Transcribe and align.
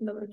Dobro. 0.00 0.26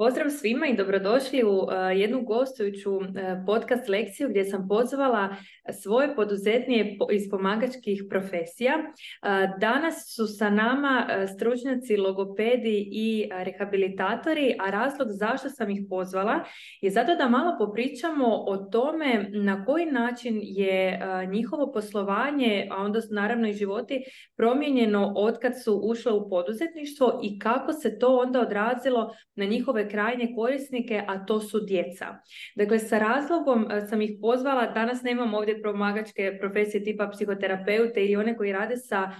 Pozdrav 0.00 0.30
svima 0.30 0.66
i 0.66 0.76
dobrodošli 0.76 1.42
u 1.44 1.68
e, 1.70 1.98
jednu 1.98 2.22
gostujuću 2.22 3.00
e, 3.00 3.42
podcast 3.46 3.88
lekciju 3.88 4.28
gdje 4.28 4.44
sam 4.44 4.68
pozvala 4.68 5.36
svoje 5.82 6.14
poduzetnije 6.16 6.98
iz 7.12 7.30
pomagačkih 7.30 8.02
profesija. 8.10 8.72
E, 8.72 8.88
danas 9.58 10.14
su 10.16 10.26
sa 10.26 10.50
nama 10.50 11.06
stručnjaci, 11.34 11.96
logopedi 11.96 12.88
i 12.92 13.28
rehabilitatori, 13.32 14.56
a 14.58 14.70
razlog 14.70 15.08
zašto 15.10 15.48
sam 15.48 15.70
ih 15.70 15.80
pozvala 15.88 16.44
je 16.80 16.90
zato 16.90 17.14
da 17.14 17.28
malo 17.28 17.56
popričamo 17.58 18.26
o 18.26 18.56
tome 18.56 19.28
na 19.32 19.64
koji 19.64 19.86
način 19.86 20.40
je 20.42 21.00
njihovo 21.30 21.72
poslovanje, 21.72 22.68
a 22.70 22.82
onda 22.82 23.00
naravno 23.10 23.48
i 23.48 23.52
životi, 23.52 24.04
promijenjeno 24.36 25.12
otkad 25.16 25.52
su 25.64 25.80
ušle 25.84 26.12
u 26.12 26.30
poduzetništvo 26.30 27.20
i 27.22 27.38
kako 27.38 27.72
se 27.72 27.98
to 27.98 28.16
onda 28.16 28.40
odrazilo 28.40 29.14
na 29.34 29.44
njihove 29.44 29.89
krajnje 29.90 30.32
korisnike, 30.36 31.02
a 31.08 31.26
to 31.26 31.40
su 31.40 31.60
djeca. 31.60 32.06
Dakle, 32.56 32.78
sa 32.78 32.98
razlogom 32.98 33.70
e, 33.70 33.80
sam 33.80 34.02
ih 34.02 34.10
pozvala, 34.20 34.66
danas 34.66 35.02
nemam 35.02 35.34
ovdje 35.34 35.62
pomagačke 35.62 36.36
profesije 36.40 36.84
tipa 36.84 37.08
psihoterapeute 37.08 38.04
ili 38.04 38.16
one 38.16 38.36
koji 38.36 38.52
rade 38.52 38.76
sa 38.76 39.10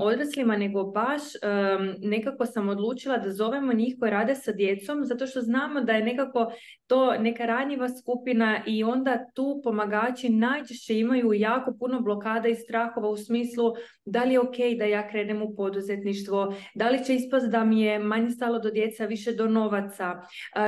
odraslima, 0.00 0.56
nego 0.56 0.84
baš 0.84 1.22
nekako 1.98 2.46
sam 2.46 2.68
odlučila 2.68 3.18
da 3.18 3.30
zovemo 3.30 3.72
njih 3.72 3.96
koji 4.00 4.10
rade 4.10 4.34
sa 4.34 4.52
djecom, 4.52 5.04
zato 5.04 5.26
što 5.26 5.40
znamo 5.40 5.80
da 5.80 5.92
je 5.92 6.04
nekako 6.04 6.52
to 6.86 7.18
neka 7.18 7.46
ranjiva 7.46 7.88
skupina 7.88 8.62
i 8.66 8.84
onda 8.84 9.26
tu 9.34 9.60
pomagači 9.64 10.28
najčešće 10.28 10.98
imaju 10.98 11.32
jako 11.32 11.76
puno 11.78 12.00
blokada 12.00 12.48
i 12.48 12.54
strahova 12.54 13.08
u 13.08 13.16
smislu 13.16 13.72
da 14.04 14.24
li 14.24 14.32
je 14.32 14.40
ok 14.40 14.56
da 14.78 14.84
ja 14.84 15.08
krenem 15.08 15.42
u 15.42 15.56
poduzetništvo, 15.56 16.54
da 16.74 16.88
li 16.88 17.04
će 17.04 17.14
ispast 17.14 17.46
da 17.50 17.64
mi 17.64 17.80
je 17.80 17.98
manje 17.98 18.30
stalo 18.30 18.58
do 18.58 18.70
djeca, 18.70 19.06
više 19.06 19.32
do 19.32 19.46
novaca, 19.46 20.01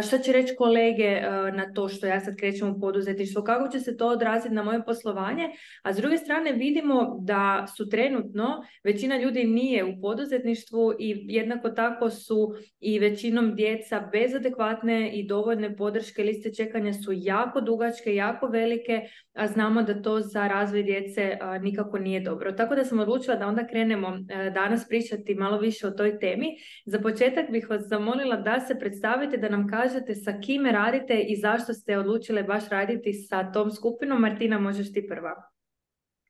što 0.07 0.19
će 0.19 0.33
reći 0.33 0.55
kolege 0.57 1.21
na 1.55 1.73
to 1.75 1.89
što 1.89 2.07
ja 2.07 2.21
sad 2.21 2.37
krećem 2.37 2.71
u 2.71 2.81
poduzetništvo, 2.81 3.43
kako 3.43 3.69
će 3.69 3.81
se 3.81 3.97
to 3.97 4.09
odraziti 4.09 4.55
na 4.55 4.63
moje 4.63 4.85
poslovanje, 4.85 5.51
a 5.83 5.93
s 5.93 5.97
druge 5.97 6.19
strane 6.19 6.53
vidimo 6.53 7.17
da 7.21 7.67
su 7.77 7.89
trenutno 7.89 8.63
većina 8.85 9.17
ljudi 9.17 9.45
nije 9.45 9.85
u 9.85 10.01
poduzetništvu 10.01 10.93
i 10.99 11.27
jednako 11.29 11.71
tako 11.71 12.11
su 12.11 12.55
i 12.81 12.99
većinom 12.99 13.55
djeca 13.55 14.09
bez 14.13 14.35
adekvatne 14.35 15.11
i 15.13 15.27
dovoljne 15.27 15.77
podrške 15.77 16.23
liste 16.23 16.55
čekanja 16.55 16.93
su 16.93 17.13
jako 17.15 17.61
dugačke, 17.61 18.15
jako 18.15 18.47
velike, 18.47 19.01
a 19.35 19.47
znamo 19.47 19.83
da 19.83 20.03
to 20.03 20.21
za 20.21 20.49
razvoj 20.49 20.83
djece 20.83 21.39
nikako 21.61 21.99
nije 21.99 22.21
dobro. 22.21 22.53
Tako 22.53 22.75
da 22.75 22.85
sam 22.85 22.99
odlučila 23.01 23.37
da 23.37 23.47
onda 23.47 23.67
krenemo 23.67 24.19
danas 24.55 24.89
pričati 24.89 25.35
malo 25.35 25.59
više 25.59 25.87
o 25.87 25.91
toj 25.91 26.19
temi. 26.19 26.47
Za 26.87 26.99
početak 26.99 27.51
bih 27.51 27.71
vas 27.71 27.83
zamolila 27.83 28.37
da 28.37 28.61
se 28.61 28.79
predstavi 29.19 29.41
da 29.41 29.57
nam 29.57 29.69
kažete 29.69 30.15
sa 30.15 30.33
kime 30.41 30.73
radite 30.73 31.15
i 31.15 31.37
zašto 31.37 31.73
ste 31.73 31.99
odlučile 31.99 32.43
baš 32.43 32.69
raditi 32.69 33.13
sa 33.13 33.53
tom 33.53 33.71
skupinom. 33.71 34.21
Martina, 34.21 34.59
možeš 34.59 34.93
ti 34.93 35.07
prva. 35.09 35.35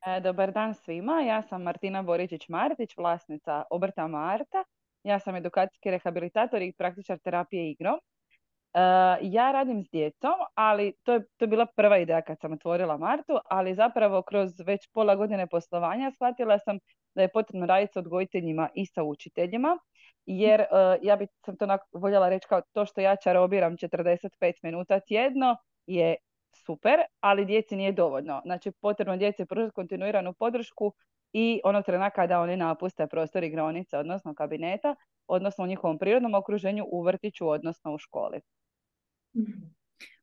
E, 0.07 0.19
dobar 0.19 0.51
dan 0.51 0.73
svima, 0.73 1.21
ja 1.21 1.41
sam 1.41 1.63
Martina 1.63 2.03
Boričić-Martić, 2.03 2.97
vlasnica 2.97 3.63
obrta 3.69 4.07
Marta. 4.07 4.63
Ja 5.03 5.19
sam 5.19 5.35
edukacijski 5.35 5.91
rehabilitator 5.91 6.61
i 6.61 6.73
praktičar 6.77 7.17
terapije 7.17 7.71
igrom. 7.71 7.95
Uh, 7.95 8.81
ja 9.21 9.51
radim 9.51 9.83
s 9.83 9.89
djecom, 9.91 10.33
ali 10.53 10.93
to 11.03 11.13
je, 11.13 11.19
to 11.37 11.45
je 11.45 11.47
bila 11.47 11.65
prva 11.65 11.97
ideja 11.97 12.21
kad 12.21 12.39
sam 12.39 12.53
otvorila 12.53 12.97
Martu, 12.97 13.37
ali 13.49 13.75
zapravo 13.75 14.21
kroz 14.21 14.51
već 14.65 14.89
pola 14.93 15.15
godine 15.15 15.47
poslovanja 15.47 16.11
shvatila 16.11 16.59
sam 16.59 16.79
da 17.15 17.21
je 17.21 17.31
potrebno 17.31 17.65
raditi 17.65 17.93
s 17.93 17.97
odgojiteljima 17.97 18.69
i 18.73 18.85
sa 18.85 19.03
učiteljima 19.03 19.77
jer 20.25 20.61
uh, 20.61 20.67
ja 21.01 21.15
bi 21.15 21.27
sam 21.45 21.57
to 21.57 21.77
voljela 21.91 22.29
reći 22.29 22.47
kao 22.47 22.61
to 22.61 22.85
što 22.85 23.01
ja 23.01 23.15
čarobiram 23.15 23.77
45 23.77 24.53
minuta 24.63 24.99
tjedno 24.99 25.57
je 25.87 26.15
super, 26.65 26.99
ali 27.19 27.45
djeci 27.45 27.75
nije 27.75 27.91
dovoljno. 27.91 28.41
Znači 28.45 28.71
potrebno 28.71 29.17
djeci 29.17 29.45
pružiti 29.45 29.75
kontinuiranu 29.75 30.33
podršku 30.33 30.93
i 31.33 31.61
onog 31.63 31.85
trena 31.85 32.09
kada 32.09 32.39
oni 32.39 32.57
napuste 32.57 33.07
prostor 33.07 33.43
igronice, 33.43 33.97
odnosno 33.97 34.33
kabineta, 34.33 34.95
odnosno 35.27 35.63
u 35.63 35.67
njihovom 35.67 35.97
prirodnom 35.97 36.33
okruženju 36.33 36.85
u 36.91 37.01
vrtiću, 37.01 37.49
odnosno 37.49 37.93
u 37.93 37.97
školi. 37.97 38.41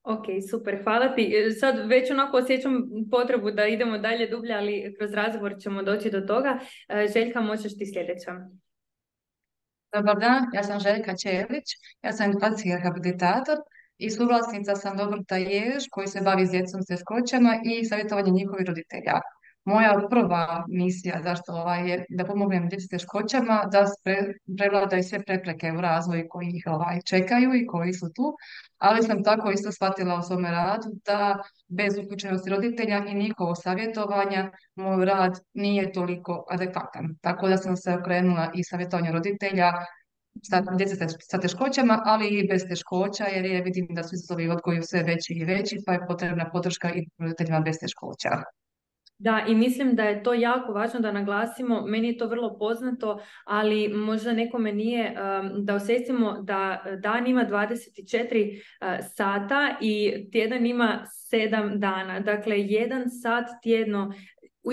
Ok, 0.02 0.24
super, 0.50 0.82
hvala 0.84 1.14
ti. 1.14 1.34
E, 1.36 1.50
sad 1.50 1.88
već 1.88 2.10
onako 2.10 2.36
osjećam 2.36 2.88
potrebu 3.10 3.50
da 3.50 3.66
idemo 3.66 3.98
dalje 3.98 4.26
dublje, 4.26 4.54
ali 4.54 4.94
kroz 4.98 5.12
razgovor 5.14 5.54
ćemo 5.60 5.82
doći 5.82 6.10
do 6.10 6.20
toga. 6.20 6.58
E, 6.88 7.06
Željka, 7.14 7.40
možeš 7.40 7.78
ti 7.78 7.86
sljedeća. 7.86 8.32
Dobar 9.92 10.18
dan, 10.20 10.46
ja 10.54 10.62
sam 10.64 10.80
Željka 10.80 11.16
Čelić, 11.16 11.72
ja 12.02 12.12
sam 12.12 12.30
edukacijski 12.30 12.72
rehabilitator 12.72 13.58
i 13.98 14.10
suvlasnica 14.10 14.74
sam 14.76 14.96
Dobrota 14.96 15.36
Jež 15.36 15.84
koji 15.90 16.06
se 16.06 16.20
bavi 16.20 16.46
s 16.46 16.50
djecom 16.50 16.82
s 16.82 16.86
teškoćama 16.86 17.58
i 17.64 17.84
savjetovanje 17.84 18.30
njihovih 18.30 18.66
roditelja. 18.68 19.20
Moja 19.64 20.06
prva 20.10 20.64
misija 20.68 21.20
zašto 21.22 21.52
ovaj, 21.52 21.90
je 21.90 22.04
da 22.08 22.24
pomognem 22.24 22.68
djeci 22.68 22.86
s 22.86 22.88
teškoćama, 22.88 23.64
da 23.72 23.84
prevladaju 24.58 25.02
sve 25.02 25.22
prepreke 25.24 25.72
u 25.72 25.80
razvoju 25.80 26.26
koji 26.28 26.48
ih 26.48 26.64
ovaj, 26.66 27.00
čekaju 27.06 27.54
i 27.54 27.66
koji 27.66 27.92
su 27.92 28.12
tu, 28.14 28.36
ali 28.78 29.02
sam 29.02 29.24
tako 29.24 29.50
isto 29.50 29.72
shvatila 29.72 30.18
u 30.18 30.22
svome 30.22 30.50
radu 30.50 30.88
da 31.06 31.38
bez 31.68 31.98
uključenosti 31.98 32.50
roditelja 32.50 33.04
i 33.08 33.14
njihovo 33.14 33.54
savjetovanja 33.54 34.50
moj 34.74 35.04
rad 35.04 35.40
nije 35.54 35.92
toliko 35.92 36.44
adekvatan. 36.50 37.16
Tako 37.20 37.48
da 37.48 37.56
sam 37.56 37.76
se 37.76 37.94
okrenula 37.94 38.50
i 38.54 38.64
savjetovanju 38.64 39.12
roditelja 39.12 39.72
sa 40.42 40.60
djece 40.60 40.96
sa 41.30 41.38
teškoćama, 41.38 42.02
ali 42.04 42.28
i 42.28 42.48
bez 42.48 42.62
teškoća, 42.68 43.24
jer 43.24 43.44
je 43.44 43.62
vidim 43.62 43.86
da 43.90 44.02
su 44.02 44.14
izazovi 44.14 44.48
odgoju 44.48 44.82
sve 44.82 45.02
veći 45.02 45.32
i 45.34 45.44
veći, 45.44 45.76
pa 45.86 45.92
je 45.92 46.06
potrebna 46.06 46.50
podrška 46.50 46.90
i 46.94 47.06
roditeljima 47.18 47.60
bez 47.60 47.76
teškoća. 47.80 48.30
Da, 49.22 49.44
i 49.48 49.54
mislim 49.54 49.94
da 49.94 50.02
je 50.02 50.22
to 50.22 50.34
jako 50.34 50.72
važno 50.72 51.00
da 51.00 51.12
naglasimo, 51.12 51.86
meni 51.86 52.08
je 52.08 52.18
to 52.18 52.26
vrlo 52.26 52.58
poznato, 52.58 53.20
ali 53.44 53.88
možda 53.88 54.32
nekome 54.32 54.72
nije 54.72 55.14
da 55.58 55.74
osjetimo 55.74 56.40
da 56.42 56.84
dan 57.02 57.26
ima 57.26 57.46
24 57.50 58.50
uh, 58.50 59.06
sata 59.16 59.76
i 59.80 60.12
tjedan 60.32 60.66
ima 60.66 61.06
7 61.32 61.78
dana. 61.78 62.20
Dakle, 62.20 62.60
jedan 62.60 63.10
sat 63.10 63.44
tjedno 63.62 64.12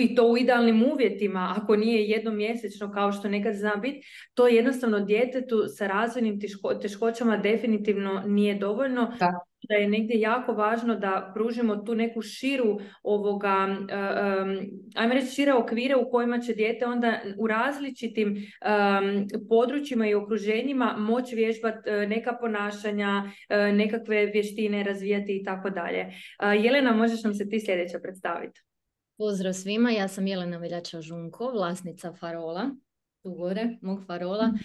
i 0.00 0.14
to 0.14 0.28
u 0.28 0.38
idealnim 0.38 0.84
uvjetima, 0.92 1.54
ako 1.56 1.76
nije 1.76 2.04
jednomjesečno 2.04 2.92
kao 2.92 3.12
što 3.12 3.28
nekad 3.28 3.54
zna 3.54 3.76
biti, 3.76 4.00
to 4.34 4.48
jednostavno 4.48 5.00
djetetu 5.00 5.64
sa 5.68 5.86
razvojnim 5.86 6.40
teškoćama 6.82 7.36
definitivno 7.36 8.22
nije 8.26 8.54
dovoljno. 8.54 9.12
Da 9.18 9.49
da 9.68 9.74
je 9.74 9.88
negdje 9.88 10.20
jako 10.20 10.52
važno 10.52 10.94
da 10.94 11.30
pružimo 11.34 11.76
tu 11.76 11.94
neku 11.94 12.22
širu 12.22 12.80
ovoga, 13.02 13.66
um, 13.68 14.58
ajmo 14.94 15.14
reći 15.14 15.34
šire 15.34 15.54
okvire 15.54 15.96
u 15.96 16.10
kojima 16.10 16.38
će 16.38 16.54
dijete 16.54 16.86
onda 16.86 17.20
u 17.38 17.46
različitim 17.46 18.28
um, 18.28 19.28
područjima 19.48 20.06
i 20.06 20.14
okruženjima 20.14 20.96
moći 20.98 21.36
vježbati 21.36 21.90
neka 21.90 22.36
ponašanja, 22.40 23.24
nekakve 23.50 24.26
vještine 24.26 24.82
razvijati 24.82 25.36
i 25.36 25.44
tako 25.44 25.70
dalje. 25.70 26.06
Jelena, 26.62 26.92
možeš 26.92 27.24
nam 27.24 27.34
se 27.34 27.48
ti 27.48 27.60
sljedeća 27.60 27.98
predstaviti? 28.02 28.60
Pozdrav 29.18 29.52
svima, 29.52 29.90
ja 29.90 30.08
sam 30.08 30.26
Jelena 30.26 30.58
Veljača 30.58 31.00
Žunko, 31.00 31.50
vlasnica 31.50 32.12
Farola, 32.12 32.70
tu 33.22 33.34
gore, 33.34 33.68
mog 33.82 34.06
Farola. 34.06 34.46
Mhm. 34.46 34.56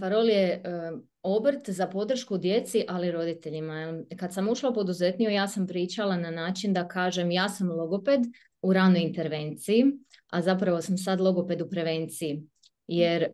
Farol 0.00 0.28
je 0.28 0.62
obrt 1.26 1.70
za 1.70 1.86
podršku 1.86 2.38
djeci, 2.38 2.84
ali 2.88 3.10
roditeljima. 3.10 4.00
Kad 4.16 4.34
sam 4.34 4.48
ušla 4.48 4.70
u 4.70 4.74
poduzetniju, 4.74 5.30
ja 5.30 5.48
sam 5.48 5.66
pričala 5.66 6.16
na 6.16 6.30
način 6.30 6.72
da 6.72 6.88
kažem 6.88 7.30
ja 7.30 7.48
sam 7.48 7.70
logoped 7.70 8.20
u 8.62 8.72
ranoj 8.72 9.00
intervenciji, 9.00 9.84
a 10.30 10.42
zapravo 10.42 10.82
sam 10.82 10.98
sad 10.98 11.20
logoped 11.20 11.62
u 11.62 11.70
prevenciji. 11.70 12.42
Jer 12.86 13.26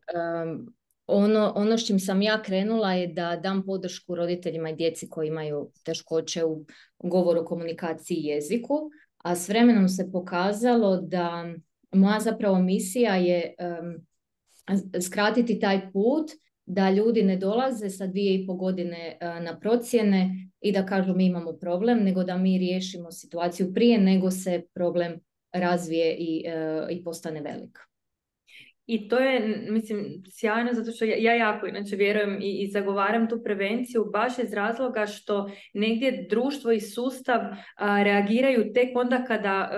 ono, 1.07 1.53
ono 1.57 1.79
s 1.79 1.87
čim 1.87 2.01
sam 2.01 2.23
ja 2.23 2.43
krenula 2.43 2.93
je 2.93 3.07
da 3.07 3.37
dam 3.37 3.63
podršku 3.67 4.15
roditeljima 4.15 4.71
i 4.71 4.77
djeci 4.77 5.09
koji 5.09 5.29
imaju 5.29 5.71
teškoće 5.85 6.45
u 6.45 6.65
govoru, 6.99 7.45
komunikaciji 7.45 8.17
i 8.17 8.27
jeziku, 8.27 8.91
a 9.19 9.37
s 9.37 9.49
vremenom 9.49 9.89
se 9.89 10.13
pokazalo 10.13 11.01
da 11.01 11.55
moja 11.93 12.21
zapravo 12.21 12.59
misija 12.59 13.17
je 13.17 13.55
skratiti 15.01 15.61
taj 15.61 15.93
put 15.93 16.31
da 16.67 16.91
ljudi 16.91 17.23
ne 17.23 17.37
dolaze 17.37 17.91
sa 17.91 18.07
dvije 18.07 18.35
i 18.35 18.47
po 18.47 18.55
godine 18.55 19.19
e, 19.21 19.41
na 19.41 19.59
procjene 19.61 20.49
i 20.61 20.73
da 20.73 20.87
kažu 20.87 21.15
mi 21.15 21.27
imamo 21.27 21.53
problem, 21.53 22.05
nego 22.05 22.25
da 22.25 22.37
mi 22.39 22.59
riješimo 22.59 23.13
situaciju 23.13 23.75
prije 23.75 23.99
nego 23.99 24.31
se 24.31 24.63
problem 24.75 25.21
razvije 25.53 26.17
i, 26.19 26.45
e, 26.47 26.87
i 26.91 27.05
postane 27.05 27.41
velik. 27.41 27.92
I 28.87 29.09
to 29.09 29.19
je, 29.19 29.67
mislim, 29.71 30.23
sjajno 30.31 30.73
zato 30.73 30.91
što 30.91 31.05
ja, 31.05 31.17
ja 31.19 31.35
jako 31.35 31.67
inače 31.67 31.97
vjerujem 31.97 32.39
i 32.41 32.71
zagovaram 32.73 33.29
tu 33.29 33.43
prevenciju 33.45 34.05
baš 34.13 34.39
iz 34.39 34.53
razloga 34.53 35.07
što 35.07 35.51
negdje 35.75 36.27
društvo 36.31 36.73
i 36.73 36.81
sustav 36.81 37.41
reagiraju 38.05 38.73
tek 38.75 38.89
onda 38.97 39.25
kada 39.25 39.71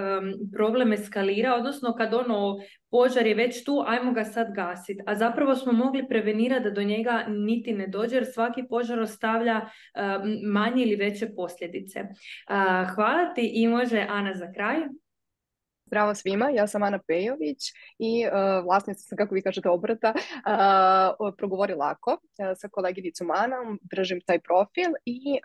problem 0.52 0.92
eskalira, 0.92 1.54
odnosno 1.54 1.94
kad 1.98 2.14
ono 2.14 2.56
požar 2.90 3.26
je 3.26 3.34
već 3.34 3.64
tu, 3.64 3.84
ajmo 3.86 4.12
ga 4.12 4.24
sad 4.24 4.46
gasiti. 4.54 5.00
A 5.06 5.14
zapravo 5.14 5.54
smo 5.54 5.72
mogli 5.72 6.08
prevenirati 6.08 6.64
da 6.64 6.70
do 6.70 6.82
njega 6.82 7.24
niti 7.28 7.72
ne 7.72 7.86
dođe 7.86 8.16
jer 8.16 8.26
svaki 8.34 8.62
požar 8.68 9.00
ostavlja 9.00 9.60
manje 10.52 10.82
ili 10.82 10.96
veće 10.96 11.28
posljedice. 11.36 12.00
hvala 12.94 13.34
ti 13.34 13.50
i 13.54 13.68
može 13.68 14.06
Ana 14.08 14.34
za 14.34 14.52
kraj. 14.52 14.76
Zdravo 15.86 16.14
svima, 16.14 16.50
ja 16.50 16.66
sam 16.66 16.82
Ana 16.82 16.98
Pejović 17.06 17.58
i 17.98 18.26
uh, 18.26 18.64
vlasnica 18.64 19.00
sam, 19.00 19.18
kako 19.18 19.34
vi 19.34 19.42
kažete, 19.42 19.68
obrata 19.68 20.14
uh, 20.16 21.34
Progovori 21.36 21.74
lako 21.74 22.10
uh, 22.10 22.18
sa 22.56 22.68
koleginicom 22.68 23.30
Anom, 23.30 23.78
držim 23.82 24.20
taj 24.26 24.38
profil 24.38 24.90
i 25.04 25.38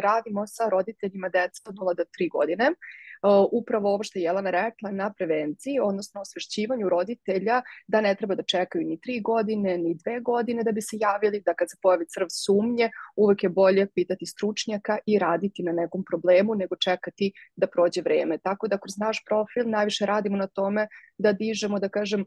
radimo 0.00 0.46
sa 0.46 0.68
roditeljima 0.68 1.28
djeca 1.28 1.62
od 1.68 1.74
0 1.74 1.96
do 1.96 2.04
3 2.20 2.30
godine 2.32 2.70
upravo 3.52 3.94
ovo 3.94 4.02
što 4.02 4.18
je 4.18 4.22
Jelena 4.22 4.50
rekla 4.50 4.90
na 4.90 5.12
prevenciji, 5.12 5.80
odnosno 5.82 6.20
osvješćivanju 6.20 6.88
roditelja 6.88 7.62
da 7.86 8.00
ne 8.00 8.14
treba 8.14 8.34
da 8.34 8.42
čekaju 8.42 8.86
ni 8.86 9.00
tri 9.00 9.20
godine, 9.20 9.78
ni 9.78 9.94
dve 9.94 10.20
godine 10.20 10.62
da 10.62 10.72
bi 10.72 10.82
se 10.82 10.96
javili, 11.00 11.42
da 11.46 11.54
kad 11.54 11.70
se 11.70 11.76
pojavi 11.82 12.06
crv 12.08 12.26
sumnje, 12.30 12.90
uvijek 13.16 13.42
je 13.42 13.48
bolje 13.48 13.86
pitati 13.94 14.26
stručnjaka 14.26 14.98
i 15.06 15.18
raditi 15.18 15.62
na 15.62 15.72
nekom 15.72 16.04
problemu 16.10 16.54
nego 16.54 16.76
čekati 16.76 17.32
da 17.56 17.66
prođe 17.66 18.02
vrijeme. 18.02 18.38
Tako 18.38 18.68
da 18.68 18.78
kroz 18.78 18.98
naš 18.98 19.24
profil 19.28 19.70
najviše 19.70 20.06
radimo 20.06 20.36
na 20.36 20.46
tome 20.46 20.88
da 21.18 21.32
dižemo, 21.32 21.78
da 21.78 21.88
kažem, 21.88 22.24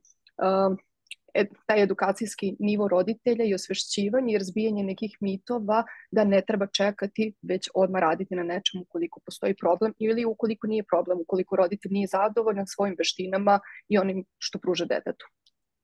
taj 1.65 1.83
edukacijski 1.83 2.55
nivo 2.59 2.87
roditelja 2.87 3.45
i 3.45 3.53
osvešćivanje 3.53 4.33
i 4.33 4.37
razbijanje 4.37 4.83
nekih 4.83 5.17
mitova 5.21 5.83
da 6.11 6.23
ne 6.23 6.41
treba 6.47 6.67
čekati 6.67 7.33
već 7.41 7.69
odmah 7.73 8.01
raditi 8.01 8.35
na 8.35 8.43
nečemu 8.43 8.83
ukoliko 8.83 9.19
postoji 9.25 9.55
problem 9.55 9.93
ili 9.99 10.25
ukoliko 10.25 10.67
nije 10.67 10.83
problem, 10.83 11.19
ukoliko 11.21 11.55
roditelj 11.55 11.91
nije 11.91 12.07
zadovoljan 12.07 12.67
svojim 12.67 12.95
veštinama 12.97 13.59
i 13.89 13.97
onim 13.97 14.25
što 14.37 14.59
pruža 14.59 14.85
detetu. 14.85 15.25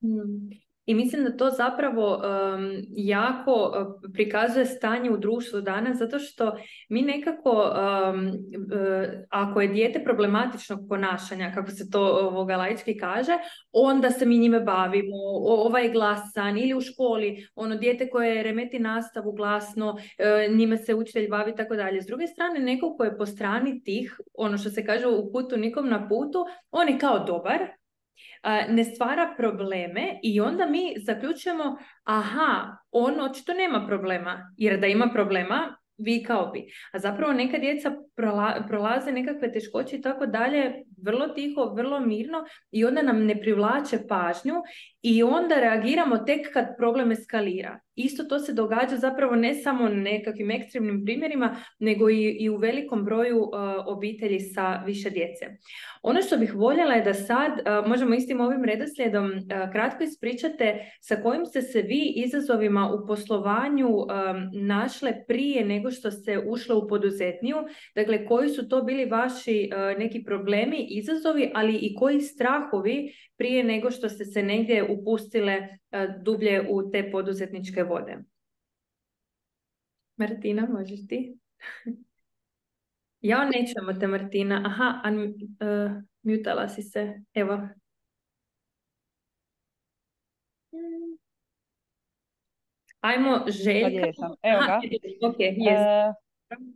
Hmm. 0.01 0.49
I 0.85 0.93
mislim 0.93 1.23
da 1.23 1.37
to 1.37 1.49
zapravo 1.49 2.21
jako 2.89 3.73
e, 3.75 4.11
prikazuje 4.13 4.65
stanje 4.65 5.11
u 5.11 5.17
društvu 5.17 5.61
danas, 5.61 5.97
zato 5.97 6.19
što 6.19 6.57
mi 6.89 7.01
nekako, 7.01 7.73
e, 8.71 9.25
ako 9.29 9.61
je 9.61 9.67
dijete 9.67 10.03
problematičnog 10.03 10.79
ponašanja, 10.89 11.51
kako 11.55 11.71
se 11.71 11.89
to 11.89 12.01
ovoga 12.01 12.57
laički 12.57 12.97
kaže, 12.97 13.31
onda 13.71 14.09
se 14.09 14.25
mi 14.25 14.37
njime 14.37 14.59
bavimo, 14.59 15.15
ovaj 15.43 15.89
glasan 15.91 16.57
ili 16.57 16.73
u 16.73 16.81
školi, 16.81 17.47
ono 17.55 17.75
dijete 17.75 18.09
koje 18.09 18.43
remeti 18.43 18.79
nastavu 18.79 19.31
glasno, 19.31 19.97
e, 20.17 20.47
njime 20.55 20.77
se 20.77 20.95
učitelj 20.95 21.29
bavi 21.29 21.51
i 21.51 21.55
tako 21.55 21.75
dalje. 21.75 22.01
S 22.01 22.05
druge 22.05 22.27
strane, 22.27 22.59
neko 22.59 22.95
ko 22.97 23.03
je 23.03 23.17
po 23.17 23.25
strani 23.25 23.83
tih, 23.83 24.19
ono 24.33 24.57
što 24.57 24.69
se 24.69 24.85
kaže 24.85 25.07
u 25.07 25.31
putu 25.31 25.57
nikom 25.57 25.89
na 25.89 26.07
putu, 26.07 26.45
on 26.71 26.89
je 26.89 26.99
kao 26.99 27.19
dobar, 27.19 27.82
ne 28.69 28.83
stvara 28.83 29.33
probleme 29.37 30.19
i 30.23 30.41
onda 30.41 30.65
mi 30.65 30.93
zaključujemo 31.05 31.77
aha, 32.03 32.77
on 32.91 33.21
očito 33.21 33.53
nema 33.53 33.87
problema, 33.87 34.53
jer 34.57 34.79
da 34.79 34.87
ima 34.87 35.09
problema 35.13 35.75
vikao 35.97 36.51
bi. 36.51 36.65
A 36.93 36.99
zapravo 36.99 37.33
neka 37.33 37.57
djeca 37.57 37.91
prolaze 38.67 39.11
nekakve 39.11 39.51
teškoće 39.51 39.95
i 39.95 40.01
tako 40.01 40.25
dalje 40.25 40.83
vrlo 41.03 41.27
tiho, 41.27 41.73
vrlo 41.75 41.99
mirno 41.99 42.43
i 42.71 42.85
onda 42.85 43.01
nam 43.01 43.25
ne 43.25 43.39
privlače 43.41 43.97
pažnju 44.09 44.53
i 45.01 45.23
onda 45.23 45.55
reagiramo 45.55 46.17
tek 46.17 46.53
kad 46.53 46.65
problem 46.77 47.11
eskalira. 47.11 47.79
Isto 47.95 48.23
to 48.23 48.39
se 48.39 48.53
događa 48.53 48.95
zapravo 48.97 49.35
ne 49.35 49.53
samo 49.53 49.89
nekakvim 49.89 50.51
ekstremnim 50.51 51.05
primjerima, 51.05 51.55
nego 51.79 52.09
i, 52.09 52.37
i 52.39 52.49
u 52.49 52.57
velikom 52.57 53.05
broju 53.05 53.39
uh, 53.39 53.49
obitelji 53.85 54.39
sa 54.39 54.83
više 54.85 55.09
djece. 55.09 55.45
Ono 56.01 56.21
što 56.21 56.37
bih 56.37 56.55
voljela 56.55 56.93
je 56.93 57.03
da 57.03 57.13
sad 57.13 57.51
uh, 57.51 57.87
možemo 57.87 58.15
istim 58.15 58.41
ovim 58.41 58.63
redoslijedom 58.63 59.25
uh, 59.25 59.71
kratko 59.71 60.03
ispričate 60.03 60.91
sa 61.01 61.15
kojim 61.15 61.45
ste 61.45 61.61
se 61.61 61.81
vi 61.81 62.13
izazovima 62.15 62.89
u 62.89 63.07
poslovanju 63.07 63.87
um, 63.87 64.07
našle 64.53 65.13
prije 65.27 65.65
nego 65.65 65.91
što 65.91 66.11
ste 66.11 66.39
ušle 66.47 66.75
u 66.75 66.87
poduzetniju. 66.87 67.57
Dakle, 67.95 68.25
koji 68.25 68.49
su 68.49 68.69
to 68.69 68.81
bili 68.81 69.05
vaši 69.05 69.69
neki 69.97 70.23
problemi, 70.23 70.87
izazovi, 70.97 71.51
ali 71.53 71.75
i 71.75 71.95
koji 71.95 72.21
strahovi 72.21 73.13
prije 73.37 73.63
nego 73.63 73.91
što 73.91 74.09
ste 74.09 74.25
se 74.25 74.43
negdje 74.43 74.83
upustile 74.89 75.53
e, 75.53 76.07
dublje 76.21 76.67
u 76.69 76.91
te 76.91 77.11
poduzetničke 77.11 77.83
vode. 77.83 78.17
Martina, 80.17 80.67
možeš 80.71 81.07
ti? 81.07 81.37
ja 83.21 83.49
nećemo 83.49 83.93
te, 83.99 84.07
Martina. 84.07 84.61
Aha, 84.65 84.99
an, 85.03 85.19
uh, 85.19 85.91
mutala 86.23 86.69
si 86.69 86.81
se. 86.81 87.21
Evo. 87.33 87.67
Ajmo, 92.99 93.45
Željka. 93.47 94.07
Evo 94.41 94.61
ga. 94.67 94.81
ok, 95.27 95.37
yes. 95.37 96.13
E, 96.49 96.73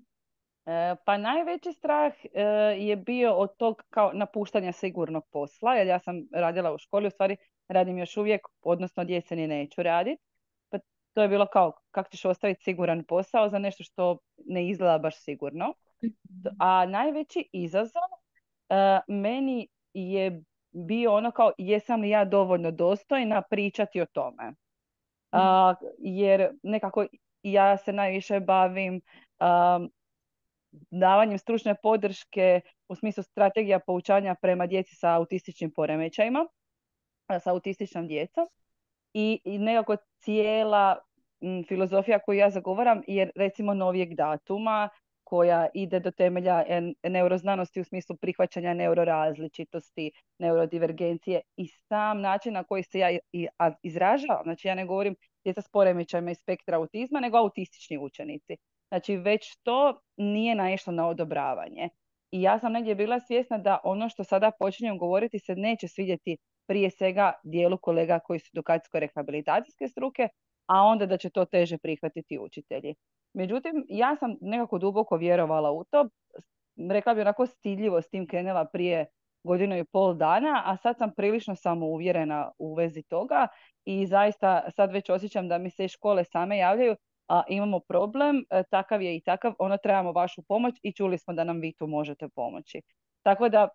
pa 1.06 1.18
najveći 1.18 1.74
strah 1.74 2.14
e, 2.34 2.42
je 2.78 2.96
bio 2.96 3.34
od 3.34 3.58
tog 3.58 3.84
kao 3.90 4.12
napuštanja 4.14 4.72
sigurnog 4.72 5.24
posla, 5.32 5.76
jer 5.76 5.88
ja 5.88 6.00
sam 6.00 6.16
radila 6.34 6.74
u 6.74 6.78
školi, 6.78 7.08
u 7.08 7.10
stvari 7.10 7.38
radim 7.68 7.98
još 7.98 8.18
uvijek, 8.18 8.42
odnosno 8.62 9.04
djece 9.04 9.36
ni 9.36 9.48
neću 9.48 9.84
raditi. 9.84 10.24
Pa 10.70 10.80
to 11.14 11.22
je 11.22 11.28
bilo 11.28 11.46
kao 11.46 11.74
kako 11.92 12.10
ćeš 12.10 12.26
ostaviti 12.26 12.64
siguran 12.64 13.04
posao 13.04 13.50
za 13.50 13.60
nešto 13.60 13.84
što 13.84 14.18
ne 14.46 14.70
izgleda 14.70 14.98
baš 14.98 15.24
sigurno. 15.24 15.74
A 16.60 16.86
najveći 16.86 17.50
izazov 17.54 18.10
e, 18.70 19.00
meni 19.08 19.68
je 19.94 20.42
bio 20.72 21.14
ono 21.14 21.32
kao 21.32 21.52
jesam 21.58 22.02
li 22.02 22.10
ja 22.10 22.26
dovoljno 22.26 22.72
dostojna 22.72 23.42
pričati 23.50 24.02
o 24.02 24.06
tome. 24.06 24.54
jer 25.98 26.50
nekako 26.64 27.06
ja 27.44 27.78
se 27.78 27.94
najviše 27.94 28.40
bavim 28.40 29.02
davanjem 30.92 31.38
stručne 31.38 31.76
podrške 31.84 32.62
u 32.88 32.96
smislu 32.96 33.24
strategija 33.24 33.80
poučanja 33.80 34.36
prema 34.42 34.68
djeci 34.68 34.96
sa 34.96 35.14
autističnim 35.14 35.72
poremećajima, 35.72 36.46
sa 37.44 37.52
autističnom 37.52 38.08
djecom. 38.08 38.48
I, 39.14 39.40
i 39.44 39.58
nekako 39.58 39.96
cijela 40.20 40.98
filozofija 41.68 42.20
koju 42.20 42.38
ja 42.38 42.50
zagovaram 42.50 43.02
je 43.08 43.32
recimo 43.36 43.74
novijeg 43.74 44.16
datuma 44.16 44.90
koja 45.24 45.68
ide 45.74 46.00
do 46.00 46.12
temelja 46.12 46.64
neuroznanosti 47.04 47.82
u 47.82 47.84
smislu 47.84 48.16
prihvaćanja 48.16 48.74
neurorazličitosti, 48.74 50.12
neurodivergencije 50.40 51.42
i 51.58 51.68
sam 51.68 52.22
način 52.22 52.54
na 52.54 52.64
koji 52.64 52.84
se 52.84 53.00
ja 53.00 53.10
izražavam. 53.84 54.44
Znači 54.44 54.68
ja 54.68 54.76
ne 54.76 54.86
govorim 54.86 55.16
djeca 55.44 55.62
s 55.62 55.70
poremećajima 55.70 56.32
iz 56.32 56.38
spektra 56.38 56.78
autizma, 56.78 57.20
nego 57.20 57.38
autistični 57.38 57.98
učenici. 57.98 58.58
Znači 58.88 59.18
već 59.18 59.58
to 59.64 60.02
nije 60.18 60.56
naišlo 60.56 60.94
na 60.94 61.08
odobravanje. 61.08 61.90
I 62.32 62.42
ja 62.42 62.60
sam 62.60 62.72
negdje 62.72 62.96
bila 62.96 63.20
svjesna 63.20 63.58
da 63.58 63.80
ono 63.84 64.10
što 64.10 64.24
sada 64.24 64.52
počinjem 64.60 64.98
govoriti 64.98 65.40
se 65.40 65.56
neće 65.56 65.88
svidjeti 65.88 66.38
prije 66.68 66.90
svega 66.90 67.34
dijelu 67.44 67.78
kolega 67.78 68.20
koji 68.20 68.40
su 68.40 68.50
edukacijsko-rehabilitacijske 68.54 69.88
struke, 69.88 70.30
a 70.66 70.82
onda 70.84 71.06
da 71.06 71.18
će 71.18 71.30
to 71.30 71.46
teže 71.46 71.78
prihvatiti 71.78 72.40
učitelji. 72.40 72.96
Međutim, 73.34 73.86
ja 73.90 74.16
sam 74.16 74.36
nekako 74.42 74.78
duboko 74.78 75.18
vjerovala 75.18 75.72
u 75.72 75.84
to. 75.84 76.10
Rekla 76.90 77.14
bi 77.14 77.22
onako 77.22 77.46
stiljivo 77.46 78.02
s 78.02 78.10
tim 78.10 78.28
krenula 78.28 78.66
prije 78.66 79.06
godinu 79.44 79.78
i 79.78 79.86
pol 79.86 80.14
dana, 80.14 80.64
a 80.66 80.78
sad 80.78 80.98
sam 80.98 81.12
prilično 81.16 81.56
samouvjerena 81.56 82.52
u 82.58 82.74
vezi 82.74 83.04
toga 83.04 83.48
i 83.86 84.06
zaista 84.06 84.72
sad 84.76 84.92
već 84.92 85.10
osjećam 85.10 85.48
da 85.48 85.58
mi 85.58 85.70
se 85.70 85.86
i 85.86 85.88
škole 85.88 86.24
same 86.24 86.58
javljaju 86.58 86.96
a, 87.28 87.44
imamo 87.48 87.80
problem, 87.80 88.46
e, 88.50 88.64
takav 88.70 89.02
je 89.02 89.16
i 89.16 89.22
takav, 89.22 89.54
ono 89.60 89.78
trebamo 89.78 90.12
vašu 90.12 90.42
pomoć 90.42 90.76
i 90.84 90.94
čuli 90.94 91.18
smo 91.18 91.34
da 91.34 91.44
nam 91.44 91.60
vi 91.60 91.74
tu 91.74 91.88
možete 91.88 92.30
pomoći. 92.30 92.82
Tako 93.24 93.50
da 93.50 93.70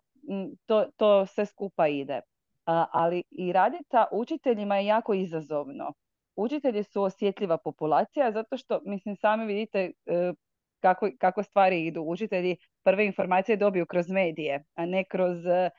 to, 0.65 0.85
to 0.97 1.25
sve 1.25 1.45
skupa 1.45 1.87
ide. 1.87 2.21
ali 2.91 3.23
i 3.31 3.51
raditi 3.51 3.83
sa 3.91 4.05
učiteljima 4.11 4.77
je 4.77 4.85
jako 4.85 5.13
izazovno. 5.13 5.93
Učitelji 6.35 6.83
su 6.83 7.03
osjetljiva 7.03 7.57
populacija 7.57 8.31
zato 8.31 8.57
što, 8.57 8.79
mislim, 8.85 9.15
sami 9.15 9.45
vidite 9.45 9.91
e, 10.05 10.33
kako, 10.79 11.09
kako 11.19 11.43
stvari 11.43 11.85
idu. 11.85 12.01
Učitelji 12.01 12.57
prve 12.83 13.05
informacije 13.05 13.57
dobiju 13.57 13.85
kroz 13.85 14.09
medije, 14.09 14.63
a 14.75 14.85
ne 14.85 15.03
kroz 15.03 15.45
e, 15.45 15.69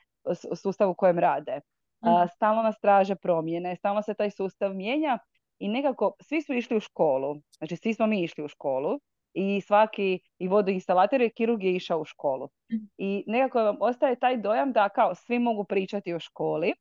sustav 0.55 0.89
u 0.89 0.93
kojem 0.93 1.19
rade. 1.19 1.59
Mhm. 2.05 2.27
Stalno 2.35 2.61
nas 2.61 2.79
traže 2.79 3.15
promjene, 3.15 3.75
stalno 3.75 4.01
se 4.01 4.13
taj 4.13 4.29
sustav 4.29 4.73
mijenja 4.73 5.19
i 5.59 5.67
nekako 5.67 6.13
svi 6.21 6.41
su 6.41 6.53
išli 6.53 6.77
u 6.77 6.79
školu, 6.79 7.35
znači 7.57 7.75
svi 7.75 7.93
smo 7.93 8.07
mi 8.07 8.23
išli 8.23 8.43
u 8.43 8.47
školu 8.47 8.99
i 9.33 9.61
svaki 9.61 10.19
i 10.37 10.47
vodoinstalator 10.47 11.21
i 11.21 11.29
kirurg 11.29 11.63
je 11.63 11.75
išao 11.75 11.99
u 11.99 12.05
školu. 12.05 12.49
I 12.97 13.23
nekako 13.27 13.63
vam 13.63 13.77
ostaje 13.79 14.19
taj 14.19 14.37
dojam 14.37 14.71
da 14.73 14.89
kao 14.89 15.15
svi 15.15 15.39
mogu 15.39 15.63
pričati 15.63 16.13
o 16.13 16.19
školi, 16.19 16.73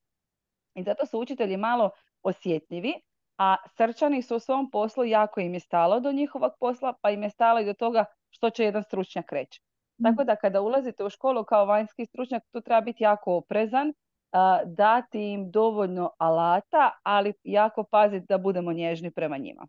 I 0.75 0.83
zato 0.83 1.07
su 1.07 1.19
učitelji 1.21 1.57
malo 1.57 1.91
osjetljivi, 2.23 2.95
a 3.39 3.57
srčani 3.77 4.23
su 4.23 4.37
u 4.37 4.41
svom 4.41 4.71
poslu 4.71 5.05
jako 5.05 5.41
im 5.41 5.55
je 5.55 5.61
stalo 5.61 6.01
do 6.01 6.13
njihovog 6.13 6.53
posla, 6.61 6.95
pa 7.03 7.11
im 7.11 7.23
je 7.23 7.31
stalo 7.31 7.61
i 7.61 7.65
do 7.65 7.75
toga 7.75 8.05
što 8.31 8.51
će 8.51 8.65
jedan 8.65 8.83
stručnjak 8.83 9.33
reći. 9.33 9.61
Tako 10.03 10.25
da 10.25 10.37
kada 10.37 10.61
ulazite 10.61 11.05
u 11.05 11.11
školu 11.11 11.45
kao 11.45 11.67
vanjski 11.67 12.07
stručnjak, 12.07 12.43
tu 12.53 12.61
treba 12.61 12.81
biti 12.81 13.05
jako 13.05 13.37
oprezan, 13.37 13.93
dati 14.65 15.33
im 15.33 15.51
dovoljno 15.51 16.11
alata, 16.19 16.91
ali 17.03 17.33
jako 17.45 17.85
paziti 17.85 18.27
da 18.29 18.39
budemo 18.39 18.73
nježni 18.73 19.11
prema 19.11 19.37
njima. 19.39 19.67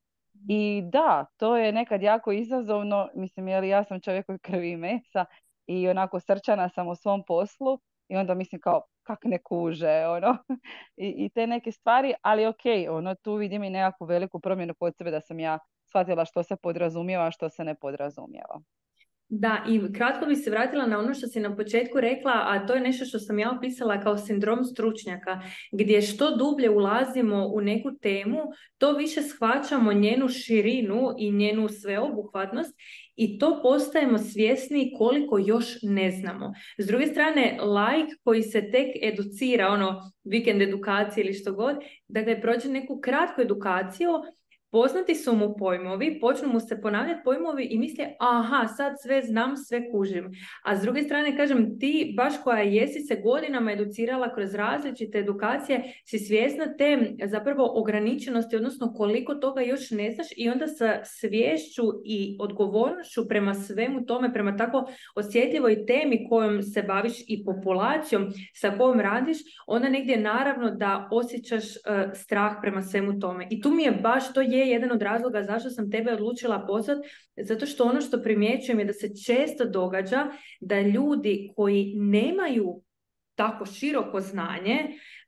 I 0.50 0.82
da, 0.86 1.26
to 1.38 1.58
je 1.58 1.72
nekad 1.72 2.02
jako 2.02 2.32
izazovno, 2.32 3.10
mislim, 3.16 3.48
jer 3.48 3.64
ja 3.64 3.84
sam 3.84 4.02
čovjek 4.02 4.26
koji 4.26 4.40
krvi 4.40 4.72
i 4.72 4.78
mesa 4.78 5.26
i 5.68 5.90
onako 5.90 6.20
srčana 6.20 6.70
sam 6.70 6.88
u 6.88 6.96
svom 6.96 7.24
poslu 7.28 7.80
i 8.10 8.16
onda 8.16 8.34
mislim 8.34 8.62
kao, 8.62 8.82
kak 9.04 9.20
ne 9.24 9.38
kuže, 9.44 10.06
ono, 10.08 10.38
I, 10.98 11.26
i 11.26 11.30
te 11.30 11.48
neke 11.48 11.72
stvari, 11.72 12.14
ali 12.22 12.46
ok, 12.46 12.64
ono, 12.90 13.16
tu 13.16 13.36
vidim 13.36 13.64
i 13.64 13.70
nekakvu 13.70 14.06
veliku 14.06 14.40
promjenu 14.40 14.74
kod 14.80 14.96
sebe 14.98 15.12
da 15.12 15.22
sam 15.22 15.40
ja 15.40 15.60
shvatila 15.90 16.26
što 16.26 16.44
se 16.44 16.56
podrazumijeva, 16.56 17.26
a 17.26 17.32
što 17.32 17.50
se 17.50 17.64
ne 17.64 17.76
podrazumijeva. 17.76 18.62
Da, 19.38 19.64
i 19.70 19.94
kratko 19.94 20.26
bi 20.26 20.36
se 20.36 20.50
vratila 20.50 20.86
na 20.86 21.00
ono 21.00 21.14
što 21.14 21.28
si 21.28 21.40
na 21.40 21.56
početku 21.56 22.00
rekla, 22.02 22.32
a 22.34 22.68
to 22.68 22.74
je 22.74 22.82
nešto 22.82 23.06
što 23.06 23.20
sam 23.20 23.40
ja 23.40 23.52
opisala 23.58 24.02
kao 24.02 24.18
sindrom 24.18 24.64
stručnjaka, 24.64 25.42
gdje 25.72 26.02
što 26.02 26.36
dublje 26.36 26.70
ulazimo 26.70 27.48
u 27.54 27.62
neku 27.62 27.92
temu, 28.02 28.38
to 28.78 28.92
više 28.92 29.22
shvaćamo 29.22 29.94
njenu 29.94 30.28
širinu 30.30 31.16
i 31.18 31.32
njenu 31.32 31.70
sveobuhvatnost 31.70 32.76
i 33.16 33.40
to 33.40 33.60
postajemo 33.64 34.18
svjesni 34.18 34.94
koliko 34.98 35.38
još 35.38 35.66
ne 35.82 36.12
znamo. 36.12 36.54
S 36.78 36.88
druge 36.88 37.06
strane, 37.08 37.58
like 37.62 38.16
koji 38.24 38.44
se 38.44 38.72
tek 38.72 38.88
educira, 39.02 39.68
ono 39.68 40.12
vikend 40.24 40.62
edukacije 40.62 41.24
ili 41.24 41.34
što 41.34 41.54
god, 41.54 41.76
dakle 42.08 42.42
prođe 42.42 42.70
neku 42.70 43.00
kratku 43.02 43.42
edukaciju, 43.42 44.10
Poznati 44.76 45.16
su 45.16 45.36
mu 45.36 45.56
pojmovi, 45.58 46.20
počnu 46.20 46.50
mu 46.50 46.60
se 46.60 46.82
ponavljati 46.82 47.22
pojmovi 47.24 47.64
i 47.64 47.80
misle, 47.80 48.06
aha, 48.20 48.68
sad 48.68 48.94
sve 49.02 49.22
znam, 49.22 49.58
sve 49.58 49.92
kužim. 49.92 50.32
A 50.64 50.78
s 50.78 50.82
druge 50.82 51.04
strane, 51.04 51.38
kažem, 51.38 51.80
ti 51.80 52.14
baš 52.18 52.34
koja 52.44 52.62
jesi 52.62 53.00
se 53.00 53.22
godinama 53.24 53.72
educirala 53.72 54.34
kroz 54.34 54.56
različite 54.56 55.20
edukacije, 55.20 55.84
si 56.06 56.20
svjesna 56.20 56.66
te 56.78 57.16
zapravo 57.26 57.72
ograničenosti, 57.76 58.56
odnosno 58.56 58.94
koliko 58.94 59.36
toga 59.36 59.62
još 59.62 59.92
ne 59.92 60.12
znaš 60.12 60.28
i 60.38 60.50
onda 60.50 60.68
sa 60.68 61.00
svješću 61.04 61.84
i 62.06 62.38
odgovornošću 62.40 63.28
prema 63.28 63.54
svemu 63.54 64.06
tome, 64.06 64.34
prema 64.34 64.58
tako 64.58 64.90
osjetljivoj 65.16 65.86
temi 65.86 66.26
kojom 66.30 66.62
se 66.62 66.84
baviš 66.84 67.14
i 67.28 67.46
populacijom 67.46 68.28
sa 68.54 68.72
kojom 68.78 69.00
radiš, 69.00 69.38
onda 69.68 69.90
negdje 69.90 70.18
naravno 70.18 70.70
da 70.72 71.10
osjećaš 71.12 71.64
uh, 71.64 72.12
strah 72.14 72.52
prema 72.62 72.82
svemu 72.82 73.20
tome. 73.20 73.48
I 73.50 73.62
tu 73.62 73.72
mi 73.72 73.84
je 73.84 73.92
baš 73.92 74.34
to 74.34 74.42
je 74.42 74.65
jedan 74.70 74.92
od 74.92 75.02
razloga 75.02 75.44
zašto 75.44 75.70
sam 75.70 75.92
tebe 75.92 76.14
odlučila 76.14 76.66
pozvati, 76.68 77.10
zato 77.38 77.66
što 77.66 77.84
ono 77.84 78.02
što 78.02 78.22
primjećujem 78.22 78.80
je 78.80 78.86
da 78.86 78.94
se 78.94 79.10
često 79.26 79.66
događa 79.66 80.28
da 80.62 80.82
ljudi 80.82 81.52
koji 81.56 81.94
nemaju 81.96 82.82
tako 83.36 83.66
široko 83.66 84.22
znanje 84.22 84.78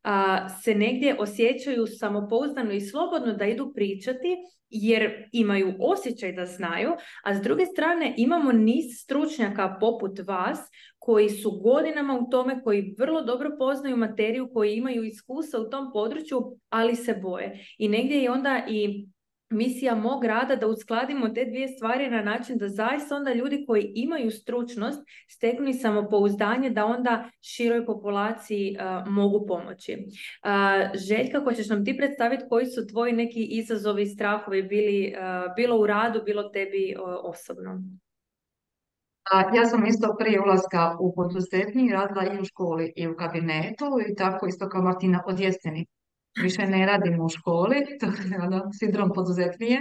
a, 0.03 0.49
se 0.49 0.75
negdje 0.75 1.15
osjećaju 1.19 1.87
samopouzdano 1.87 2.71
i 2.71 2.81
slobodno 2.81 3.33
da 3.33 3.45
idu 3.45 3.71
pričati 3.75 4.37
jer 4.69 5.29
imaju 5.31 5.73
osjećaj 5.79 6.31
da 6.31 6.45
znaju, 6.45 6.89
a 7.23 7.35
s 7.35 7.41
druge 7.41 7.65
strane 7.65 8.13
imamo 8.17 8.51
niz 8.51 8.85
stručnjaka 9.03 9.77
poput 9.79 10.19
vas 10.27 10.59
koji 10.99 11.29
su 11.29 11.51
godinama 11.51 12.19
u 12.19 12.29
tome, 12.29 12.63
koji 12.63 12.95
vrlo 12.99 13.21
dobro 13.21 13.49
poznaju 13.59 13.97
materiju, 13.97 14.49
koji 14.53 14.75
imaju 14.75 15.03
iskustva 15.03 15.59
u 15.59 15.69
tom 15.69 15.91
području, 15.93 16.57
ali 16.69 16.95
se 16.95 17.19
boje. 17.21 17.65
I 17.77 17.89
negdje 17.89 18.17
je 18.17 18.31
onda 18.31 18.65
i 18.69 19.07
misija 19.49 19.95
mog 19.95 20.23
rada 20.23 20.55
da 20.55 20.67
uskladimo 20.67 21.29
te 21.29 21.45
dvije 21.45 21.67
stvari 21.67 22.09
na 22.09 22.21
način 22.21 22.57
da 22.57 22.67
zaista 22.67 23.15
onda 23.15 23.33
ljudi 23.33 23.63
koji 23.67 23.91
imaju 23.95 24.31
stručnost 24.31 24.99
steknu 25.29 25.67
i 25.67 25.73
samopouzdanje 25.73 26.69
da 26.69 26.85
onda 26.85 27.29
široj 27.41 27.85
populaciji 27.85 28.77
uh, 28.79 29.13
mogu 29.13 29.45
pomoći. 29.47 29.97
Uh, 29.97 30.99
Željka, 31.07 31.43
hoćeš 31.43 31.69
nam 31.69 31.85
ti 31.85 31.97
predstaviti 31.97 32.43
koji 32.49 32.65
su 32.65 32.87
tvoji 32.87 33.13
neki 33.13 33.43
izazovi 33.43 34.01
i 34.01 34.05
strahovi 34.05 34.63
bili 34.63 35.13
uh, 35.13 35.55
bilo 35.55 35.79
u 35.79 35.87
radu, 35.87 36.21
bilo 36.25 36.43
tebi 36.43 36.95
osobno? 37.23 37.81
Ja 39.55 39.65
sam 39.65 39.85
isto 39.85 40.15
prije 40.19 40.41
ulaska 40.41 40.95
u 40.99 41.15
poduzetni 41.15 41.91
radila 41.91 42.33
i 42.33 42.41
u 42.41 42.45
školi 42.45 42.93
i 42.95 43.07
u 43.07 43.15
kabinetu 43.15 43.85
i 44.11 44.15
tako 44.15 44.47
isto 44.47 44.69
kao 44.69 44.81
Martina 44.81 45.23
od 45.27 45.39
jeseni 45.39 45.85
više 46.43 46.67
ne 46.67 46.85
radim 46.85 47.21
u 47.21 47.29
školi, 47.29 47.85
to 47.99 48.05
je 48.05 48.41
ono, 48.41 48.61
sindrom 48.79 49.11
poduzetnije. 49.15 49.79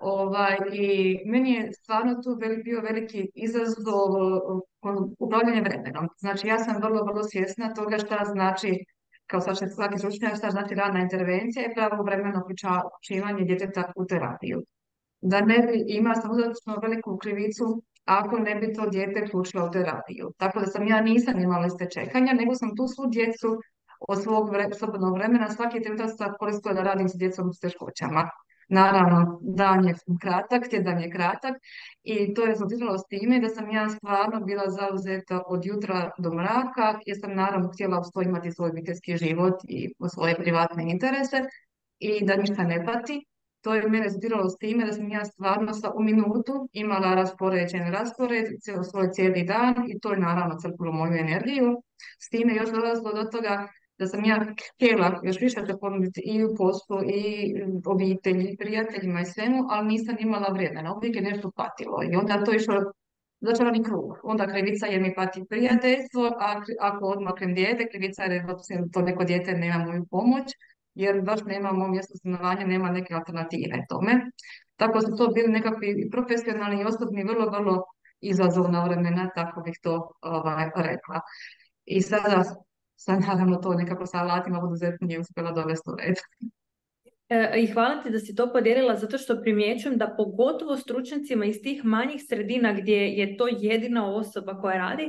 Ovaj, 0.00 0.56
I 0.72 1.18
meni 1.26 1.52
je 1.52 1.72
stvarno 1.72 2.14
tu 2.14 2.36
bio 2.64 2.80
veliki 2.80 3.30
izazov 3.34 4.10
upravljanje 5.18 5.60
vremenom. 5.60 6.08
Znači 6.18 6.46
ja 6.46 6.58
sam 6.58 6.82
vrlo, 6.82 7.04
vrlo 7.04 7.22
svjesna 7.22 7.74
toga 7.74 7.98
šta 7.98 8.24
znači 8.24 8.84
kao 9.26 9.40
svaki 9.40 9.98
stručnjak, 9.98 10.36
šta 10.36 10.50
znači 10.50 10.74
radna 10.74 11.00
intervencija 11.00 11.64
i 11.64 11.74
pravo 11.74 12.02
vremeno 12.02 12.42
uključivanje 12.42 13.44
djeteta 13.44 13.92
u 13.96 14.06
terapiju. 14.06 14.62
Da 15.20 15.40
ne 15.40 15.58
bi 15.58 15.84
ima 15.88 16.14
sam 16.14 16.30
veliku 16.82 17.16
krivicu 17.16 17.82
ako 18.04 18.38
ne 18.38 18.54
bi 18.54 18.72
to 18.72 18.86
dijete 18.86 19.24
uključilo 19.24 19.66
u 19.66 19.70
terapiju. 19.70 20.32
Tako 20.36 20.60
da 20.60 20.66
sam 20.66 20.88
ja 20.88 21.00
nisam 21.00 21.40
imala 21.40 21.64
liste 21.64 21.86
čekanja, 21.90 22.32
nego 22.32 22.54
sam 22.54 22.76
tu 22.76 22.84
svu 22.94 23.04
djecu 23.10 23.58
od 24.08 24.22
svog 24.22 24.48
slobodnog 24.78 25.14
vremena 25.14 25.48
svaki 25.48 25.82
trenutak 25.82 26.38
koristila 26.38 26.74
da 26.74 26.82
radim 26.82 27.08
s 27.08 27.18
djecom 27.18 27.52
s 27.52 27.60
teškoćama. 27.60 28.30
Naravno, 28.68 29.38
dan 29.42 29.84
je 29.84 29.94
kratak, 30.20 30.68
tjedan 30.70 31.00
je 31.00 31.10
kratak 31.10 31.54
i 32.02 32.34
to 32.34 32.42
je 32.42 32.48
rezultiralo 32.48 32.98
s 32.98 33.06
time 33.08 33.40
da 33.40 33.48
sam 33.48 33.70
ja 33.70 33.88
stvarno 33.88 34.40
bila 34.40 34.64
zauzeta 34.68 35.42
od 35.46 35.66
jutra 35.66 36.10
do 36.18 36.30
mraka 36.34 36.98
jer 37.06 37.16
sam 37.20 37.34
naravno 37.34 37.68
htjela 37.68 38.00
uz 38.00 38.24
imati 38.24 38.52
svoj 38.52 38.70
obiteljski 38.70 39.16
život 39.16 39.54
i 39.68 39.94
svoje 40.14 40.34
privatne 40.34 40.90
interese 40.90 41.42
i 41.98 42.24
da 42.26 42.36
ništa 42.36 42.62
ne 42.62 42.84
pati. 42.86 43.26
To 43.60 43.74
je 43.74 43.88
mene 43.88 44.04
rezultiralo 44.04 44.48
s 44.48 44.56
time 44.56 44.86
da 44.86 44.92
sam 44.92 45.08
ja 45.08 45.24
stvarno 45.24 45.72
sa, 45.72 45.90
u 45.94 46.02
minutu 46.02 46.68
imala 46.72 47.14
raspoređen 47.14 47.92
raspored 47.92 48.46
svoj 48.90 49.10
cijeli 49.12 49.42
dan 49.42 49.74
i 49.88 50.00
to 50.00 50.12
je 50.12 50.18
naravno 50.18 50.58
crpilo 50.58 50.92
moju 50.92 51.12
energiju. 51.12 51.82
S 52.18 52.28
time 52.28 52.54
još 52.54 52.70
dolazilo 52.70 53.12
do 53.12 53.24
toga 53.24 53.68
da 54.00 54.06
sam 54.06 54.24
ja 54.24 54.46
htjela 54.74 55.20
još 55.22 55.40
više 55.40 55.60
da 55.62 55.78
ponuditi 55.78 56.20
i 56.24 56.44
u 56.44 56.48
poslu 56.56 56.98
i 57.04 57.54
obitelji, 57.86 58.44
i 58.48 58.56
prijateljima 58.56 59.20
i 59.20 59.24
svemu, 59.34 59.64
ali 59.70 59.88
nisam 59.88 60.16
imala 60.18 60.48
vremena, 60.52 60.94
uvijek 60.96 61.16
je 61.16 61.22
nešto 61.22 61.50
patilo 61.56 61.98
i 62.10 62.16
onda 62.16 62.44
to 62.44 62.52
išlo 62.54 62.74
začarani 63.40 63.84
krug. 63.84 64.18
Onda 64.22 64.46
krivica 64.46 64.86
je 64.86 65.00
mi 65.00 65.14
pati 65.14 65.44
prijateljstvo, 65.48 66.24
a 66.40 66.62
ako 66.80 67.04
odmaknem 67.06 67.54
dijete, 67.54 67.88
krivica 67.88 68.22
je 68.22 68.46
to 68.92 69.00
neko 69.02 69.24
dijete 69.24 69.52
nema 69.52 69.84
moju 69.84 70.06
pomoć, 70.10 70.46
jer 70.94 71.22
baš 71.22 71.40
nemamo 71.44 71.88
mjesto 71.88 72.16
stanovanja, 72.16 72.66
nema 72.66 72.90
neke 72.90 73.14
alternative 73.14 73.84
tome. 73.88 74.30
Tako 74.76 75.00
su 75.00 75.16
to 75.16 75.28
bili 75.28 75.48
nekakvi 75.48 76.08
profesionalni 76.10 76.80
i 76.80 76.84
osobni 76.84 77.24
vrlo, 77.24 77.50
vrlo 77.50 77.82
izazovna 78.20 78.84
vremena, 78.84 79.30
tako 79.34 79.60
bih 79.60 79.78
to 79.82 80.12
ovaj, 80.20 80.70
rekla. 80.76 81.20
I 81.84 82.02
sada 82.02 82.44
sad 83.00 83.20
naravno 83.20 83.56
to 83.56 83.74
nekako 83.74 84.06
sa 84.06 84.18
alatima 84.18 84.60
poduzetnje 84.60 85.06
nije 85.06 85.20
uspjela 85.20 85.52
dovesti 85.52 85.90
u 85.90 85.96
red. 85.96 86.16
E, 87.28 87.60
I 87.60 87.66
hvala 87.66 88.02
ti 88.02 88.10
da 88.10 88.18
si 88.18 88.34
to 88.34 88.52
podijelila 88.52 88.96
zato 88.96 89.18
što 89.18 89.42
primjećujem 89.42 89.98
da 89.98 90.14
pogotovo 90.16 90.76
stručnjacima 90.76 91.44
iz 91.44 91.56
tih 91.62 91.84
manjih 91.84 92.22
sredina 92.28 92.72
gdje 92.72 92.96
je 92.96 93.36
to 93.36 93.48
jedina 93.60 94.14
osoba 94.14 94.60
koja 94.60 94.78
radi, 94.78 95.08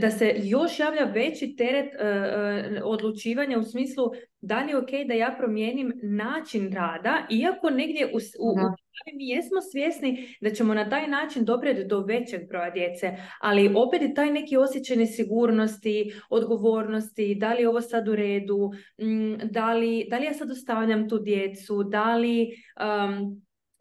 da 0.00 0.10
se 0.10 0.34
još 0.36 0.80
javlja 0.80 1.04
veći 1.04 1.54
teret 1.56 1.94
e, 1.94 1.98
e, 1.98 2.80
odlučivanja 2.84 3.58
u 3.58 3.62
smislu 3.62 4.04
da 4.40 4.62
li 4.62 4.70
je 4.70 4.76
ok 4.76 4.90
da 5.08 5.14
ja 5.14 5.34
promijenim 5.38 5.92
način 6.02 6.72
rada, 6.72 7.26
iako 7.30 7.70
negdje 7.70 8.06
u, 8.06 8.16
u, 8.16 8.54
mi 9.16 9.28
jesmo 9.28 9.60
svjesni 9.72 10.36
da 10.40 10.50
ćemo 10.50 10.74
na 10.74 10.88
taj 10.88 11.08
način 11.08 11.44
doprijeti 11.44 11.84
do 11.84 12.00
većeg 12.00 12.48
broja 12.48 12.70
djece, 12.70 13.16
ali 13.40 13.72
opet 13.74 14.02
je 14.02 14.14
taj 14.14 14.30
neki 14.30 14.56
osjećaj 14.56 14.96
nesigurnosti, 14.96 16.12
odgovornosti, 16.30 17.34
da 17.34 17.52
li 17.52 17.62
je 17.62 17.68
ovo 17.68 17.80
sad 17.80 18.08
u 18.08 18.16
redu, 18.16 18.70
da 19.44 19.72
li, 19.74 20.06
da 20.10 20.18
li 20.18 20.24
ja 20.24 20.34
sad 20.34 20.50
ostavljam 20.50 21.08
tu 21.08 21.18
djecu, 21.18 21.82
da 21.82 22.16
li... 22.16 22.48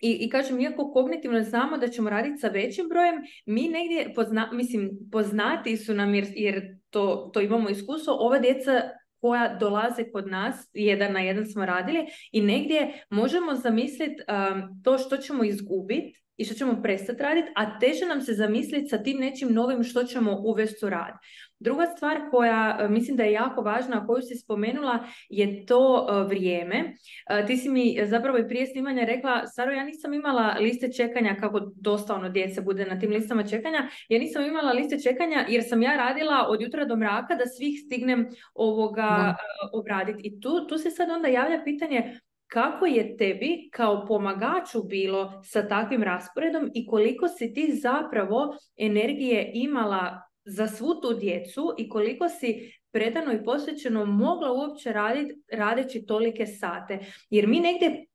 i, 0.02 0.12
I 0.12 0.30
kažem, 0.30 0.60
iako 0.60 0.92
kognitivno 0.92 1.42
znamo 1.44 1.78
da 1.78 1.88
ćemo 1.88 2.10
raditi 2.10 2.38
sa 2.38 2.48
većim 2.48 2.90
brojem, 2.90 3.16
mi 3.46 3.68
negdje, 3.68 4.14
pozna, 4.16 4.50
mislim, 4.54 4.92
poznati 5.12 5.78
su 5.78 5.94
nam 5.94 6.16
jer, 6.16 6.25
jer 6.36 6.78
to, 6.90 7.30
to 7.34 7.42
imamo 7.42 7.70
iskustvo, 7.70 8.14
ova 8.14 8.40
djeca 8.40 8.82
koja 9.22 9.56
dolaze 9.60 10.12
kod 10.12 10.28
nas, 10.28 10.70
jedan 10.74 11.14
na 11.14 11.20
jedan 11.20 11.46
smo 11.46 11.66
radili 11.66 12.06
i 12.32 12.42
negdje 12.42 13.06
možemo 13.10 13.56
zamisliti 13.56 14.22
um, 14.28 14.82
to 14.84 14.98
što 14.98 15.18
ćemo 15.18 15.44
izgubiti 15.44 16.25
i 16.38 16.46
što 16.46 16.54
ćemo 16.54 16.82
prestati 16.84 17.24
raditi, 17.24 17.51
a 17.56 17.80
teže 17.80 18.06
nam 18.06 18.22
se 18.22 18.34
zamisliti 18.34 18.88
sa 18.88 19.04
tim 19.04 19.18
nečim 19.20 19.54
novim 19.54 19.84
što 19.84 20.04
ćemo 20.04 20.42
uvesti 20.46 20.86
u 20.86 20.89
rad. 20.89 21.13
Druga 21.60 21.86
stvar 21.86 22.18
koja 22.32 22.77
e, 22.80 22.88
mislim 22.89 23.18
da 23.18 23.24
je 23.24 23.32
jako 23.32 23.62
važna, 23.62 24.01
a 24.01 24.08
koju 24.08 24.22
si 24.22 24.36
spomenula, 24.36 25.08
je 25.30 25.65
to 25.65 26.08
e, 26.10 26.27
vrijeme. 26.27 26.94
E, 27.30 27.46
ti 27.46 27.58
si 27.58 27.70
mi 27.70 28.00
zapravo 28.06 28.38
i 28.38 28.48
prije 28.48 28.65
snimanja 28.68 29.06
rekla, 29.06 29.48
Saro, 29.48 29.72
ja 29.72 29.84
nisam 29.84 30.13
imala 30.13 30.58
liste 30.60 30.92
čekanja, 30.92 31.36
kako 31.39 31.72
dosta 31.75 32.15
ono 32.15 32.30
djece 32.30 32.62
bude 32.62 32.86
na 32.86 33.00
tim 33.00 33.12
listama 33.12 33.48
čekanja, 33.48 33.88
ja 34.10 34.20
nisam 34.20 34.46
imala 34.46 34.72
liste 34.72 35.00
čekanja 35.00 35.46
jer 35.50 35.63
sam 35.70 35.82
ja 35.82 35.96
radila 35.96 36.46
od 36.50 36.62
jutra 36.62 36.86
do 36.86 36.96
mraka 36.96 37.36
da 37.36 37.46
svih 37.46 37.82
stignem 37.86 38.27
ovoga 38.54 39.36
obraditi. 39.74 40.27
I 40.27 40.39
tu, 40.39 40.68
tu 40.68 40.77
se 40.77 40.92
sad 40.92 41.10
onda 41.10 41.27
javlja 41.27 41.62
pitanje 41.63 42.20
kako 42.48 42.86
je 42.86 43.18
tebi 43.18 43.70
kao 43.74 44.06
pomagaču 44.08 44.84
bilo 44.84 45.42
sa 45.46 45.68
takvim 45.68 46.04
rasporedom 46.04 46.72
i 46.74 46.88
koliko 46.88 47.28
si 47.28 47.54
ti 47.54 47.74
zapravo 47.74 48.58
energije 48.78 49.52
imala 49.54 50.22
za 50.46 50.68
svu 50.68 51.02
tu 51.02 51.14
djecu 51.14 51.75
i 51.78 51.90
koliko 51.90 52.30
si 52.30 52.72
predano 52.92 53.34
i 53.34 53.44
posvećeno 53.44 54.06
mogla 54.06 54.52
uopće 54.52 54.94
raditi 54.94 55.42
radeći 55.52 56.06
tolike 56.06 56.46
sate. 56.46 57.00
Jer 57.30 57.48
mi 57.48 57.60
negdje 57.60 58.06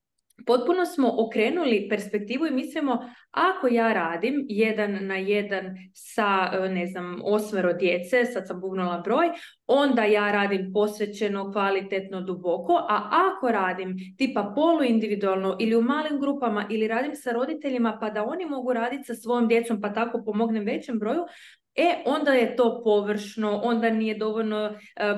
potpuno 0.46 0.86
smo 0.86 1.14
okrenuli 1.18 1.86
perspektivu 1.88 2.46
i 2.46 2.50
mislimo 2.50 3.10
ako 3.30 3.68
ja 3.68 3.92
radim 3.92 4.46
jedan 4.48 5.06
na 5.06 5.16
jedan 5.16 5.64
sa, 5.94 6.50
e, 6.52 6.68
ne 6.68 6.86
znam, 6.86 7.20
osmero 7.24 7.72
djece, 7.72 8.24
sad 8.24 8.46
sam 8.46 8.60
bugnula 8.60 8.98
broj, 8.98 9.26
onda 9.66 10.04
ja 10.04 10.32
radim 10.32 10.70
posvećeno, 10.72 11.52
kvalitetno, 11.52 12.20
duboko, 12.20 12.72
a 12.88 13.10
ako 13.10 13.50
radim 13.52 13.96
tipa 14.18 14.52
polu 14.54 14.84
individualno 14.84 15.56
ili 15.60 15.76
u 15.76 15.82
malim 15.82 16.20
grupama 16.20 16.66
ili 16.70 16.88
radim 16.88 17.14
sa 17.14 17.32
roditeljima 17.32 17.98
pa 18.00 18.10
da 18.10 18.24
oni 18.24 18.46
mogu 18.46 18.72
raditi 18.72 19.04
sa 19.04 19.14
svojom 19.14 19.48
djecom 19.48 19.80
pa 19.80 19.92
tako 19.92 20.22
pomognem 20.24 20.64
većem 20.64 20.98
broju, 20.98 21.24
e 21.76 22.02
onda 22.06 22.32
je 22.32 22.56
to 22.56 22.80
površno, 22.84 23.60
onda 23.64 23.90
nije 23.90 24.18
dovoljno 24.18 24.64
e, 24.66 24.74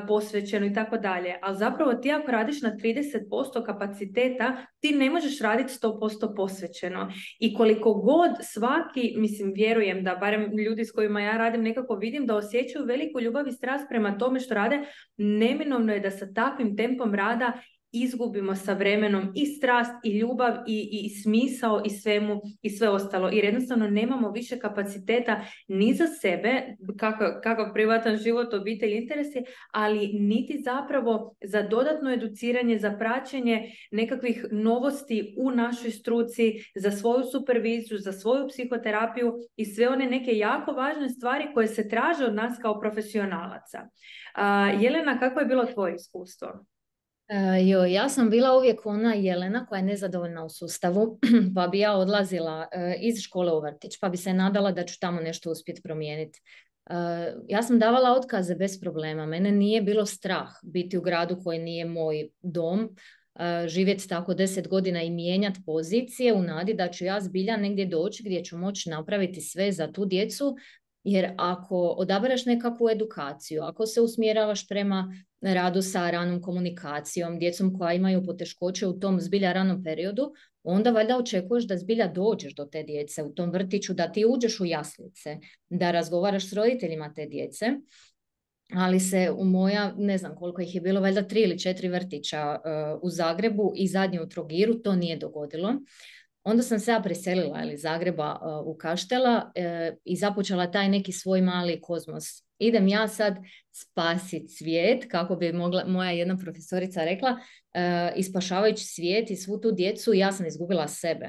posvećeno 0.09 0.67
i 0.67 0.75
tako 0.75 0.99
dalje. 0.99 1.39
Ali 1.43 1.57
zapravo 1.57 1.95
ti 1.95 2.13
ako 2.13 2.31
radiš 2.31 2.63
na 2.63 2.77
30% 2.77 3.67
kapaciteta, 3.67 4.67
ti 4.81 4.93
ne 4.93 5.11
možeš 5.11 5.41
raditi 5.41 5.73
100% 5.73 6.37
posvećeno. 6.37 7.13
I 7.39 7.55
koliko 7.55 7.95
god 7.95 8.31
svaki, 8.43 9.15
mislim, 9.17 9.53
vjerujem 9.55 10.05
da 10.05 10.15
barem 10.15 10.59
ljudi 10.59 10.85
s 10.85 10.93
kojima 10.93 11.21
ja 11.21 11.37
radim 11.37 11.63
nekako 11.63 11.95
vidim 11.95 12.27
da 12.27 12.37
osjećaju 12.37 12.85
veliku 12.85 13.21
ljubav 13.21 13.49
i 13.49 13.53
strast 13.53 13.89
prema 13.89 14.19
tome 14.19 14.41
što 14.41 14.55
rade, 14.55 14.81
neminovno 15.17 15.93
je 15.93 16.01
da 16.01 16.11
sa 16.11 16.33
takvim 16.35 16.77
tempom 16.77 17.15
rada 17.15 17.53
izgubimo 17.93 18.55
sa 18.55 18.73
vremenom 18.73 19.33
i 19.35 19.47
strast 19.47 19.93
i 20.05 20.19
ljubav 20.19 20.55
i, 20.67 20.89
i 20.93 21.11
smisao 21.11 21.83
i 21.85 21.91
svemu 21.91 22.41
i 22.63 22.71
sve 22.71 22.89
ostalo 22.89 23.29
jer 23.29 23.45
jednostavno 23.45 23.91
nemamo 23.91 24.31
više 24.31 24.59
kapaciteta 24.59 25.45
ni 25.69 25.95
za 25.95 26.07
sebe 26.07 26.77
kakav, 26.99 27.29
kakav 27.43 27.73
privatan 27.73 28.17
život, 28.17 28.55
obitelj, 28.55 28.93
interesi, 28.93 29.45
ali 29.73 30.13
niti 30.13 30.63
zapravo 30.65 31.35
za 31.45 31.63
dodatno 31.63 32.13
educiranje, 32.13 32.79
za 32.79 32.91
praćenje 32.99 33.73
nekakvih 33.91 34.47
novosti 34.51 35.35
u 35.39 35.51
našoj 35.51 35.91
struci, 35.91 36.53
za 36.75 36.91
svoju 36.91 37.25
superviziju, 37.33 37.99
za 37.99 38.13
svoju 38.13 38.49
psihoterapiju 38.49 39.35
i 39.57 39.65
sve 39.65 39.89
one 39.89 40.07
neke 40.07 40.37
jako 40.37 40.73
važne 40.73 41.09
stvari 41.09 41.45
koje 41.55 41.67
se 41.67 41.89
traže 41.89 42.25
od 42.25 42.35
nas 42.35 42.59
kao 42.63 42.81
profesionalaca. 42.81 43.89
Jelena, 44.81 45.19
kako 45.19 45.41
je 45.41 45.47
bilo 45.47 45.65
tvoje 45.65 45.95
iskustvo? 45.95 46.65
E, 47.33 47.69
jo, 47.69 47.85
ja 47.85 48.09
sam 48.09 48.31
bila 48.31 48.57
uvijek 48.57 48.87
ona 48.87 49.15
Jelena 49.15 49.67
koja 49.67 49.79
je 49.79 49.85
nezadovoljna 49.85 50.45
u 50.45 50.49
sustavu, 50.49 51.19
pa 51.55 51.69
bi 51.69 51.79
ja 51.79 51.93
odlazila 51.97 52.69
e, 52.73 52.97
iz 53.01 53.21
škole 53.21 53.53
u 53.53 53.61
vrtić, 53.61 54.01
pa 54.01 54.09
bi 54.09 54.17
se 54.17 54.33
nadala 54.33 54.73
da 54.73 54.85
ću 54.85 55.01
tamo 55.01 55.21
nešto 55.21 55.51
uspjeti 55.51 55.83
promijeniti. 55.83 56.41
E, 56.91 56.95
ja 57.49 57.63
sam 57.63 57.79
davala 57.79 58.13
otkaze 58.13 58.55
bez 58.55 58.81
problema. 58.81 59.27
Mene 59.27 59.53
nije 59.53 59.83
bilo 59.83 60.07
strah 60.07 60.49
biti 60.63 60.99
u 60.99 61.01
gradu 61.01 61.41
koji 61.45 61.59
nije 61.59 61.85
moj 61.85 62.29
dom, 62.43 62.97
živjeti 63.67 64.09
tako 64.09 64.35
deset 64.35 64.69
godina 64.69 65.03
i 65.03 65.11
mijenjati 65.11 65.61
pozicije 65.67 66.33
u 66.33 66.43
nadi 66.43 66.75
da 66.75 66.89
ću 66.89 67.05
ja 67.05 67.21
zbilja 67.21 67.57
negdje 67.57 67.87
doći 67.87 68.23
gdje 68.23 68.45
ću 68.45 68.59
moći 68.59 68.91
napraviti 68.91 69.41
sve 69.41 69.73
za 69.73 69.93
tu 69.93 70.05
djecu 70.05 70.57
jer 71.05 71.35
ako 71.39 71.77
odabereš 71.77 72.47
nekakvu 72.47 72.91
edukaciju, 72.91 73.63
ako 73.63 73.87
se 73.87 74.01
usmjeravaš 74.01 74.69
prema 74.69 75.15
radu 75.41 75.83
sa 75.83 76.11
ranom 76.11 76.43
komunikacijom, 76.43 77.39
djecom 77.39 77.79
koja 77.79 77.93
imaju 77.93 78.25
poteškoće 78.25 78.87
u 78.87 79.01
tom 79.01 79.21
zbilja 79.21 79.53
ranom 79.53 79.85
periodu, 79.85 80.33
onda 80.63 80.91
valjda 80.91 81.19
očekuješ 81.19 81.65
da 81.65 81.77
zbilja 81.77 82.09
dođeš 82.09 82.55
do 82.55 82.65
te 82.65 82.83
djece 82.83 83.23
u 83.23 83.35
tom 83.35 83.51
vrtiću, 83.51 83.95
da 83.95 84.13
ti 84.13 84.25
uđeš 84.29 84.61
u 84.61 84.65
jaslice, 84.65 85.39
da 85.69 85.91
razgovaraš 85.91 86.51
s 86.51 86.53
roditeljima 86.53 87.13
te 87.15 87.27
djece. 87.27 87.67
Ali 88.75 89.01
se 89.01 89.31
u 89.39 89.45
moja, 89.45 89.95
ne 89.97 90.19
znam 90.19 90.37
koliko 90.37 90.63
ih 90.63 90.75
je 90.75 90.81
bilo, 90.81 91.01
valjda 91.01 91.23
tri 91.23 91.41
ili 91.41 91.59
četiri 91.59 91.89
vrtića 91.89 92.57
uh, 92.57 93.01
u 93.03 93.11
Zagrebu 93.11 93.73
i 93.77 93.89
zadnji 93.89 94.21
u 94.21 94.29
Trogiru, 94.29 94.75
to 94.75 94.95
nije 94.97 95.17
dogodilo. 95.17 95.75
Onda 96.45 96.63
sam 96.63 96.79
se 96.79 96.91
ja 96.91 97.01
preselila 97.01 97.65
iz 97.73 97.83
Zagreba 97.83 98.41
uh, 98.43 98.67
u 98.67 98.77
Kaštela 98.79 99.53
uh, 99.57 99.99
i 100.05 100.17
započela 100.17 100.71
taj 100.71 100.89
neki 100.89 101.13
svoj 101.13 101.41
mali 101.41 101.81
kozmos. 101.81 102.25
Idem 102.59 102.89
ja 102.89 103.09
sad 103.09 103.37
spasiti 103.73 104.49
svijet, 104.49 105.11
kako 105.11 105.37
bi 105.37 105.53
mogla, 105.53 105.85
moja 105.87 106.11
jedna 106.11 106.37
profesorica 106.37 107.05
rekla, 107.05 107.31
uh, 107.31 108.17
ispašavajući 108.17 108.85
svijet 108.85 109.31
i 109.31 109.37
svu 109.37 109.61
tu 109.61 109.73
djecu, 109.73 110.15
ja 110.15 110.33
sam 110.33 110.47
izgubila 110.47 110.89
sebe. 110.89 111.29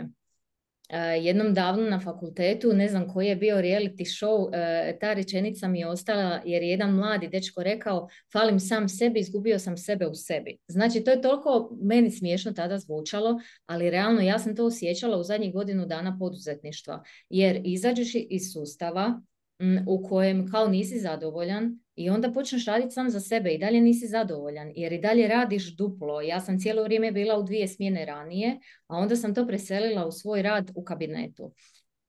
E, 0.94 0.98
jednom 0.98 1.54
davno 1.54 1.90
na 1.90 2.00
fakultetu, 2.00 2.74
ne 2.74 2.88
znam 2.88 3.08
koji 3.08 3.28
je 3.28 3.36
bio 3.36 3.56
reality 3.58 4.06
show, 4.06 4.50
e, 4.54 4.98
ta 5.00 5.14
rečenica 5.14 5.68
mi 5.68 5.80
je 5.80 5.88
ostala 5.88 6.42
jer 6.46 6.64
je 6.64 6.70
jedan 6.70 6.96
mladi 6.96 7.28
dečko 7.28 7.64
rekao 7.64 8.08
falim 8.34 8.60
sam 8.60 8.90
sebi, 8.90 9.20
izgubio 9.20 9.60
sam 9.60 9.78
sebe 9.78 10.08
u 10.08 10.16
sebi. 10.16 10.58
Znači 10.68 11.04
to 11.04 11.12
je 11.12 11.22
toliko 11.22 11.78
meni 11.82 12.12
smiješno 12.12 12.52
tada 12.52 12.78
zvučalo, 12.78 13.40
ali 13.66 13.90
realno 13.90 14.22
ja 14.22 14.40
sam 14.40 14.56
to 14.56 14.66
osjećala 14.66 15.18
u 15.18 15.24
zadnjih 15.24 15.54
godinu 15.54 15.86
dana 15.86 16.18
poduzetništva. 16.20 17.04
Jer 17.30 17.62
izađeš 17.64 18.12
iz 18.16 18.54
sustava 18.54 19.22
u 19.88 20.04
kojem 20.08 20.52
kao 20.52 20.68
nisi 20.68 21.00
zadovoljan, 21.00 21.80
i 21.96 22.10
onda 22.10 22.32
počneš 22.32 22.66
raditi 22.66 22.92
sam 22.92 23.10
za 23.10 23.20
sebe 23.20 23.54
i 23.54 23.58
dalje 23.58 23.82
nisi 23.82 24.08
zadovoljan 24.08 24.72
jer 24.76 24.94
i 24.94 25.02
dalje 25.02 25.28
radiš 25.28 25.76
duplo. 25.76 26.22
Ja 26.22 26.40
sam 26.42 26.60
cijelo 26.60 26.84
vrijeme 26.84 27.12
bila 27.12 27.40
u 27.40 27.44
dvije 27.44 27.68
smjene 27.68 28.06
ranije, 28.06 28.60
a 28.88 28.98
onda 28.98 29.16
sam 29.16 29.36
to 29.36 29.48
preselila 29.48 30.06
u 30.06 30.12
svoj 30.12 30.42
rad 30.42 30.72
u 30.76 30.84
kabinetu. 30.84 31.54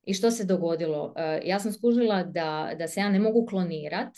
I 0.06 0.14
što 0.14 0.30
se 0.30 0.44
dogodilo? 0.44 1.14
E, 1.16 1.40
ja 1.44 1.60
sam 1.60 1.72
skužila 1.72 2.22
da, 2.22 2.70
da 2.78 2.88
se 2.88 3.00
ja 3.00 3.10
ne 3.10 3.18
mogu 3.18 3.46
klonirat, 3.46 4.12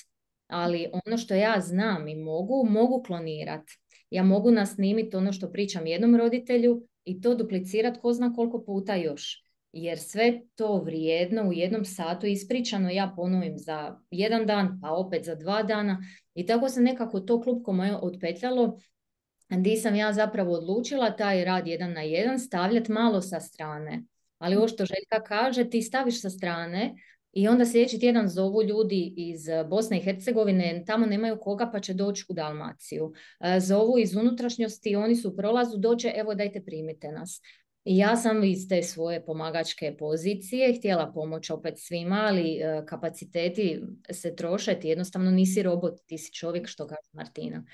ali 0.47 0.87
ono 1.07 1.19
što 1.19 1.35
ja 1.35 1.61
znam 1.61 2.09
i 2.09 2.15
mogu, 2.15 2.67
mogu 2.71 3.03
klonirat. 3.03 3.63
Ja 4.11 4.23
mogu 4.23 4.51
nasnimiti 4.51 5.17
ono 5.17 5.33
što 5.33 5.53
pričam 5.53 5.87
jednom 5.87 6.17
roditelju 6.17 6.87
i 7.05 7.21
to 7.21 7.35
duplicirat 7.35 8.01
ko 8.01 8.13
zna 8.13 8.33
koliko 8.33 8.65
puta 8.65 8.95
još 8.95 9.46
jer 9.77 9.99
sve 9.99 10.41
to 10.55 10.79
vrijedno 10.79 11.43
u 11.49 11.53
jednom 11.53 11.85
satu 11.85 12.27
ispričano 12.27 12.91
ja 12.91 13.13
ponovim 13.17 13.59
za 13.59 13.99
jedan 14.11 14.47
dan, 14.47 14.79
pa 14.83 14.91
opet 14.91 15.25
za 15.25 15.35
dva 15.35 15.63
dana 15.63 16.03
i 16.35 16.47
tako 16.47 16.69
se 16.69 16.81
nekako 16.81 17.21
to 17.21 17.43
klupko 17.43 17.73
moje 17.73 17.97
otpetljalo 17.97 18.79
gdje 19.49 19.77
sam 19.77 19.95
ja 19.95 20.13
zapravo 20.13 20.53
odlučila 20.53 21.17
taj 21.17 21.45
rad 21.45 21.67
jedan 21.67 21.93
na 21.93 22.03
jedan 22.03 22.39
stavljati 22.39 22.93
malo 22.93 23.21
sa 23.21 23.41
strane. 23.41 24.03
Ali 24.39 24.57
ovo 24.57 24.69
što 24.69 24.85
Željka 24.85 25.25
kaže, 25.27 25.71
ti 25.71 25.83
staviš 25.83 26.21
sa 26.21 26.31
strane 26.31 26.95
i 27.33 27.49
onda 27.49 27.67
sljedeći 27.67 28.01
tjedan 28.01 28.29
zovu 28.29 28.63
ljudi 28.63 29.15
iz 29.17 29.47
Bosne 29.71 29.99
i 29.99 30.01
Hercegovine, 30.01 30.85
tamo 30.87 31.07
nemaju 31.07 31.39
koga 31.41 31.71
pa 31.73 31.81
će 31.81 31.95
doći 31.95 32.25
u 32.29 32.33
Dalmaciju. 32.33 33.13
E, 33.41 33.61
zovu 33.61 33.99
iz 33.99 34.17
unutrašnjosti, 34.17 34.97
oni 34.97 35.17
su 35.17 35.29
u 35.29 35.37
prolazu, 35.37 35.79
doće, 35.79 36.13
evo 36.17 36.35
dajte 36.35 36.65
primite 36.65 37.13
nas. 37.13 37.41
Ja 37.89 38.17
sam 38.17 38.45
iz 38.45 38.69
te 38.69 38.83
svoje 38.83 39.25
pomagačke 39.25 39.97
pozicije 39.99 40.75
htjela 40.79 41.13
pomoći 41.13 41.53
opet 41.53 41.75
svima, 41.79 42.25
ali 42.29 42.59
e, 42.59 42.87
kapaciteti 42.87 43.83
se 44.13 44.37
troše, 44.37 44.81
ti 44.81 44.89
jednostavno 44.89 45.31
nisi 45.31 45.63
robot, 45.63 46.01
ti 46.07 46.19
si 46.19 46.33
čovjek 46.33 46.67
što 46.67 46.87
kaže 46.87 47.09
Martina. 47.13 47.65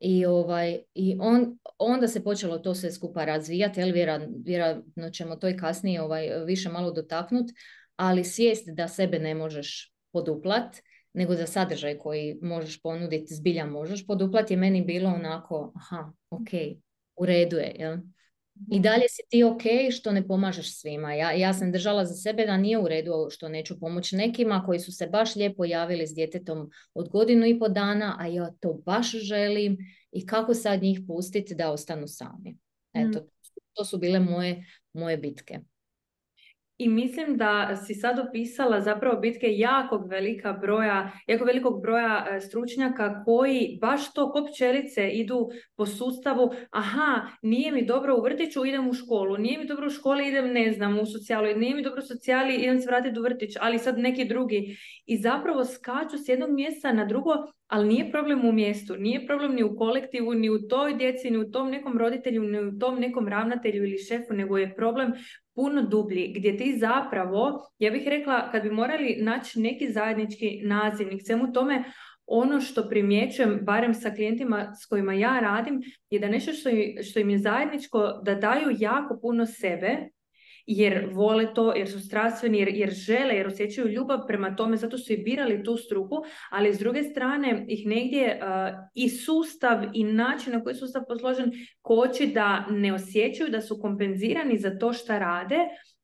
I, 0.00 0.26
ovaj, 0.26 0.78
i 0.94 1.16
on, 1.20 1.58
onda 1.78 2.08
se 2.08 2.24
počelo 2.24 2.58
to 2.58 2.74
sve 2.74 2.92
skupa 2.92 3.24
razvijati, 3.24 3.82
ali 3.82 3.92
vjerojatno 4.44 5.10
ćemo 5.10 5.36
to 5.36 5.48
i 5.48 5.56
kasnije 5.56 6.02
ovaj, 6.02 6.44
više 6.46 6.68
malo 6.68 6.90
dotaknut, 6.90 7.46
ali 7.96 8.24
svijest 8.24 8.68
da 8.68 8.88
sebe 8.88 9.18
ne 9.18 9.34
možeš 9.34 9.92
poduplat, 10.12 10.76
nego 11.12 11.34
za 11.34 11.46
sadržaj 11.46 11.98
koji 11.98 12.38
možeš 12.42 12.82
ponuditi, 12.82 13.34
zbilja 13.34 13.66
možeš 13.66 14.06
poduplat, 14.06 14.50
je 14.50 14.56
meni 14.56 14.82
bilo 14.82 15.10
onako, 15.10 15.72
aha, 15.76 16.12
ok, 16.30 16.48
u 17.16 17.26
redu 17.26 17.56
je, 17.56 17.76
jel? 17.78 17.96
I 18.70 18.80
dalje 18.80 19.08
si 19.08 19.22
ti 19.28 19.44
ok 19.44 19.62
što 19.90 20.12
ne 20.12 20.26
pomažeš 20.26 20.80
svima. 20.80 21.14
Ja, 21.14 21.32
ja 21.32 21.54
sam 21.54 21.72
držala 21.72 22.04
za 22.04 22.14
sebe 22.14 22.46
da 22.46 22.56
nije 22.56 22.78
u 22.78 22.88
redu 22.88 23.28
što 23.30 23.48
neću 23.48 23.80
pomoći 23.80 24.16
nekima 24.16 24.62
koji 24.66 24.80
su 24.80 24.92
se 24.92 25.06
baš 25.06 25.36
lijepo 25.36 25.64
javili 25.64 26.06
s 26.06 26.14
djetetom 26.14 26.70
od 26.94 27.08
godinu 27.08 27.46
i 27.46 27.58
po 27.58 27.68
dana, 27.68 28.16
a 28.18 28.26
ja 28.26 28.50
to 28.60 28.72
baš 28.86 29.10
želim 29.10 29.78
i 30.12 30.26
kako 30.26 30.54
sad 30.54 30.82
njih 30.82 31.00
pustiti 31.06 31.54
da 31.54 31.72
ostanu 31.72 32.06
sami. 32.06 32.58
Eto, 32.92 33.18
mm. 33.18 33.28
to 33.72 33.84
su 33.84 33.98
bile 33.98 34.20
moje, 34.20 34.64
moje 34.92 35.16
bitke. 35.16 35.60
I 36.84 36.88
mislim 36.88 37.36
da 37.36 37.76
si 37.76 37.94
sad 37.94 38.18
opisala 38.18 38.80
zapravo 38.80 39.20
bitke 39.20 39.46
jakog 39.50 40.08
velika 40.08 40.52
broja, 40.52 41.12
jako 41.26 41.44
velikog 41.44 41.82
broja 41.82 42.26
e, 42.30 42.40
stručnjaka 42.40 43.24
koji 43.24 43.78
baš 43.80 44.14
to 44.14 44.32
ko 44.32 44.46
pčelice 44.52 45.08
idu 45.08 45.48
po 45.76 45.86
sustavu, 45.86 46.50
aha, 46.70 47.26
nije 47.42 47.72
mi 47.72 47.86
dobro 47.86 48.16
u 48.16 48.22
vrtiću, 48.22 48.66
idem 48.66 48.88
u 48.88 48.92
školu, 48.92 49.36
nije 49.36 49.58
mi 49.58 49.66
dobro 49.66 49.86
u 49.86 49.90
školi, 49.90 50.28
idem 50.28 50.52
ne 50.52 50.72
znam 50.72 50.98
u 50.98 51.06
socijalu, 51.06 51.46
nije 51.56 51.74
mi 51.74 51.82
dobro 51.82 52.02
u 52.04 52.06
socijali, 52.06 52.54
idem 52.54 52.80
se 52.80 52.86
vratiti 52.86 53.20
u 53.20 53.22
vrtić, 53.22 53.54
ali 53.60 53.78
sad 53.78 53.98
neki 53.98 54.24
drugi. 54.24 54.76
I 55.06 55.16
zapravo 55.16 55.64
skaču 55.64 56.18
s 56.18 56.28
jednog 56.28 56.50
mjesta 56.50 56.92
na 56.92 57.04
drugo, 57.04 57.32
ali 57.72 57.88
nije 57.88 58.10
problem 58.10 58.44
u 58.44 58.52
mjestu, 58.52 58.96
nije 58.96 59.26
problem 59.26 59.54
ni 59.54 59.62
u 59.62 59.76
kolektivu, 59.76 60.34
ni 60.34 60.50
u 60.50 60.68
toj 60.68 60.94
djeci, 60.94 61.30
ni 61.30 61.38
u 61.38 61.50
tom 61.50 61.70
nekom 61.70 61.98
roditelju, 61.98 62.42
ni 62.42 62.60
u 62.68 62.78
tom 62.78 63.00
nekom 63.00 63.28
ravnatelju 63.28 63.84
ili 63.84 63.98
šefu, 63.98 64.34
nego 64.34 64.58
je 64.58 64.74
problem 64.74 65.12
puno 65.54 65.82
dublji, 65.82 66.34
gdje 66.36 66.56
ti 66.56 66.76
zapravo, 66.78 67.70
ja 67.78 67.90
bih 67.90 68.02
rekla, 68.06 68.50
kad 68.50 68.62
bi 68.62 68.70
morali 68.70 69.16
naći 69.20 69.60
neki 69.60 69.92
zajednički 69.92 70.60
nazivnik 70.64 71.22
svemu 71.26 71.52
tome, 71.52 71.84
ono 72.26 72.60
što 72.60 72.88
primjećujem, 72.88 73.58
barem 73.62 73.94
sa 73.94 74.10
klijentima 74.10 74.72
s 74.82 74.86
kojima 74.86 75.14
ja 75.14 75.40
radim, 75.40 75.80
je 76.10 76.18
da 76.18 76.28
nešto 76.28 76.52
što, 76.52 76.70
što 77.10 77.20
im 77.20 77.30
je 77.30 77.38
zajedničko, 77.38 78.20
da 78.24 78.34
daju 78.34 78.76
jako 78.78 79.18
puno 79.22 79.46
sebe, 79.46 80.08
jer 80.66 81.08
vole 81.12 81.54
to, 81.54 81.72
jer 81.76 81.90
su 81.90 82.00
strastveni, 82.00 82.58
jer, 82.58 82.68
jer 82.68 82.90
žele, 82.90 83.34
jer 83.34 83.46
osjećaju 83.46 83.88
ljubav 83.88 84.26
prema 84.26 84.56
tome, 84.56 84.76
zato 84.76 84.98
su 84.98 85.12
i 85.12 85.16
birali 85.16 85.64
tu 85.64 85.76
struku, 85.76 86.16
ali 86.50 86.74
s 86.74 86.78
druge 86.78 87.02
strane 87.02 87.64
ih 87.68 87.86
negdje 87.86 88.40
i 88.94 89.08
sustav 89.08 89.84
i 89.94 90.04
način 90.04 90.52
na 90.52 90.62
koji 90.62 90.72
je 90.72 90.78
sustav 90.78 91.02
posložen 91.08 91.52
koči 91.82 92.26
da 92.26 92.66
ne 92.70 92.92
osjećaju 92.92 93.50
da 93.50 93.60
su 93.60 93.80
kompenzirani 93.80 94.58
za 94.58 94.78
to 94.78 94.92
što 94.92 95.18
rade, 95.18 95.58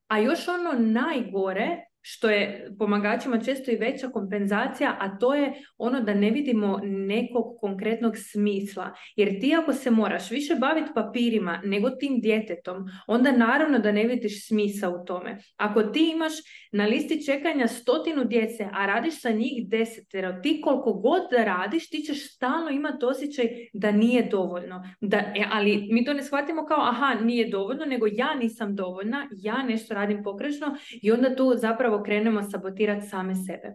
a 0.09 0.19
još 0.19 0.49
ono 0.49 0.73
najgore 0.79 1.88
što 2.01 2.31
je 2.31 2.69
pomagačima 2.79 3.41
često 3.41 3.71
i 3.71 3.77
veća 3.77 4.09
kompenzacija, 4.09 4.97
a 5.01 5.19
to 5.19 5.35
je 5.35 5.53
ono 5.79 6.01
da 6.01 6.15
ne 6.15 6.31
vidimo 6.31 6.81
nekog 6.85 7.61
konkretnog 7.61 8.15
smisla. 8.17 8.95
Jer 9.17 9.41
ti 9.41 9.55
ako 9.63 9.73
se 9.73 9.91
moraš 9.91 10.31
više 10.31 10.55
baviti 10.55 10.91
papirima 10.95 11.61
nego 11.65 11.91
tim 11.91 12.21
djetetom, 12.21 12.85
onda 13.07 13.33
naravno 13.33 13.79
da 13.79 13.93
ne 13.93 14.05
vidiš 14.05 14.49
smisa 14.49 14.89
u 14.89 15.05
tome. 15.05 15.39
Ako 15.57 15.83
ti 15.83 16.11
imaš 16.15 16.33
na 16.73 16.87
listi 16.87 17.27
čekanja 17.27 17.67
stotinu 17.67 18.25
djece, 18.25 18.69
a 18.73 18.87
radiš 18.87 19.21
sa 19.21 19.31
njih 19.31 19.69
desetero, 19.69 20.33
ti 20.43 20.61
koliko 20.65 20.93
god 20.93 21.23
da 21.31 21.45
radiš, 21.45 21.91
ti 21.91 21.99
ćeš 21.99 22.35
stalno 22.35 22.71
imati 22.71 23.05
osjećaj 23.05 23.47
da 23.73 23.93
nije 23.93 24.23
dovoljno. 24.31 24.85
Da, 25.01 25.17
e, 25.17 25.45
ali 25.53 25.89
mi 25.91 26.05
to 26.05 26.13
ne 26.13 26.23
shvatimo 26.23 26.67
kao 26.67 26.81
aha, 26.81 27.15
nije 27.25 27.49
dovoljno, 27.49 27.85
nego 27.85 28.07
ja 28.13 28.35
nisam 28.35 28.77
dovoljna, 28.77 29.29
ja 29.31 29.63
nešto 29.63 29.95
radim 29.95 30.23
pogrešno 30.23 30.77
i 31.03 31.13
onda 31.13 31.37
tu 31.37 31.53
zapravo 31.57 31.88
krenemo 32.03 32.43
sabotirati 32.43 33.09
same 33.09 33.35
sebe. 33.35 33.75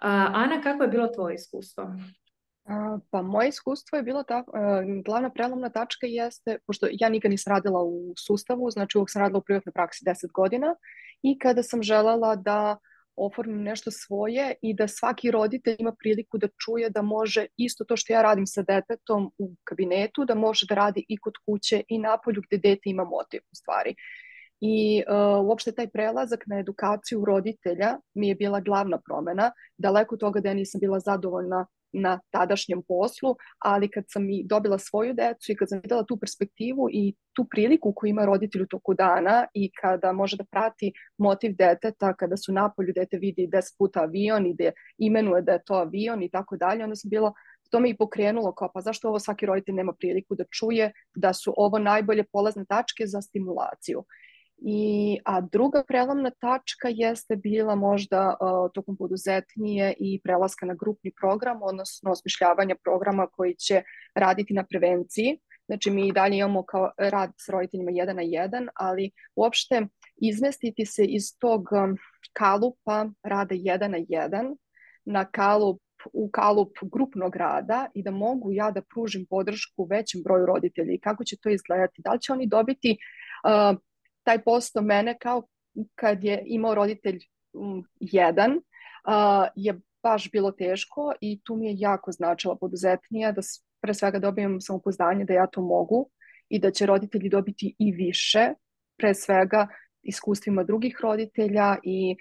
Ana, 0.00 0.60
kako 0.62 0.82
je 0.82 0.88
bilo 0.88 1.06
tvoje 1.06 1.34
iskustvo? 1.34 1.84
Pa 3.10 3.22
moje 3.22 3.48
iskustvo 3.48 3.96
je 3.96 4.02
bilo 4.02 4.22
tako, 4.22 4.52
glavna 5.04 5.30
prelomna 5.30 5.70
tačka 5.70 6.06
jeste, 6.06 6.58
pošto 6.66 6.86
ja 6.90 7.08
nikad 7.08 7.30
nisam 7.30 7.54
radila 7.54 7.82
u 7.82 8.14
sustavu, 8.26 8.70
znači 8.70 8.98
uvijek 8.98 9.10
sam 9.10 9.22
radila 9.22 9.38
u 9.38 9.42
privatnoj 9.42 9.72
praksi 9.72 10.04
10 10.04 10.32
godina 10.32 10.74
i 11.22 11.38
kada 11.38 11.62
sam 11.62 11.82
željela 11.82 12.36
da 12.36 12.78
oformim 13.16 13.62
nešto 13.62 13.90
svoje 13.90 14.54
i 14.62 14.74
da 14.74 14.88
svaki 14.88 15.30
roditelj 15.30 15.76
ima 15.78 15.92
priliku 15.98 16.38
da 16.38 16.48
čuje 16.64 16.90
da 16.90 17.02
može 17.02 17.46
isto 17.56 17.84
to 17.84 17.96
što 17.96 18.12
ja 18.12 18.22
radim 18.22 18.46
sa 18.46 18.62
detetom 18.62 19.32
u 19.38 19.54
kabinetu, 19.64 20.24
da 20.24 20.34
može 20.34 20.66
da 20.68 20.74
radi 20.74 21.04
i 21.08 21.16
kod 21.16 21.34
kuće 21.46 21.82
i 21.88 21.98
napolju 21.98 22.42
gdje 22.46 22.58
dete 22.58 22.90
ima 22.90 23.04
motiv 23.04 23.40
u 23.52 23.54
stvari. 23.54 23.94
I 24.60 25.02
uh, 25.08 25.46
uopšte 25.46 25.72
taj 25.72 25.88
prelazak 25.88 26.44
na 26.46 26.58
edukaciju 26.58 27.24
roditelja 27.24 27.96
mi 28.14 28.28
je 28.28 28.34
bila 28.34 28.60
glavna 28.60 28.98
promjena. 29.06 29.52
Daleko 29.78 30.16
toga 30.16 30.40
da 30.40 30.48
ja 30.48 30.54
nisam 30.54 30.80
bila 30.80 31.00
zadovoljna 31.00 31.66
na 31.92 32.20
tadašnjem 32.30 32.82
poslu, 32.88 33.34
ali 33.58 33.90
kad 33.90 34.04
sam 34.08 34.30
i 34.30 34.44
dobila 34.46 34.78
svoju 34.78 35.14
decu 35.14 35.52
i 35.52 35.56
kad 35.56 35.68
sam 35.68 35.80
vidjela 35.82 36.04
tu 36.04 36.16
perspektivu 36.16 36.88
i 36.92 37.14
tu 37.32 37.46
priliku 37.50 37.92
koju 37.96 38.10
ima 38.10 38.24
roditelj 38.24 38.62
u 38.62 38.66
toku 38.66 38.94
dana 38.94 39.46
i 39.54 39.70
kada 39.80 40.12
može 40.12 40.36
da 40.36 40.44
prati 40.44 40.92
motiv 41.18 41.56
deteta, 41.56 42.14
kada 42.14 42.36
su 42.36 42.52
napolju 42.52 42.92
dete 42.94 43.18
vidi 43.18 43.46
deset 43.46 43.78
puta 43.78 44.02
avion 44.02 44.46
i 44.46 44.54
da 44.54 44.70
imenuje 44.98 45.42
da 45.42 45.52
je 45.52 45.64
to 45.64 45.74
avion 45.74 46.22
i 46.22 46.30
tako 46.30 46.56
dalje, 46.56 46.84
onda 46.84 46.96
sam 46.96 47.10
bila 47.10 47.32
to 47.70 47.80
me 47.80 47.90
i 47.90 47.96
pokrenulo 47.96 48.52
kao 48.54 48.70
pa 48.74 48.80
zašto 48.80 49.08
ovo 49.08 49.18
svaki 49.18 49.46
roditelj 49.46 49.74
nema 49.74 49.92
priliku 49.92 50.34
da 50.34 50.44
čuje 50.44 50.92
da 51.14 51.32
su 51.32 51.54
ovo 51.56 51.78
najbolje 51.78 52.24
polazne 52.32 52.64
tačke 52.64 53.06
za 53.06 53.20
stimulaciju. 53.20 54.04
I, 54.62 55.18
a 55.24 55.40
druga 55.40 55.84
prelomna 55.88 56.30
tačka 56.30 56.88
jeste 56.88 57.36
bila 57.36 57.74
možda 57.74 58.36
uh, 58.40 58.70
tokom 58.74 58.96
poduzetnije 58.96 59.94
i 59.98 60.20
prelaska 60.24 60.66
na 60.66 60.74
grupni 60.74 61.12
program, 61.20 61.62
odnosno 61.62 62.10
osmišljavanja 62.10 62.74
programa 62.84 63.26
koji 63.26 63.54
će 63.54 63.82
raditi 64.14 64.54
na 64.54 64.64
prevenciji. 64.64 65.38
Znači 65.66 65.90
mi 65.90 66.08
i 66.08 66.12
dalje 66.12 66.36
imamo 66.36 66.62
kao 66.62 66.90
rad 66.98 67.32
s 67.38 67.48
roditeljima 67.48 67.90
jedan 67.90 68.16
na 68.16 68.22
jedan, 68.22 68.68
ali 68.74 69.10
uopšte 69.36 69.86
izmestiti 70.16 70.86
se 70.86 71.04
iz 71.04 71.22
tog 71.38 71.68
kalupa 72.32 73.06
rada 73.22 73.54
jedan 73.58 73.90
na 73.90 73.98
jedan 74.08 74.56
na 75.04 75.24
kalup 75.24 75.80
u 76.12 76.30
kalup 76.30 76.72
grupnog 76.82 77.36
rada 77.36 77.86
i 77.94 78.02
da 78.02 78.10
mogu 78.10 78.52
ja 78.52 78.70
da 78.70 78.82
pružim 78.94 79.26
podršku 79.30 79.84
većem 79.84 80.22
broju 80.22 80.46
roditelja 80.46 80.92
i 80.92 80.98
kako 80.98 81.24
će 81.24 81.36
to 81.42 81.50
izgledati. 81.50 82.02
Da 82.02 82.12
li 82.12 82.20
će 82.20 82.32
oni 82.32 82.46
dobiti 82.46 82.96
uh, 83.44 83.78
taj 84.30 84.42
posto 84.44 84.82
mene 84.82 85.18
kao 85.18 85.42
kad 85.94 86.24
je 86.24 86.42
imao 86.46 86.74
roditelj 86.74 87.18
jedan 88.00 88.60
je 89.56 89.80
baš 90.02 90.30
bilo 90.30 90.52
teško 90.52 91.12
i 91.20 91.40
tu 91.44 91.56
mi 91.56 91.66
je 91.66 91.74
jako 91.78 92.12
značila 92.12 92.56
poduzetnija 92.56 93.32
da 93.32 93.40
pre 93.82 93.94
svega 93.94 94.18
dobijem 94.18 94.60
samopouzdanje 94.60 95.24
da 95.24 95.34
ja 95.34 95.46
to 95.46 95.62
mogu 95.62 96.10
i 96.48 96.58
da 96.58 96.70
će 96.70 96.86
roditelji 96.86 97.28
dobiti 97.28 97.74
i 97.78 97.92
više, 97.92 98.52
pre 98.98 99.14
svega 99.14 99.66
iskustvima 100.02 100.62
drugih 100.64 100.98
roditelja 101.02 101.76
i 101.82 102.16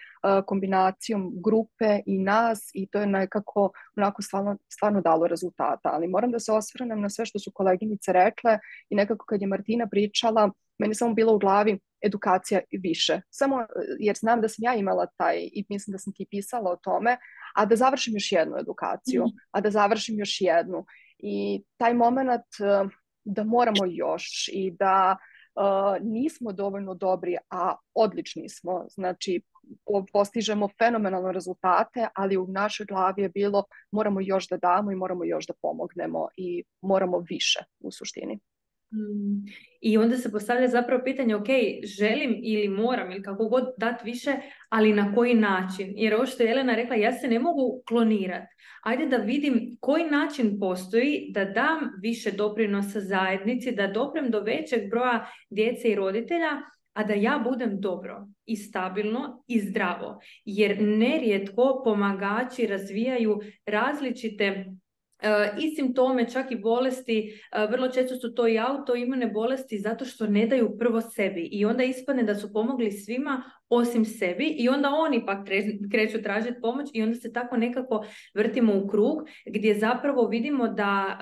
kombinacijom 0.46 1.32
grupe 1.44 2.00
i 2.06 2.18
nas 2.18 2.72
i 2.74 2.88
to 2.88 3.00
je 3.00 3.08
nekako 3.08 3.72
onako 3.98 4.22
stvarno, 4.22 4.58
stvarno 4.70 5.02
dalo 5.02 5.28
rezultata. 5.28 5.90
Ali 5.94 6.08
moram 6.08 6.32
da 6.32 6.40
se 6.40 6.52
osvrnem 6.52 7.02
na 7.02 7.10
sve 7.10 7.26
što 7.26 7.40
su 7.40 7.52
koleginice 7.52 8.14
rekle 8.14 8.60
i 8.90 8.96
nekako 8.96 9.26
kad 9.26 9.42
je 9.42 9.48
Martina 9.48 9.88
pričala, 9.88 10.52
meni 10.80 10.96
samo 10.96 11.14
bilo 11.14 11.36
u 11.36 11.40
glavi 11.40 11.80
edukacija 12.02 12.60
više. 12.72 13.22
Samo 13.30 13.66
jer 14.00 14.16
znam 14.16 14.42
da 14.42 14.50
sam 14.50 14.64
ja 14.64 14.76
imala 14.76 15.08
taj 15.18 15.38
i 15.38 15.66
mislim 15.70 15.92
da 15.92 15.98
sam 15.98 16.14
ti 16.14 16.28
pisala 16.30 16.72
o 16.72 16.76
tome, 16.76 17.18
a 17.56 17.66
da 17.66 17.76
završim 17.76 18.14
još 18.14 18.32
jednu 18.32 18.58
edukaciju, 18.58 19.24
mm. 19.24 19.32
a 19.52 19.62
da 19.62 19.72
završim 19.72 20.20
još 20.20 20.42
jednu. 20.42 20.86
I 21.18 21.64
taj 21.78 21.94
moment 21.94 22.46
da 23.24 23.44
moramo 23.44 23.86
još 23.88 24.50
i 24.54 24.72
da 24.72 25.18
uh, 25.56 26.08
nismo 26.08 26.52
dovoljno 26.52 26.94
dobri, 26.94 27.38
a 27.50 27.76
odlični 27.94 28.50
smo. 28.50 28.86
Znači, 28.90 29.42
postižemo 30.14 30.70
fenomenalne 30.78 31.32
rezultate, 31.32 32.08
ali 32.16 32.38
u 32.38 32.48
našoj 32.48 32.86
glavi 32.86 33.22
je 33.22 33.30
bilo 33.30 33.64
moramo 33.92 34.22
još 34.22 34.48
da 34.50 34.58
damo 34.58 34.92
i 34.92 34.96
moramo 34.96 35.26
još 35.26 35.48
da 35.48 35.54
pomognemo 35.62 36.28
i 36.38 36.64
moramo 36.82 37.20
više 37.30 37.60
u 37.80 37.92
suštini. 37.92 38.40
I 39.82 39.98
onda 39.98 40.18
se 40.18 40.32
postavlja 40.32 40.68
zapravo 40.68 41.04
pitanje, 41.04 41.36
ok, 41.36 41.48
želim 41.84 42.40
ili 42.44 42.68
moram 42.68 43.12
ili 43.12 43.24
kako 43.24 43.50
god 43.50 43.64
dati 43.78 44.06
više, 44.06 44.32
ali 44.70 44.94
na 44.94 45.16
koji 45.16 45.34
način? 45.34 45.94
Jer 45.96 46.16
ovo 46.16 46.26
što 46.26 46.44
je 46.44 46.52
Elena 46.52 46.76
rekla, 46.76 46.96
ja 46.96 47.14
se 47.14 47.28
ne 47.28 47.40
mogu 47.40 47.82
klonirati. 47.88 48.56
Ajde 48.84 49.06
da 49.06 49.18
vidim 49.18 49.78
koji 49.80 50.06
način 50.06 50.60
postoji 50.60 51.32
da 51.34 51.46
dam 51.46 51.80
više 52.02 52.32
doprinosa 52.32 53.00
zajednici, 53.00 53.76
da 53.76 53.88
doprem 53.88 54.32
do 54.32 54.40
većeg 54.40 54.90
broja 54.90 55.28
djece 55.50 55.90
i 55.90 55.96
roditelja, 55.96 56.62
a 56.94 57.04
da 57.04 57.14
ja 57.14 57.42
budem 57.44 57.80
dobro 57.82 58.28
i 58.46 58.56
stabilno 58.56 59.44
i 59.48 59.60
zdravo. 59.60 60.20
Jer 60.46 60.82
nerijetko 60.82 61.82
pomagači 61.84 62.68
razvijaju 62.68 63.40
različite 63.66 64.66
i 65.60 65.76
simptome, 65.76 66.30
čak 66.30 66.52
i 66.52 66.56
bolesti, 66.56 67.42
e, 67.52 67.68
vrlo 67.68 67.90
često 67.90 68.16
su 68.16 68.36
to 68.36 68.48
i 68.48 68.60
autoimune 68.60 69.28
bolesti 69.28 69.80
zato 69.80 70.06
što 70.06 70.28
ne 70.28 70.48
daju 70.48 70.78
prvo 70.78 71.02
sebi 71.02 71.50
i 71.52 71.66
onda 71.66 71.84
ispadne 71.84 72.24
da 72.24 72.36
su 72.36 72.54
pomogli 72.54 72.92
svima 72.92 73.44
osim 73.70 74.06
sebi 74.06 74.46
i 74.46 74.70
onda 74.70 74.90
oni 74.90 75.26
pak 75.26 75.48
kreću 75.92 76.22
tražiti 76.22 76.62
pomoć 76.62 76.90
i 76.94 77.02
onda 77.04 77.16
se 77.16 77.34
tako 77.34 77.58
nekako 77.58 78.06
vrtimo 78.36 78.74
u 78.76 78.88
krug 78.88 79.18
gdje 79.46 79.76
zapravo 79.76 80.28
vidimo 80.28 80.68
da, 80.68 81.20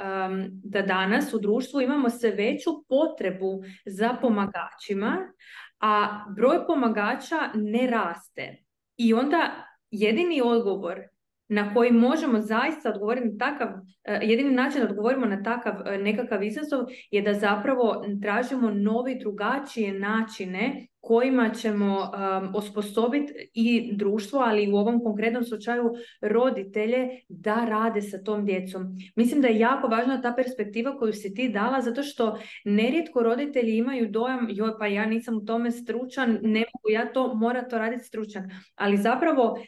da 0.49 0.81
danas 0.81 1.33
u 1.33 1.39
društvu 1.39 1.81
imamo 1.81 2.09
sve 2.09 2.31
veću 2.31 2.69
potrebu 2.89 3.63
za 3.85 4.17
pomagačima, 4.21 5.33
a 5.79 6.25
broj 6.35 6.65
pomagača 6.67 7.49
ne 7.55 7.87
raste. 7.87 8.63
I 8.97 9.13
onda 9.13 9.67
jedini 9.91 10.41
odgovor 10.41 11.01
na 11.49 11.73
koji 11.73 11.91
možemo 11.91 12.41
zaista 12.41 12.89
odgovoriti 12.89 13.27
na 13.27 13.37
takav, 13.37 13.67
e, 14.03 14.19
jedini 14.21 14.51
način 14.51 14.81
da 14.81 14.87
odgovorimo 14.87 15.25
na 15.25 15.43
takav 15.43 15.73
e, 15.87 15.97
nekakav 15.97 16.43
izazov 16.43 16.85
je 17.11 17.21
da 17.21 17.33
zapravo 17.33 18.05
tražimo 18.21 18.71
novi 18.71 19.19
drugačije 19.19 19.99
načine 19.99 20.87
kojima 21.01 21.49
ćemo 21.49 21.99
um, 21.99 22.55
osposobiti 22.55 23.33
i 23.53 23.95
društvo, 23.95 24.39
ali 24.39 24.63
i 24.63 24.71
u 24.71 24.75
ovom 24.75 25.03
konkretnom 25.03 25.43
slučaju 25.43 25.91
roditelje 26.21 27.09
da 27.29 27.65
rade 27.69 28.01
sa 28.01 28.23
tom 28.23 28.45
djecom. 28.45 28.83
Mislim 29.15 29.41
da 29.41 29.47
je 29.47 29.59
jako 29.59 29.87
važna 29.87 30.21
ta 30.21 30.33
perspektiva 30.35 30.97
koju 30.97 31.13
si 31.13 31.33
ti 31.33 31.49
dala, 31.49 31.81
zato 31.81 32.03
što 32.03 32.39
nerijetko 32.65 33.23
roditelji 33.23 33.77
imaju 33.77 34.11
dojam, 34.11 34.47
joj 34.49 34.71
pa 34.79 34.87
ja 34.87 35.05
nisam 35.05 35.37
u 35.37 35.45
tome 35.45 35.71
stručan, 35.71 36.39
ne 36.41 36.59
mogu 36.59 36.89
ja 36.89 37.13
to, 37.13 37.33
mora 37.33 37.67
to 37.67 37.77
raditi 37.77 38.03
stručan. 38.03 38.49
Ali 38.75 38.97
zapravo, 38.97 39.51
uh, 39.51 39.59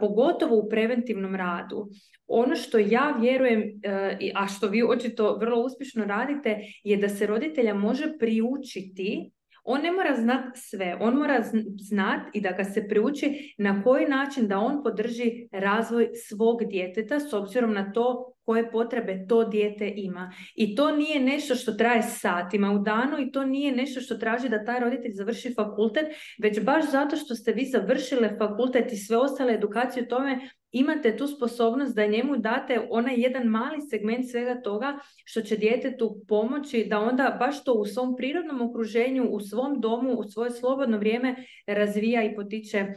pogotovo 0.00 0.56
u 0.56 0.68
preventivnom 0.68 1.34
radu, 1.34 1.88
ono 2.26 2.56
što 2.56 2.78
ja 2.78 3.16
vjerujem, 3.20 3.60
uh, 3.60 4.42
a 4.42 4.48
što 4.48 4.68
vi 4.68 4.82
očito 4.82 5.36
vrlo 5.40 5.62
uspješno 5.62 6.04
radite, 6.04 6.58
je 6.84 6.96
da 6.96 7.08
se 7.08 7.26
roditelja 7.26 7.74
može 7.74 8.18
priučiti 8.18 9.30
on 9.70 9.82
ne 9.82 9.92
mora 9.92 10.16
znati 10.16 10.60
sve, 10.60 10.96
on 11.00 11.14
mora 11.14 11.42
znati 11.80 12.38
i 12.38 12.40
da 12.40 12.50
ga 12.50 12.64
se 12.64 12.88
priuči 12.88 13.54
na 13.58 13.82
koji 13.82 14.06
način 14.06 14.48
da 14.48 14.58
on 14.58 14.82
podrži 14.82 15.48
razvoj 15.52 16.10
svog 16.28 16.64
djeteta 16.70 17.20
s 17.20 17.32
obzirom 17.32 17.72
na 17.72 17.92
to 17.92 18.34
koje 18.48 18.70
potrebe 18.70 19.26
to 19.28 19.44
dijete 19.44 19.92
ima. 19.96 20.32
I 20.54 20.74
to 20.74 20.96
nije 20.96 21.20
nešto 21.20 21.54
što 21.54 21.72
traje 21.72 22.02
satima 22.02 22.72
u 22.72 22.78
danu 22.78 23.20
i 23.20 23.32
to 23.32 23.44
nije 23.44 23.72
nešto 23.72 24.00
što 24.00 24.14
traži 24.14 24.48
da 24.48 24.64
taj 24.64 24.80
roditelj 24.80 25.12
završi 25.12 25.54
fakultet, 25.54 26.06
već 26.42 26.60
baš 26.60 26.90
zato 26.90 27.16
što 27.16 27.34
ste 27.34 27.52
vi 27.52 27.64
završile 27.64 28.36
fakultet 28.38 28.92
i 28.92 28.96
sve 28.96 29.16
ostale 29.16 29.54
edukacije 29.54 30.02
o 30.02 30.06
tome, 30.06 30.38
imate 30.72 31.16
tu 31.16 31.26
sposobnost 31.26 31.96
da 31.96 32.06
njemu 32.06 32.36
date 32.36 32.86
onaj 32.90 33.14
jedan 33.16 33.46
mali 33.46 33.80
segment 33.90 34.30
svega 34.30 34.62
toga 34.62 34.98
što 35.24 35.40
će 35.40 35.56
djetetu 35.56 36.16
pomoći 36.28 36.86
da 36.90 36.98
onda 36.98 37.36
baš 37.38 37.64
to 37.64 37.72
u 37.72 37.86
svom 37.86 38.16
prirodnom 38.16 38.70
okruženju, 38.70 39.28
u 39.30 39.40
svom 39.40 39.80
domu, 39.80 40.12
u 40.12 40.24
svoje 40.24 40.50
slobodno 40.50 40.98
vrijeme 40.98 41.36
razvija 41.66 42.22
i 42.24 42.34
potiče 42.34 42.82
uh, 42.82 42.94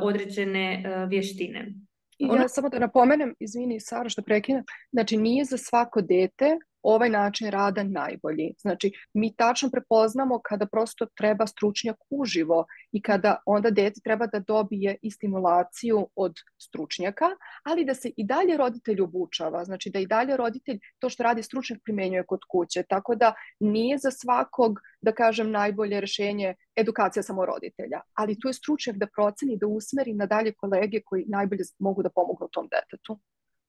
određene 0.00 0.84
uh, 0.86 1.10
vještine. 1.10 1.72
I 2.18 2.26
ja 2.26 2.48
samo 2.48 2.68
da 2.68 2.78
napomenem, 2.78 3.34
izvini 3.40 3.80
Sara 3.80 4.08
što 4.08 4.22
prekinem, 4.22 4.64
znači 4.92 5.16
nije 5.16 5.44
za 5.44 5.56
svako 5.56 6.00
dete 6.00 6.56
ovaj 6.82 7.10
način 7.10 7.50
rada 7.50 7.82
najbolji. 7.82 8.54
Znači, 8.58 8.92
mi 9.14 9.36
tačno 9.36 9.70
prepoznamo 9.70 10.40
kada 10.44 10.66
prosto 10.66 11.06
treba 11.06 11.46
stručnjak 11.46 11.96
uživo 12.10 12.66
i 12.92 13.02
kada 13.02 13.36
onda 13.46 13.70
dete 13.70 14.00
treba 14.04 14.26
da 14.26 14.38
dobije 14.38 14.96
i 15.02 15.10
stimulaciju 15.10 16.08
od 16.16 16.34
stručnjaka, 16.58 17.26
ali 17.64 17.84
da 17.84 17.94
se 17.94 18.10
i 18.16 18.24
dalje 18.26 18.56
roditelj 18.56 19.00
obučava, 19.00 19.64
znači 19.64 19.90
da 19.90 19.98
i 19.98 20.06
dalje 20.06 20.36
roditelj 20.36 20.78
to 20.98 21.08
što 21.08 21.22
radi 21.22 21.42
stručnjak 21.42 21.80
primjenjuje 21.84 22.26
kod 22.26 22.40
kuće, 22.50 22.82
tako 22.88 23.14
da 23.14 23.34
nije 23.60 23.98
za 23.98 24.10
svakog, 24.10 24.80
da 25.00 25.12
kažem, 25.12 25.50
najbolje 25.50 26.00
rješenje 26.00 26.54
edukacija 26.76 27.22
samo 27.22 27.46
roditelja, 27.46 28.00
ali 28.14 28.38
tu 28.40 28.48
je 28.48 28.54
stručnjak 28.54 28.96
da 28.96 29.06
proceni, 29.06 29.56
da 29.56 29.66
usmeri 29.66 30.14
na 30.14 30.26
dalje 30.26 30.52
kolege 30.52 31.00
koji 31.04 31.24
najbolje 31.28 31.64
mogu 31.78 32.02
da 32.02 32.10
pomognu 32.10 32.48
tom 32.52 32.68
detetu. 32.68 33.18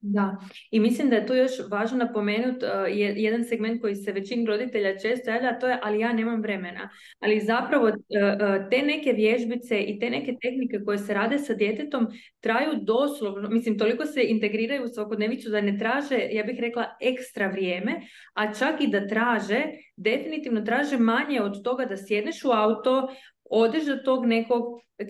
Da, 0.05 0.37
i 0.71 0.79
mislim 0.79 1.09
da 1.09 1.15
je 1.15 1.27
tu 1.27 1.33
još 1.33 1.51
važno 1.71 1.97
napomenuti 1.97 2.65
uh, 2.65 2.71
jedan 3.15 3.43
segment 3.43 3.81
koji 3.81 3.95
se 3.95 4.11
većini 4.11 4.45
roditelja 4.45 4.97
često 4.99 5.31
javlja, 5.31 5.49
a 5.49 5.59
to 5.59 5.67
je 5.67 5.79
ali 5.83 5.99
ja 5.99 6.13
nemam 6.13 6.41
vremena. 6.41 6.89
Ali 7.19 7.39
zapravo 7.39 7.85
uh, 7.85 7.93
uh, 7.93 8.69
te 8.69 8.81
neke 8.81 9.11
vježbice 9.11 9.79
i 9.79 9.99
te 9.99 10.09
neke 10.09 10.35
tehnike 10.41 10.79
koje 10.85 10.97
se 10.97 11.13
rade 11.13 11.39
sa 11.39 11.53
djetetom 11.53 12.07
traju 12.39 12.71
doslovno, 12.81 13.49
mislim 13.49 13.77
toliko 13.77 14.05
se 14.05 14.23
integriraju 14.23 14.83
u 14.83 14.87
svakodnevicu 14.87 15.49
da 15.49 15.61
ne 15.61 15.77
traže, 15.77 16.19
ja 16.31 16.43
bih 16.43 16.59
rekla, 16.59 16.85
ekstra 17.01 17.47
vrijeme, 17.47 18.01
a 18.33 18.53
čak 18.53 18.81
i 18.81 18.87
da 18.87 19.07
traže, 19.07 19.63
definitivno 19.95 20.61
traže 20.61 20.97
manje 20.97 21.41
od 21.41 21.63
toga 21.63 21.85
da 21.85 21.97
sjedneš 21.97 22.43
u 22.45 22.51
auto, 22.51 23.07
odeš 23.53 23.85
do 23.85 23.95
tog 23.95 24.25
nekog 24.25 24.63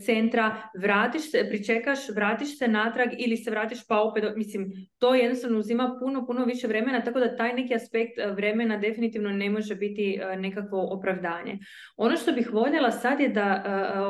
centra, 0.05 0.69
vratiš 0.79 1.31
se, 1.31 1.45
pričekaš, 1.49 2.09
vratiš 2.15 2.57
se 2.57 2.67
natrag 2.67 3.09
ili 3.17 3.37
se 3.37 3.51
vratiš 3.51 3.87
pa 3.87 4.01
opet, 4.01 4.23
mislim, 4.35 4.71
to 4.97 5.15
jednostavno 5.15 5.59
uzima 5.59 5.97
puno, 5.99 6.25
puno 6.25 6.45
više 6.45 6.67
vremena, 6.67 7.03
tako 7.03 7.19
da 7.19 7.35
taj 7.35 7.53
neki 7.53 7.75
aspekt 7.75 8.19
e, 8.19 8.27
vremena 8.27 8.77
definitivno 8.77 9.29
ne 9.29 9.49
može 9.49 9.75
biti 9.75 10.19
e, 10.21 10.35
nekakvo 10.35 10.87
opravdanje. 10.91 11.59
Ono 11.97 12.17
što 12.17 12.31
bih 12.31 12.53
voljela 12.53 12.91
sad 12.91 13.19
je 13.19 13.29
da 13.29 13.63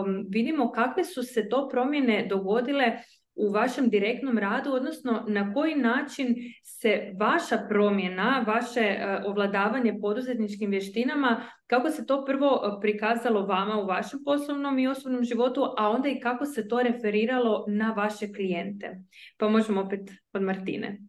um, 0.06 0.26
vidimo 0.30 0.72
kakve 0.72 1.04
su 1.04 1.24
se 1.24 1.50
to 1.50 1.70
promjene 1.70 2.28
dogodile 2.30 2.98
u 3.36 3.52
vašem 3.52 3.90
direktnom 3.90 4.38
radu, 4.38 4.74
odnosno 4.74 5.26
na 5.28 5.54
koji 5.54 5.76
način 5.76 6.36
se 6.64 7.12
vaša 7.20 7.58
promjena, 7.70 8.46
vaše 8.48 8.98
ovladavanje 9.26 9.98
poduzetničkim 10.02 10.72
vještinama, 10.72 11.46
kako 11.74 11.90
se 11.90 12.06
to 12.06 12.26
prvo 12.26 12.62
e, 12.66 12.82
prikazalo 12.82 13.46
vama 13.46 13.78
u 13.78 13.86
vašem 13.86 14.20
poslovnom 14.26 14.80
i 14.80 14.88
osobnom 14.88 15.24
životu, 15.24 15.74
a 15.78 15.90
onda 15.90 16.10
i 16.10 16.20
kako 16.20 16.46
se 16.46 16.68
to 16.68 16.82
referiralo 16.84 17.66
na 17.68 17.94
vaše 17.94 18.34
klijente. 18.34 19.02
Pa 19.38 19.50
možemo 19.50 19.82
opet 19.82 20.12
od 20.34 20.42
Martine. 20.42 21.00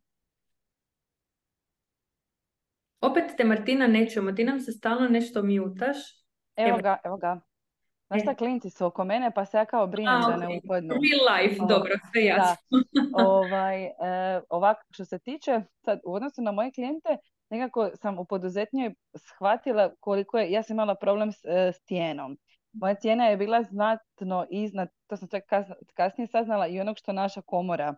Opet 3.01 3.25
te 3.37 3.45
Martina 3.45 3.87
nećemo, 3.87 4.33
ti 4.33 4.45
nam 4.45 4.61
se 4.61 4.73
stalno 4.73 5.09
nešto 5.09 5.43
mjutaš. 5.43 5.97
Evo 6.57 6.79
ga, 6.79 6.97
evo 7.05 7.17
ga. 7.17 7.41
Znaš 8.07 8.23
šta, 8.23 8.35
klinci 8.35 8.71
su 8.71 8.87
oko 8.87 9.05
mene, 9.05 9.31
pa 9.35 9.45
se 9.45 9.57
ja 9.57 9.65
kao 9.65 9.87
brinem 9.87 10.21
da 10.29 10.37
ne 10.37 10.61
upadnu. 10.65 10.95
Real 10.95 11.37
life, 11.37 11.61
dobro, 11.69 11.93
sve 12.13 12.25
jasno. 12.25 12.79
ovaj, 13.37 13.85
e, 13.85 13.93
ovako, 14.49 14.81
što 14.91 15.05
se 15.05 15.19
tiče, 15.19 15.61
sad, 15.85 16.01
u 16.05 16.15
odnosu 16.15 16.43
na 16.43 16.53
moje 16.53 16.73
klijente, 16.73 17.17
nekako 17.51 17.91
sam 17.95 18.19
u 18.19 18.25
poduzetnjoj 18.25 18.95
shvatila 19.17 19.91
koliko 20.01 20.39
je, 20.39 20.53
ja 20.53 20.63
sam 20.63 20.75
imala 20.75 20.95
problem 20.95 21.33
s, 21.33 21.45
e, 21.45 21.73
s 21.73 21.85
cijenom. 21.85 22.39
Moja 22.73 22.95
cijena 22.95 23.27
je 23.27 23.37
bila 23.37 23.63
znatno 23.63 24.47
iznad, 24.51 24.89
to 25.07 25.17
sam 25.17 25.29
čak 25.29 25.45
kasnije 25.95 26.27
saznala, 26.27 26.67
i 26.67 26.81
onog 26.81 26.99
što 26.99 27.13
naša 27.13 27.43
komora 27.43 27.95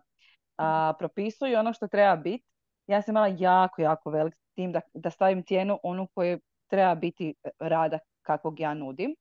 a, 0.57 0.93
propisuje 0.99 1.59
ono 1.59 1.73
što 1.73 1.87
treba 1.87 2.15
biti. 2.15 2.45
Ja 2.87 3.01
sam 3.01 3.11
imala 3.11 3.35
jako, 3.39 3.81
jako 3.81 4.09
velik 4.09 4.35
tim 4.55 4.71
da, 4.71 4.81
da 4.93 5.09
stavim 5.09 5.43
cijenu 5.43 5.79
onu 5.83 6.07
koju 6.13 6.39
treba 6.67 6.95
biti 6.95 7.35
rada 7.59 7.99
kakvog 8.21 8.59
ja 8.59 8.73
nudim. 8.73 9.15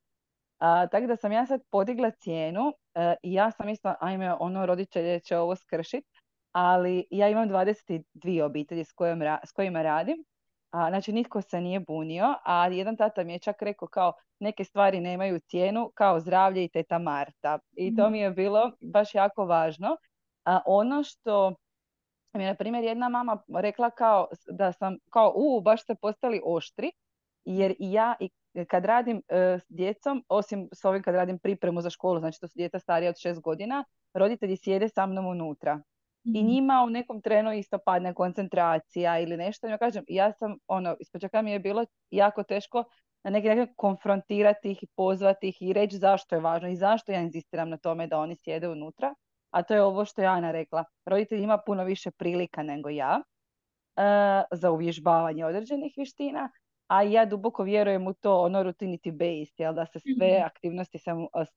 A, 0.59 0.87
tako 0.87 1.07
da 1.07 1.17
sam 1.17 1.33
ja 1.33 1.47
sad 1.47 1.61
podigla 1.71 2.11
cijenu 2.11 2.73
e, 2.95 3.15
i 3.23 3.33
ja 3.33 3.51
sam 3.51 3.69
isto, 3.69 3.95
ajme, 4.01 4.35
ono 4.35 4.67
roditelje 4.67 5.21
će 5.21 5.39
ovo 5.39 5.57
skršit, 5.57 6.05
ali 6.59 7.05
ja 7.11 7.29
imam 7.29 7.49
22 7.49 8.43
obitelji 8.43 8.85
s, 8.85 8.93
kojom, 8.93 9.21
s 9.45 9.53
kojima 9.53 9.83
radim, 9.83 10.25
a, 10.71 10.89
znači 10.89 11.13
nitko 11.13 11.43
se 11.43 11.61
nije 11.61 11.81
bunio, 11.81 12.35
a 12.45 12.69
jedan 12.69 12.97
tata 12.97 13.25
mi 13.25 13.33
je 13.33 13.39
čak 13.39 13.63
rekao 13.63 13.89
kao 13.89 14.13
neke 14.39 14.65
stvari 14.65 15.01
nemaju 15.01 15.39
cijenu, 15.39 15.91
kao 15.95 16.21
zdravlje 16.21 16.65
i 16.65 16.69
teta 16.69 16.99
Marta. 16.99 17.59
I 17.73 17.97
to 17.97 18.03
mhm. 18.03 18.13
mi 18.13 18.19
je 18.19 18.31
bilo 18.31 18.73
baš 18.81 19.15
jako 19.15 19.45
važno. 19.45 19.97
A 20.45 20.61
ono 20.67 21.03
što 21.03 21.55
mi 22.33 22.43
je, 22.43 22.49
na 22.49 22.55
primjer, 22.55 22.85
jedna 22.85 23.09
mama 23.09 23.43
rekla 23.55 23.91
kao 23.91 24.29
da 24.51 24.73
sam, 24.73 24.97
kao, 25.11 25.33
u, 25.37 25.61
baš 25.61 25.83
ste 25.83 25.95
postali 25.95 26.41
oštri, 26.45 26.93
jer 27.45 27.71
i 27.71 27.93
ja 27.93 28.15
i 28.21 28.31
kad 28.69 28.85
radim 28.85 29.23
e, 29.29 29.59
s 29.61 29.67
djecom, 29.69 30.25
osim 30.29 30.69
s 30.73 30.85
ovim 30.85 31.03
kad 31.03 31.15
radim 31.15 31.39
pripremu 31.39 31.81
za 31.81 31.91
školu, 31.91 32.21
znači 32.21 32.41
to 32.41 32.49
su 32.49 32.53
djeca 32.57 32.79
starija 32.79 33.11
od 33.11 33.19
šest 33.19 33.41
godina, 33.41 33.85
roditelji 34.15 34.57
sjede 34.57 34.89
sa 34.89 35.07
mnom 35.07 35.27
unutra. 35.27 35.81
I 36.35 36.43
mhm. 36.43 36.47
njima 36.47 36.83
u 36.87 36.91
nekom 36.91 37.21
trenu 37.21 37.53
isto 37.53 37.79
padne 37.79 38.15
koncentracija 38.15 39.19
ili 39.19 39.37
nešto. 39.37 39.67
Ja 39.67 39.79
kažem, 39.79 40.05
ja 40.09 40.33
sam, 40.33 40.57
ono, 40.67 40.97
ispočaka 41.01 41.43
mi 41.43 41.51
je 41.51 41.59
bilo 41.59 41.85
jako 42.11 42.43
teško 42.43 42.85
na 43.25 43.31
neki 43.31 43.49
način 43.49 43.75
konfrontirati 43.77 44.71
ih 44.71 44.83
i 44.83 44.87
pozvati 44.97 45.49
ih 45.49 45.63
i 45.63 45.73
reći 45.73 45.97
zašto 45.97 46.35
je 46.35 46.41
važno 46.41 46.69
i 46.69 46.77
zašto 46.77 47.13
ja 47.13 47.21
inzistiram 47.21 47.71
na 47.71 47.77
tome 47.77 48.07
da 48.07 48.19
oni 48.19 48.37
sjede 48.37 48.69
unutra. 48.69 49.15
A 49.51 49.63
to 49.63 49.75
je 49.75 49.83
ovo 49.83 50.05
što 50.05 50.23
je 50.23 50.29
Ana 50.29 50.51
rekla. 50.51 50.85
Roditelj 51.05 51.43
ima 51.43 51.59
puno 51.67 51.85
više 51.85 52.11
prilika 52.11 52.63
nego 52.63 52.89
ja 52.89 53.23
uh, 53.97 54.59
za 54.59 54.71
uvježbavanje 54.71 55.45
određenih 55.45 55.93
vještina, 55.97 56.51
a 56.87 57.03
ja 57.03 57.25
duboko 57.25 57.63
vjerujem 57.63 58.07
u 58.07 58.13
to 58.13 58.41
ono 58.41 58.63
rutinity 58.63 59.11
based, 59.13 59.55
jel, 59.61 59.75
da 59.75 59.87
se 59.87 59.99
sve 60.01 60.33
mhm. 60.33 60.47
aktivnosti, 60.47 60.99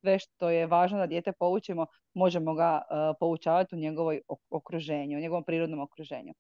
sve 0.02 0.20
što 0.20 0.50
je 0.50 0.68
važno 0.68 0.98
da 0.98 1.08
dijete 1.08 1.32
poučimo, 1.32 1.86
možemo 2.14 2.54
ga 2.54 2.82
uh, 2.82 3.16
poučavati 3.20 3.76
u 3.76 3.80
njegovoj 3.80 4.22
okruženju, 4.50 5.18
u 5.18 5.22
njegovom 5.22 5.44
prirodnom 5.44 5.80
okruženju. 5.80 6.34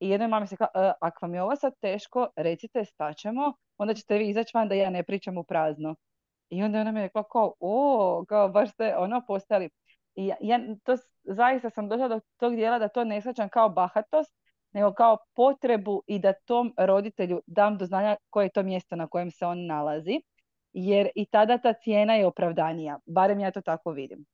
I 0.00 0.08
jednoj 0.08 0.28
mami 0.28 0.46
se 0.46 0.56
kao, 0.56 0.68
uh, 0.74 0.92
ako 1.00 1.26
vam 1.26 1.34
je 1.34 1.42
ovo 1.42 1.56
sad 1.56 1.72
teško, 1.80 2.28
recite 2.36 2.84
staćemo, 2.84 3.52
onda 3.78 3.94
ćete 3.94 4.18
vi 4.18 4.28
izaći 4.28 4.50
van 4.54 4.68
da 4.68 4.74
ja 4.74 4.90
ne 4.90 5.02
pričam 5.02 5.38
u 5.38 5.44
prazno. 5.44 5.94
I 6.48 6.62
onda 6.62 6.80
ona 6.80 6.92
mi 6.92 7.00
je 7.00 7.02
rekla 7.02 7.22
kao, 7.32 7.54
o, 7.60 8.24
kao 8.28 8.48
baš 8.48 8.72
ste 8.72 8.96
ono 8.96 9.22
postali. 9.26 9.70
I 10.14 10.26
ja, 10.26 10.36
ja 10.40 10.60
to, 10.82 10.96
zaista 11.24 11.70
sam 11.70 11.88
došla 11.88 12.08
do 12.08 12.20
tog 12.36 12.56
dijela 12.56 12.78
da 12.78 12.88
to 12.88 13.04
ne 13.04 13.20
shvaćam 13.20 13.48
kao 13.48 13.68
bahatost, 13.68 14.34
nego 14.74 14.92
kao 14.92 15.18
potrebu 15.34 16.02
i 16.06 16.18
da 16.18 16.32
tom 16.32 16.74
roditelju 16.76 17.40
dam 17.46 17.78
do 17.78 17.86
znanja 17.86 18.16
koje 18.30 18.44
je 18.44 18.50
to 18.54 18.62
mjesto 18.62 18.96
na 18.96 19.06
kojem 19.06 19.30
se 19.30 19.46
on 19.46 19.66
nalazi, 19.66 20.20
jer 20.72 21.08
i 21.14 21.26
tada 21.26 21.58
ta 21.58 21.72
cijena 21.72 22.14
je 22.14 22.26
opravdanija, 22.26 22.98
barem 23.06 23.40
ja 23.40 23.50
to 23.50 23.60
tako 23.60 23.90
vidim. 23.90 24.24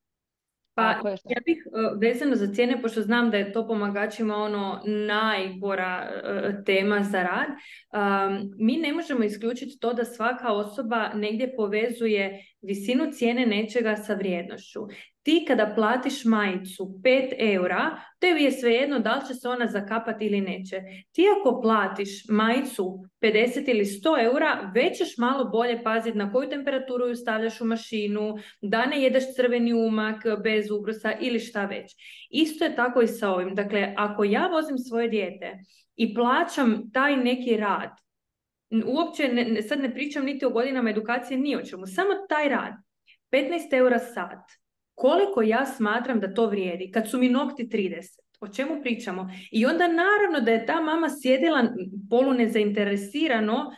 Pa 0.74 0.82
ja 1.24 1.40
bih 1.44 1.58
e, 1.66 1.70
vezano 2.00 2.36
za 2.36 2.54
cijene, 2.54 2.82
pošto 2.82 3.02
znam 3.02 3.30
da 3.30 3.36
je 3.36 3.52
to 3.52 3.66
pomagačima 3.66 4.36
ono 4.36 4.82
najgora 5.06 6.08
e, 6.24 6.64
tema 6.64 7.02
za 7.02 7.22
rad, 7.22 7.48
mi 8.58 8.76
ne 8.76 8.92
možemo 8.92 9.24
isključiti 9.24 9.78
to 9.80 9.94
da 9.94 10.04
svaka 10.04 10.52
osoba 10.52 11.10
negdje 11.14 11.56
povezuje 11.56 12.44
visinu 12.62 13.12
cijene 13.12 13.46
nečega 13.46 13.96
sa 13.96 14.14
vrijednošću. 14.14 14.80
Ti 15.22 15.44
kada 15.48 15.72
platiš 15.74 16.24
majicu 16.24 17.00
5 17.04 17.34
eura, 17.38 18.00
tebi 18.18 18.42
je 18.42 18.52
svejedno 18.52 18.98
da 18.98 19.14
li 19.14 19.26
će 19.28 19.34
se 19.34 19.48
ona 19.48 19.66
zakapati 19.66 20.26
ili 20.26 20.40
neće. 20.40 20.80
Ti 21.12 21.24
ako 21.40 21.60
platiš 21.60 22.28
majicu 22.28 23.04
50 23.20 23.70
ili 23.70 23.84
100 23.84 24.24
eura, 24.24 24.72
već 24.74 24.98
ćeš 24.98 25.16
malo 25.18 25.44
bolje 25.44 25.82
paziti 25.82 26.18
na 26.18 26.32
koju 26.32 26.48
temperaturu 26.48 27.08
ju 27.08 27.16
stavljaš 27.16 27.60
u 27.60 27.64
mašinu, 27.64 28.34
da 28.62 28.86
ne 28.86 29.02
jedeš 29.02 29.24
crveni 29.36 29.72
umak 29.72 30.22
bez 30.44 30.70
ubrusa 30.70 31.12
ili 31.20 31.40
šta 31.40 31.64
već. 31.64 31.96
Isto 32.30 32.64
je 32.64 32.76
tako 32.76 33.02
i 33.02 33.06
sa 33.06 33.30
ovim. 33.30 33.54
Dakle, 33.54 33.94
ako 33.96 34.24
ja 34.24 34.46
vozim 34.46 34.78
svoje 34.78 35.08
dijete 35.08 35.58
i 35.96 36.14
plaćam 36.14 36.90
taj 36.92 37.16
neki 37.16 37.56
rad, 37.56 37.90
uopće 38.86 39.28
ne, 39.28 39.62
sad 39.62 39.80
ne 39.80 39.94
pričam 39.94 40.24
niti 40.24 40.44
o 40.44 40.50
godinama 40.50 40.90
edukacije, 40.90 41.38
ni 41.38 41.56
o 41.56 41.62
čemu, 41.62 41.86
samo 41.86 42.10
taj 42.28 42.48
rad, 42.48 42.72
15 43.32 43.74
eura 43.74 43.98
sat, 43.98 44.50
koliko 44.94 45.42
ja 45.42 45.66
smatram 45.66 46.20
da 46.20 46.34
to 46.34 46.46
vrijedi, 46.46 46.90
kad 46.90 47.10
su 47.10 47.18
mi 47.18 47.28
nokti 47.28 47.64
30, 47.64 48.18
o 48.40 48.48
čemu 48.48 48.82
pričamo? 48.82 49.30
I 49.50 49.66
onda 49.66 49.88
naravno 49.88 50.40
da 50.40 50.50
je 50.50 50.66
ta 50.66 50.80
mama 50.80 51.08
sjedila 51.22 51.62
polu 52.10 52.32
nezainteresirano 52.32 53.70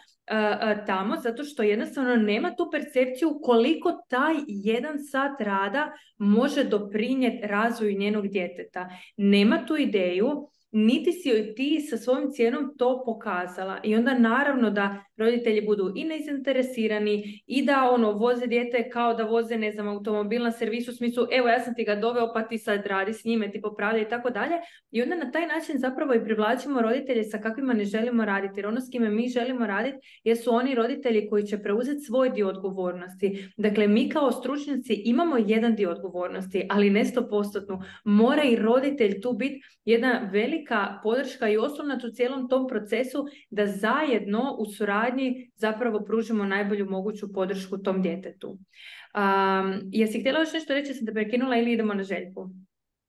tamo 0.87 1.16
zato 1.16 1.44
što 1.44 1.62
jednostavno 1.62 2.16
nema 2.16 2.55
tu 2.57 2.68
percepciju 2.72 3.38
koliko 3.42 3.92
taj 4.09 4.35
jedan 4.46 4.98
sat 4.98 5.40
rada 5.40 5.92
može 6.18 6.64
doprinijeti 6.64 7.46
razvoju 7.46 7.98
njenog 7.98 8.28
djeteta. 8.28 8.88
Nema 9.16 9.66
tu 9.66 9.76
ideju 9.76 10.48
niti 10.72 11.12
si 11.12 11.28
joj 11.28 11.54
ti 11.54 11.80
sa 11.80 11.96
svojom 11.96 12.30
cijenom 12.30 12.74
to 12.78 13.02
pokazala. 13.06 13.80
I 13.82 13.96
onda 13.96 14.18
naravno 14.18 14.70
da 14.70 15.04
roditelji 15.16 15.66
budu 15.66 15.92
i 15.96 16.04
nezainteresirani 16.04 17.42
i 17.46 17.64
da 17.64 17.90
ono 17.90 18.12
voze 18.12 18.46
dijete 18.46 18.90
kao 18.90 19.14
da 19.14 19.24
voze 19.24 19.56
ne 19.56 19.72
znam 19.72 19.88
automobil 19.88 20.42
na 20.42 20.52
servisu 20.52 20.90
u 20.90 20.94
smislu 20.94 21.26
evo 21.32 21.48
ja 21.48 21.61
sam 21.61 21.74
ti 21.74 21.85
ga 21.85 21.94
doveo 21.94 22.32
pa 22.35 22.42
ti 22.42 22.58
sad 22.58 22.87
radi 22.87 23.12
s 23.12 23.24
njime, 23.24 23.50
ti 23.50 23.61
popravlja 23.61 24.02
i 24.02 24.08
tako 24.08 24.30
dalje. 24.30 24.54
I 24.90 25.02
onda 25.02 25.16
na 25.16 25.30
taj 25.30 25.46
način 25.46 25.78
zapravo 25.78 26.14
i 26.14 26.24
privlačimo 26.24 26.82
roditelje 26.82 27.24
sa 27.24 27.38
kakvima 27.38 27.72
ne 27.72 27.85
želimo 27.85 28.24
raditi. 28.24 28.61
Jer 28.61 28.66
ono 28.66 28.80
s 28.80 28.90
kime 28.92 29.11
mi 29.11 29.28
želimo 29.28 29.66
raditi 29.66 30.20
jesu 30.24 30.54
oni 30.54 30.74
roditelji 30.74 31.28
koji 31.30 31.46
će 31.46 31.58
preuzeti 31.58 32.00
svoj 32.00 32.30
dio 32.30 32.48
odgovornosti. 32.48 33.48
Dakle, 33.56 33.88
mi 33.88 34.08
kao 34.08 34.32
stručnjaci 34.32 35.02
imamo 35.04 35.37
jedan 35.46 35.74
dio 35.74 35.90
odgovornosti, 35.90 36.66
ali 36.70 36.90
ne 36.90 37.04
sto 37.04 37.28
postotnu. 37.28 37.80
Mora 38.04 38.42
i 38.42 38.56
roditelj 38.56 39.20
tu 39.20 39.32
biti 39.32 39.61
jedna 39.85 40.30
velika 40.62 41.01
podrška 41.03 41.48
i 41.48 41.57
osnovna 41.57 41.98
u 42.05 42.11
cijelom 42.11 42.48
tom 42.48 42.68
procesu 42.68 43.27
da 43.51 43.66
zajedno 43.66 44.57
u 44.59 44.66
suradnji 44.66 45.51
zapravo 45.57 46.01
pružimo 46.05 46.44
najbolju 46.44 46.90
moguću 46.90 47.33
podršku 47.33 47.79
tom 47.79 48.03
djetetu. 48.03 48.48
Um, 48.48 49.81
jesi 49.92 50.20
htjela 50.20 50.40
još 50.40 50.53
nešto 50.53 50.75
reći, 50.75 50.94
sam 50.94 51.07
te 51.07 51.12
prekinula 51.12 51.57
ili 51.57 51.72
idemo 51.72 51.94
na 51.94 52.03
željku? 52.03 52.51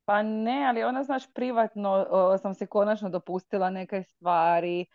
Pa 0.05 0.23
ne, 0.23 0.65
ali 0.67 0.83
ona, 0.83 1.03
znaš, 1.03 1.33
privatno 1.33 2.05
sam 2.41 2.53
se 2.53 2.67
konačno 2.67 3.09
dopustila 3.09 3.69
neke 3.69 4.03
stvari 4.03 4.85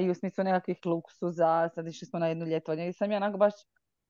i 0.00 0.10
u 0.10 0.14
smislu 0.14 0.44
nekakvih 0.44 0.78
luksuza, 0.84 1.68
sad 1.74 1.86
išli 1.86 2.06
smo 2.06 2.18
na 2.18 2.26
jednu 2.26 2.46
ljetovanje 2.46 2.88
i 2.88 2.92
sam 2.92 3.10
ja 3.10 3.16
onako 3.16 3.38
baš 3.38 3.52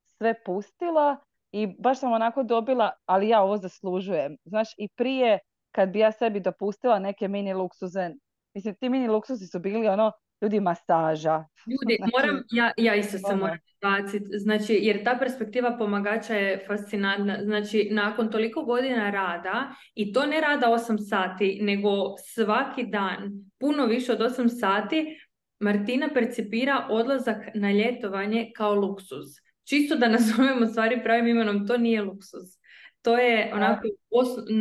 sve 0.07 0.35
pustila 0.45 1.17
i 1.53 1.67
baš 1.79 2.01
sam 2.01 2.13
onako 2.13 2.43
dobila, 2.43 2.91
ali 3.07 3.29
ja 3.29 3.43
ovo 3.43 3.57
zaslužujem. 3.57 4.37
Znaš, 4.45 4.69
i 4.79 4.89
prije 4.97 5.39
kad 5.73 5.89
bi 5.89 5.99
ja 5.99 6.13
sebi 6.13 6.41
dopustila 6.41 6.99
neke 6.99 7.29
mini 7.29 7.55
luksuze, 7.55 8.11
mislim, 8.55 8.75
ti 8.75 8.89
mini 8.89 9.09
luksuzi 9.09 9.47
su 9.47 9.59
bili 9.59 9.89
ono, 9.89 10.13
ljudi 10.43 10.61
masaža. 10.61 11.45
Ljudi, 11.67 11.97
znači, 11.99 12.13
moram, 12.17 12.43
ja, 12.51 12.73
ja 12.77 12.95
isto 12.95 13.19
se 13.19 13.37
moram 13.37 13.59
baciti, 13.83 14.27
znači, 14.39 14.79
jer 14.83 15.05
ta 15.05 15.17
perspektiva 15.19 15.77
pomagača 15.79 16.35
je 16.35 16.65
fascinantna. 16.67 17.39
Znači, 17.43 17.89
nakon 17.91 18.31
toliko 18.31 18.63
godina 18.63 19.11
rada, 19.11 19.75
i 19.95 20.13
to 20.13 20.27
ne 20.27 20.41
rada 20.41 20.67
8 20.67 20.99
sati, 21.09 21.59
nego 21.63 22.17
svaki 22.35 22.87
dan, 22.87 23.33
puno 23.59 23.87
više 23.87 24.13
od 24.13 24.19
8 24.19 24.49
sati, 24.61 25.17
Martina 25.61 26.09
percipira 26.15 26.87
odlazak 26.91 27.37
na 27.55 27.73
ljetovanje 27.73 28.51
kao 28.57 28.75
luksuz. 28.75 29.27
Čisto 29.65 29.97
da 29.97 30.09
nazovemo 30.19 30.67
stvari 30.67 31.01
pravim 31.05 31.27
imenom, 31.27 31.67
to 31.67 31.77
nije 31.77 32.03
luksuz. 32.03 32.60
To 33.03 33.19
je 33.19 33.51
onako, 33.55 33.83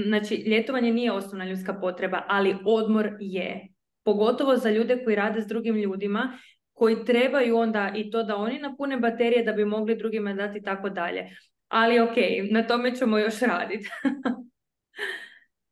znači 0.08 0.36
ljetovanje 0.36 0.94
nije 0.94 1.12
osnovna 1.12 1.46
ljudska 1.46 1.74
potreba, 1.74 2.24
ali 2.28 2.56
odmor 2.66 3.10
je. 3.20 3.68
Pogotovo 4.04 4.58
za 4.58 4.70
ljude 4.70 5.04
koji 5.04 5.16
rade 5.16 5.42
s 5.42 5.48
drugim 5.48 5.76
ljudima, 5.76 6.40
koji 6.74 7.06
trebaju 7.06 7.58
onda 7.58 7.94
i 7.96 8.12
to 8.12 8.24
da 8.24 8.36
oni 8.36 8.60
napune 8.60 8.98
baterije 8.98 9.44
da 9.44 9.52
bi 9.52 9.66
mogli 9.66 9.96
drugima 9.96 10.34
dati 10.34 10.58
i 10.58 10.64
tako 10.64 10.90
dalje. 10.90 11.30
Ali 11.68 12.00
ok, 12.00 12.16
na 12.52 12.68
tome 12.68 12.96
ćemo 12.96 13.18
još 13.18 13.40
raditi. 13.40 13.90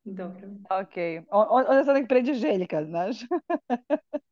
Dobro. 0.10 0.48
Ok, 0.82 0.96
onda 1.70 1.84
sad 1.84 1.96
nek 1.96 2.10
pređe 2.10 2.34
željka, 2.34 2.84
znaš. 2.86 3.16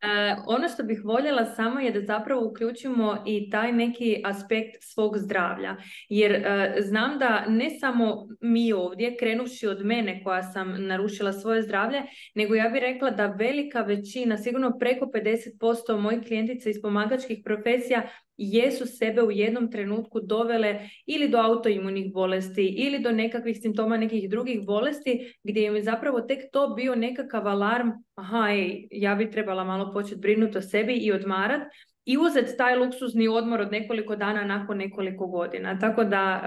E, 0.01 0.35
ono 0.47 0.69
što 0.69 0.83
bih 0.83 1.01
voljela 1.05 1.45
samo 1.45 1.79
je 1.79 1.91
da 1.91 2.01
zapravo 2.01 2.47
uključimo 2.47 3.17
i 3.25 3.49
taj 3.49 3.71
neki 3.71 4.21
aspekt 4.25 4.75
svog 4.81 5.17
zdravlja. 5.17 5.75
Jer 6.09 6.31
e, 6.31 6.75
znam 6.79 7.19
da 7.19 7.45
ne 7.47 7.69
samo 7.69 8.27
mi 8.41 8.73
ovdje, 8.73 9.17
krenuši 9.17 9.67
od 9.67 9.85
mene 9.85 10.23
koja 10.23 10.43
sam 10.43 10.87
narušila 10.87 11.33
svoje 11.33 11.61
zdravlje, 11.61 12.01
nego 12.35 12.55
ja 12.55 12.69
bih 12.69 12.81
rekla 12.81 13.09
da 13.09 13.27
velika 13.27 13.81
većina, 13.81 14.37
sigurno 14.37 14.77
preko 14.79 15.05
50% 15.05 16.01
mojih 16.01 16.21
klijentica 16.27 16.69
iz 16.69 16.81
pomagačkih 16.81 17.41
profesija 17.43 18.09
jesu 18.37 18.85
sebe 18.85 19.23
u 19.23 19.31
jednom 19.31 19.71
trenutku 19.71 20.19
dovele 20.19 20.79
ili 21.05 21.29
do 21.29 21.37
autoimunih 21.37 22.13
bolesti 22.13 22.67
ili 22.67 22.99
do 22.99 23.11
nekakvih 23.11 23.57
simptoma 23.61 23.97
nekih 23.97 24.29
drugih 24.29 24.65
bolesti 24.65 25.35
gdje 25.43 25.65
im 25.65 25.75
je 25.75 25.83
zapravo 25.83 26.21
tek 26.21 26.51
to 26.51 26.69
bio 26.75 26.95
nekakav 26.95 27.47
alarm 27.47 27.89
aha, 28.15 28.47
ej, 28.51 28.87
ja 28.91 29.15
bi 29.15 29.31
trebala 29.31 29.63
malo 29.63 29.93
početi 29.93 30.21
brinuti 30.21 30.57
o 30.57 30.61
sebi 30.61 30.93
i 30.93 31.11
odmarat 31.11 31.61
i 32.05 32.17
uzeti 32.17 32.57
taj 32.57 32.75
luksuzni 32.75 33.27
odmor 33.27 33.61
od 33.61 33.71
nekoliko 33.71 34.15
dana 34.15 34.43
nakon 34.43 34.77
nekoliko 34.77 35.27
godina. 35.27 35.79
Tako 35.79 36.03
da, 36.03 36.41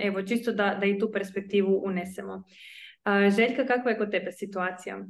evo, 0.00 0.22
čisto 0.22 0.52
da, 0.52 0.76
da 0.80 0.86
i 0.86 0.98
tu 0.98 1.10
perspektivu 1.12 1.82
unesemo. 1.84 2.42
Željka, 3.36 3.66
kakva 3.66 3.90
je 3.90 3.98
kod 3.98 4.10
tebe 4.10 4.32
situacija? 4.32 5.04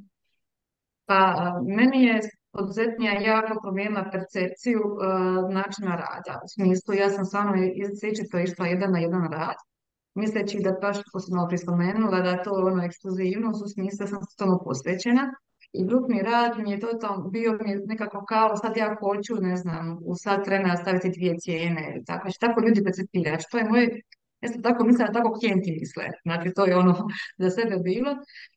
Pa, 1.07 1.35
meni 1.67 2.05
je 2.05 2.21
poduzetnija 2.55 3.13
jako 3.13 3.61
promijenila 3.63 4.11
percepciju 4.13 4.81
uh, 4.89 5.55
načina 5.59 5.93
rada. 6.05 6.35
U 6.45 6.49
smislu, 6.55 6.95
ja 6.95 7.09
sam 7.11 7.25
stvarno 7.25 7.53
izsječito 7.85 8.39
išla 8.39 8.67
jedan 8.67 8.91
na 8.93 8.99
jedan 8.99 9.25
rad, 9.33 9.59
misleći 10.15 10.59
da 10.67 10.73
baš, 10.83 10.97
što 11.09 11.19
sam 11.21 11.37
malo 11.37 11.49
prispomenula, 11.49 12.21
da 12.21 12.43
to 12.43 12.51
ono 12.71 12.85
ekskluzivnost, 12.85 13.65
u 13.65 13.69
smislu 13.69 13.99
da 14.05 14.07
sam 14.07 14.19
tome 14.39 14.57
posvećena. 14.65 15.25
I 15.79 15.87
grupni 15.87 16.23
rad 16.23 16.53
mi 16.59 16.71
je 16.71 16.81
totalno 16.81 17.29
bio 17.29 17.51
mi 17.61 17.75
nekako 17.87 18.25
kao 18.25 18.57
sad 18.57 18.77
ja 18.77 18.97
hoću, 19.01 19.35
ne 19.41 19.57
znam, 19.57 19.99
u 20.05 20.13
sad 20.15 20.45
trena 20.45 20.77
staviti 20.77 21.15
dvije 21.17 21.35
cijene 21.39 22.03
tako. 22.07 22.23
Znači, 22.25 22.41
tako 22.41 22.61
ljudi 22.61 22.85
percepiraju. 22.85 23.39
Što 23.41 23.59
je 23.59 23.65
moje 23.71 24.01
ja 24.45 24.49
sam 24.53 24.63
tako 24.63 24.85
mislila, 24.85 25.13
tako 25.13 25.33
klijenti 25.41 25.77
misle. 25.81 26.05
Znači, 26.23 26.49
to 26.57 26.67
je 26.67 26.77
ono 26.77 26.95
za 27.43 27.51
sebe 27.51 27.77
bilo. 27.89 28.11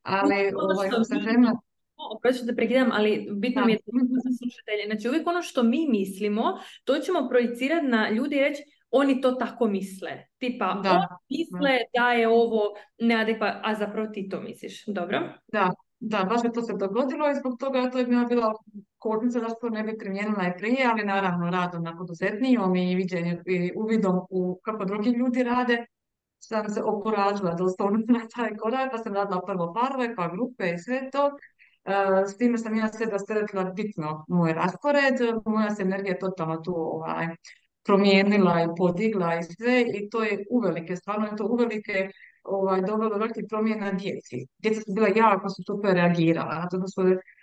Ali, 0.04 0.52
ovaj, 0.56 0.90
sam 1.10 1.20
krenula, 1.24 1.54
Oprosti 1.98 2.46
da 2.46 2.56
prekidam, 2.56 2.90
ali 2.94 3.28
bitno 3.32 3.66
mi 3.66 3.72
je 3.72 3.80
za 4.24 4.32
slušatelje. 4.38 4.86
Znači, 4.86 5.10
uvijek 5.10 5.28
ono 5.28 5.42
što 5.42 5.64
mi 5.64 5.88
mislimo, 5.90 6.44
to 6.84 7.00
ćemo 7.00 7.30
projicirati 7.30 7.88
na 7.88 8.10
ljudi 8.10 8.36
i 8.36 8.40
reći 8.40 8.64
oni 8.92 9.22
to 9.22 9.32
tako 9.32 9.68
misle. 9.68 10.12
Tipa, 10.38 10.80
da. 10.84 10.90
oni 10.92 11.06
misle 11.30 11.78
da 11.98 12.12
je 12.12 12.28
ovo 12.28 12.62
neadekvatno, 13.00 13.62
a 13.64 13.76
zapravo 13.76 14.08
ti 14.08 14.30
to 14.30 14.42
misliš. 14.42 14.86
Dobro? 14.86 15.20
Da, 15.48 15.72
da, 16.00 16.24
baš 16.24 16.44
je 16.44 16.54
to 16.54 16.62
se 16.62 16.74
dogodilo 16.74 17.32
i 17.32 17.40
zbog 17.40 17.60
toga 17.60 17.90
to 17.90 17.98
je 17.98 18.06
bila 18.06 18.54
kočnica 18.98 19.40
zašto 19.40 19.70
ne 19.70 19.84
bi 19.84 19.98
primijenila 19.98 20.44
i 20.48 20.58
prije, 20.58 20.88
ali 20.92 21.04
naravno 21.04 21.50
radom 21.50 21.84
na 21.84 21.98
poduzetnijom 21.98 22.76
i 22.76 22.96
viđenjem 22.96 23.38
i 23.46 23.72
uvidom 23.76 24.20
u 24.30 24.60
kako 24.64 24.86
drugi 24.86 25.10
ljudi 25.10 25.44
rade, 25.44 25.86
sam 26.40 26.70
se 26.70 26.82
oporažila 26.84 27.54
da 27.54 27.64
na 28.20 28.28
taj 28.36 28.56
korak, 28.58 28.92
pa 28.92 28.98
sam 28.98 29.14
radila 29.14 29.42
prvo 29.46 29.74
parove, 29.74 30.16
pa 30.16 30.28
grupe 30.28 30.70
i 30.70 30.78
sve 30.78 31.10
to. 31.12 31.32
S 32.28 32.38
time 32.38 32.58
sam 32.58 32.76
ja 32.76 32.88
sve 32.88 33.06
rasteretila 33.06 33.64
bitno 33.64 34.26
moj 34.28 34.54
raspored, 34.54 35.16
moja 35.46 35.70
se 35.70 35.82
energija 35.82 36.20
totalno 36.20 36.58
tu 36.58 36.74
ovaj, 36.76 37.28
promijenila 37.86 38.64
i 38.64 38.68
podigla 38.78 39.36
i 39.36 39.44
sve 39.44 39.82
i 39.82 40.10
to 40.10 40.24
je 40.24 40.46
uvelike, 40.52 40.96
stvarno 40.96 41.26
je 41.26 41.36
to 41.36 41.46
uvelike 41.46 42.10
ovaj, 42.44 42.82
dovelo 42.82 43.18
velike 43.18 43.42
promjene 43.50 43.86
na 43.86 43.92
djeci. 43.92 44.48
Djeca 44.58 44.82
su 44.82 44.94
bila 44.94 45.08
jako 45.16 45.50
su 45.50 45.64
super 45.64 45.94
reagirala, 45.94 46.68
zato 46.72 46.88
su, 46.88 47.02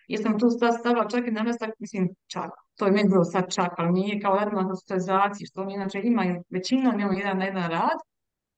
jesam 0.08 0.38
tu 0.38 0.46
stavila 0.50 1.08
čak 1.08 1.26
i 1.28 1.30
namjestak, 1.30 1.70
mislim 1.78 2.08
čak, 2.26 2.50
to 2.76 2.86
je 2.86 2.92
meni 2.92 3.08
bilo 3.08 3.24
sad 3.24 3.44
čak, 3.54 3.72
ali 3.76 3.92
nije 3.92 4.20
kao 4.20 4.34
jedna 4.34 4.74
socializaciji, 4.74 5.46
što 5.46 5.60
oni 5.62 5.74
inače 5.74 6.00
imaju, 6.04 6.42
većinom 6.50 7.00
imaju 7.00 7.18
jedan 7.18 7.38
na 7.38 7.44
jedan 7.44 7.70
rad, 7.70 7.98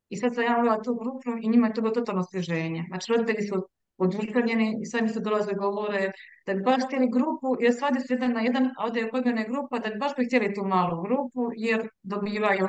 i 0.09 0.17
sad 0.17 0.35
sam 0.35 0.45
ja 0.45 0.83
tu 0.85 0.95
grupu 0.95 1.31
i 1.43 1.49
njima 1.49 1.67
je 1.67 1.75
to 1.75 1.81
bilo 1.81 1.95
totalno 1.95 2.21
osvježenje. 2.21 2.85
Znači 2.89 3.13
roditelji 3.13 3.49
su 3.49 3.67
oduševljeni 3.99 4.79
i 4.83 4.87
sami 4.87 5.09
se 5.09 5.21
dolaze 5.21 5.55
govore 5.55 6.13
da 6.47 6.55
bi 6.55 6.63
baš 6.63 6.85
htjeli 6.87 7.09
grupu, 7.11 7.57
jer 7.61 7.75
svadi 7.75 8.01
su 8.01 8.13
jedan 8.13 8.33
na 8.33 8.41
jedan, 8.41 8.67
a 8.67 8.85
ovdje 8.85 9.03
je 9.03 9.11
grupa, 9.49 9.79
da 9.79 9.91
bi 9.91 9.99
baš 9.99 10.17
bi 10.17 10.25
htjeli 10.25 10.55
tu 10.55 10.65
malu 10.65 11.03
grupu, 11.03 11.51
jer 11.57 11.89
dobivaju 12.03 12.69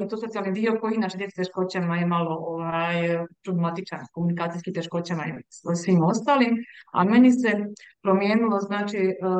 i 0.00 0.08
to 0.08 0.16
socijalni 0.16 0.52
dio 0.52 0.78
koji 0.80 0.94
inače 0.94 1.18
djeci 1.18 1.32
s 1.32 1.36
teškoćama 1.36 1.96
je 1.96 2.06
malo 2.06 2.36
ovaj, 2.40 3.26
problematičan, 3.44 4.00
komunikacijski 4.12 4.72
teškoćama 4.72 5.24
i 5.26 5.32
svim 5.74 6.02
ostalim, 6.02 6.56
a 6.92 7.04
meni 7.04 7.32
se 7.32 7.52
promijenilo, 8.02 8.60
znači 8.60 8.98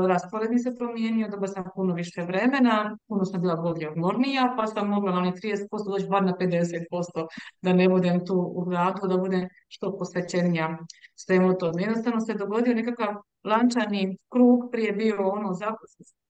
raspored 0.09 0.51
mi 0.51 0.59
se 0.59 0.76
promijenio, 0.76 1.28
dobila 1.28 1.49
sam 1.49 1.64
puno 1.74 1.94
više 1.94 2.22
vremena, 2.22 2.99
puno 3.09 3.24
sam 3.24 3.40
bila 3.40 3.57
bolje 3.57 3.90
odmornija, 3.90 4.55
pa 4.57 4.66
sam 4.66 4.88
mogla 4.88 5.12
na 5.12 5.18
onih 5.18 5.34
30% 5.34 5.90
doći 5.90 6.07
bar 6.11 6.24
na 6.24 6.32
50% 6.40 7.26
da 7.62 7.72
ne 7.72 7.88
budem 7.88 8.26
tu 8.26 8.53
u 8.55 8.64
gradu, 8.64 9.09
da 9.09 9.16
budem 9.16 9.49
što 9.68 9.99
posvećenija 9.99 10.78
svemu 11.14 11.59
tome. 11.59 11.82
Jednostavno 11.82 12.20
se 12.20 12.34
dogodio 12.34 12.74
nekakav 12.74 13.14
lančani 13.44 14.18
krug, 14.32 14.68
prije 14.72 14.92
bio 14.92 15.28
ono 15.28 15.53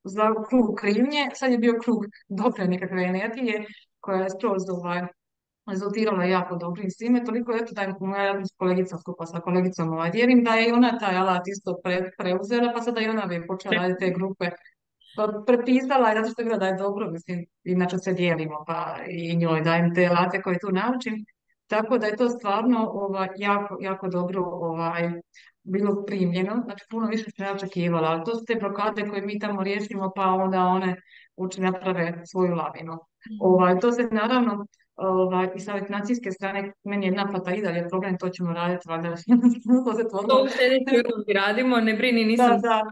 za 0.08 0.34
krug 0.48 0.74
krivnje, 0.76 1.30
sad 1.34 1.52
je 1.52 1.58
bio 1.58 1.74
krug 1.82 2.04
dobre 2.28 2.68
nekakve 2.68 3.02
energije 3.02 3.64
koja 4.00 4.22
je 4.22 4.30
skroz 4.30 4.62
ovaj, 4.70 5.02
rezultirala 5.66 6.24
jako 6.24 6.56
dobrim 6.56 6.90
svime, 6.90 7.24
toliko 7.24 7.52
eto 7.52 7.74
da 7.74 7.82
je 7.82 7.94
moja 8.00 8.42
kolegica 8.56 8.98
skupa 8.98 9.26
sa 9.26 9.40
kolegicom 9.40 9.92
ovaj, 9.92 10.10
vjerim 10.10 10.44
da 10.44 10.54
je 10.54 10.68
i 10.68 10.72
ona 10.72 10.98
taj 10.98 11.16
alat 11.16 11.42
isto 11.48 11.76
preuzela, 12.18 12.72
pa 12.74 12.82
sada 12.82 13.00
i 13.00 13.08
ona 13.08 13.26
bi 13.26 13.46
počela 13.46 13.74
raditi 13.74 13.98
te 14.06 14.10
grupe. 14.10 14.50
Pa 15.16 15.42
prepisala 15.46 16.14
zato 16.14 16.30
što 16.30 16.42
je 16.42 16.58
da 16.58 16.66
je 16.66 16.76
dobro, 16.76 17.10
mislim, 17.10 17.46
inače 17.64 17.98
se 17.98 18.12
dijelimo, 18.12 18.64
pa 18.66 18.96
i 19.08 19.36
njoj 19.36 19.60
dajem 19.60 19.94
te 19.94 20.06
alate 20.06 20.42
koje 20.42 20.58
tu 20.58 20.70
naučim. 20.72 21.14
Tako 21.66 21.98
da 21.98 22.06
je 22.06 22.16
to 22.16 22.28
stvarno 22.28 22.90
ovaj, 22.92 23.28
jako, 23.36 23.76
jako 23.80 24.08
dobro 24.08 24.42
ovaj, 24.44 25.10
bilo 25.68 26.04
primljeno, 26.04 26.62
znači 26.64 26.84
puno 26.90 27.06
više 27.06 27.30
što 27.30 27.42
ja 27.42 27.52
očekivala, 27.52 28.08
ali 28.08 28.24
to 28.24 28.34
su 28.34 28.44
te 28.44 28.54
blokade 28.60 29.08
koje 29.08 29.22
mi 29.22 29.38
tamo 29.38 29.62
riješimo 29.62 30.12
pa 30.16 30.26
onda 30.26 30.64
one 30.64 30.96
uči 31.36 31.60
naprave 31.60 32.22
svoju 32.24 32.54
lavinu. 32.54 32.92
Mhm. 32.92 33.38
Ovaj, 33.40 33.80
to 33.80 33.92
se 33.92 34.08
naravno 34.12 34.66
ovaj, 34.98 35.48
i 35.56 35.60
sa 35.60 35.84
financijske 35.86 36.30
strane, 36.30 36.72
meni 36.84 37.06
je 37.06 37.12
naplata 37.12 37.54
i 37.54 37.62
dalje 37.62 37.88
problem, 37.88 38.18
to 38.18 38.28
ćemo 38.28 38.52
raditi, 38.52 38.88
valjda 38.88 39.08
to 39.84 39.94
se 39.94 40.02
To 40.28 40.42
u 40.44 40.48
sljedećoj 40.48 41.34
radimo, 41.34 41.76
ne 41.76 41.94
brini, 41.94 42.24
nisam 42.24 42.60
da, 42.60 42.82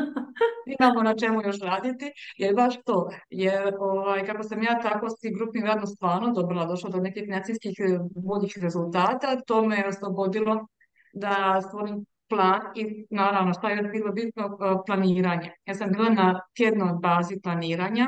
Imamo 0.78 1.02
na 1.02 1.16
čemu 1.16 1.42
još 1.42 1.60
raditi, 1.60 2.12
jer 2.38 2.54
baš 2.54 2.74
to, 2.84 3.10
jer 3.30 3.74
ovaj, 3.78 4.26
kako 4.26 4.42
sam 4.42 4.62
ja 4.62 4.80
tako 4.82 5.08
s 5.08 5.18
tim 5.20 5.34
grupnim 5.34 5.64
radom 5.64 5.86
stvarno 5.86 6.32
dobila, 6.32 6.64
došla 6.64 6.90
do 6.90 6.98
nekih 6.98 7.22
financijskih 7.24 7.72
eh, 7.78 7.98
boljih 8.16 8.52
rezultata, 8.62 9.40
to 9.46 9.64
me 9.64 9.76
je 9.76 9.88
oslobodilo 9.88 10.66
da 11.12 11.60
stvorim 11.68 12.04
plan 12.28 12.60
i 12.74 13.06
naravno 13.10 13.52
što 13.54 13.68
je 13.68 13.82
bilo 13.82 14.12
bitno 14.12 14.44
e, 14.44 14.76
planiranje. 14.86 15.52
Ja 15.66 15.74
sam 15.74 15.92
bila 15.92 16.10
na 16.10 16.40
tjednoj 16.56 16.92
bazi 17.02 17.40
planiranja, 17.42 18.06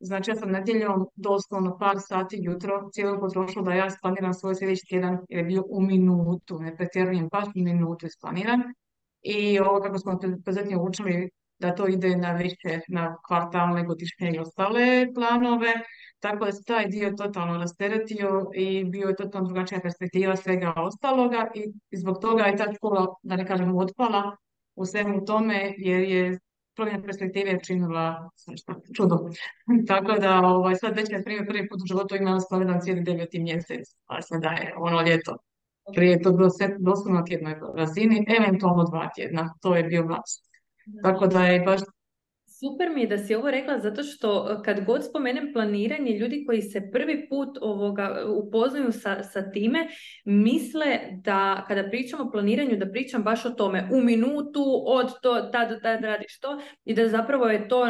znači 0.00 0.30
ja 0.30 0.34
sam 0.34 0.50
nedjeljom 0.50 1.06
doslovno 1.14 1.78
par 1.78 1.96
sati 1.98 2.38
jutro 2.40 2.88
cijelo 2.92 3.20
potrošila 3.20 3.64
da 3.64 3.74
ja 3.74 3.90
splaniram 3.90 4.34
svoj 4.34 4.54
sljedeći 4.54 4.86
tjedan 4.88 5.18
jer 5.28 5.38
je 5.38 5.44
bio 5.44 5.64
u 5.68 5.80
minutu, 5.80 6.58
ne 6.58 6.76
pretjerujem, 6.76 7.28
baš 7.32 7.46
u 7.46 7.50
minutu 7.54 8.06
isplaniran. 8.06 8.62
I 9.22 9.58
ovo 9.60 9.80
kako 9.80 9.98
smo 9.98 10.18
prezetnije 10.44 10.78
učili 10.78 11.30
da 11.58 11.74
to 11.74 11.86
ide 11.86 12.16
na 12.16 12.32
više, 12.32 12.80
na 12.88 13.16
kvartalne, 13.26 13.84
godišnje 13.84 14.32
i 14.34 14.38
ostale 14.38 15.06
planove, 15.14 15.72
tako 16.20 16.44
da 16.44 16.52
se 16.52 16.64
taj 16.64 16.86
dio 16.86 17.10
totalno 17.18 17.58
rasteretio 17.58 18.50
i 18.54 18.84
bio 18.84 19.08
je 19.08 19.16
totalno 19.16 19.48
drugačija 19.48 19.80
perspektiva 19.80 20.36
svega 20.36 20.72
ostaloga 20.76 21.50
i 21.54 21.96
zbog 21.96 22.18
toga 22.20 22.42
je 22.44 22.56
ta 22.56 22.72
škola, 22.74 23.06
da 23.22 23.36
ne 23.36 23.46
kažem, 23.46 23.76
otpala 23.76 24.36
u 24.74 24.84
svemu 24.84 25.24
tome 25.24 25.74
jer 25.78 26.00
je 26.00 26.38
promjena 26.76 27.02
perspektive 27.02 27.58
činila 27.64 28.30
čudo. 28.96 29.16
Tako 29.90 30.12
da 30.12 30.40
ovaj, 30.40 30.74
sad 30.74 30.96
već 30.96 31.10
je 31.10 31.24
primjer 31.24 31.46
prvi 31.46 31.68
put 31.68 31.80
u 31.82 31.86
životu 31.86 32.16
imala 32.16 32.40
slavedan 32.40 32.80
cijeli 32.80 33.02
deveti 33.02 33.38
mjesec, 33.42 33.84
pa 34.06 34.22
se 34.22 34.38
da 34.38 34.48
je 34.48 34.74
ono 34.76 35.02
ljeto. 35.02 35.36
Prije 35.94 36.10
je 36.10 36.22
to 36.22 36.32
bilo 36.32 36.50
sve 36.50 36.76
doslovno 36.78 37.22
tjednoj 37.22 37.56
razini, 37.74 38.26
eventualno 38.38 38.84
dva 38.84 39.10
tjedna, 39.14 39.54
to 39.60 39.76
je 39.76 39.82
bio 39.82 40.02
vlast. 40.06 40.44
Tako 41.02 41.26
da 41.26 41.44
je 41.44 41.60
baš 41.60 41.80
Super 42.60 42.90
mi 42.94 43.00
je 43.00 43.06
da 43.06 43.18
si 43.18 43.34
ovo 43.34 43.50
rekla 43.50 43.78
zato 43.78 44.02
što 44.02 44.48
e, 44.50 44.62
kad 44.64 44.84
god 44.84 45.04
spomenem 45.04 45.52
planiranje, 45.52 46.18
ljudi 46.18 46.44
koji 46.46 46.62
se 46.62 46.90
prvi 46.92 47.28
put 47.28 47.58
ovoga 47.60 48.24
upoznaju 48.44 48.92
sa, 48.92 49.22
sa 49.22 49.50
time, 49.50 49.78
misle 50.24 50.98
da 51.12 51.64
kada 51.68 51.88
pričamo 51.88 52.24
o 52.24 52.30
planiranju, 52.30 52.76
da 52.76 52.90
pričam 52.90 53.22
baš 53.22 53.44
o 53.44 53.50
tome 53.50 53.88
u 53.92 54.00
minutu 54.00 54.64
od 54.86 55.12
to, 55.22 55.34
da 55.34 55.66
do 55.70 55.76
tad 55.82 56.04
radiš 56.04 56.40
to 56.40 56.60
i 56.84 56.94
da 56.94 57.08
zapravo 57.08 57.46
je 57.46 57.68
to 57.68 57.86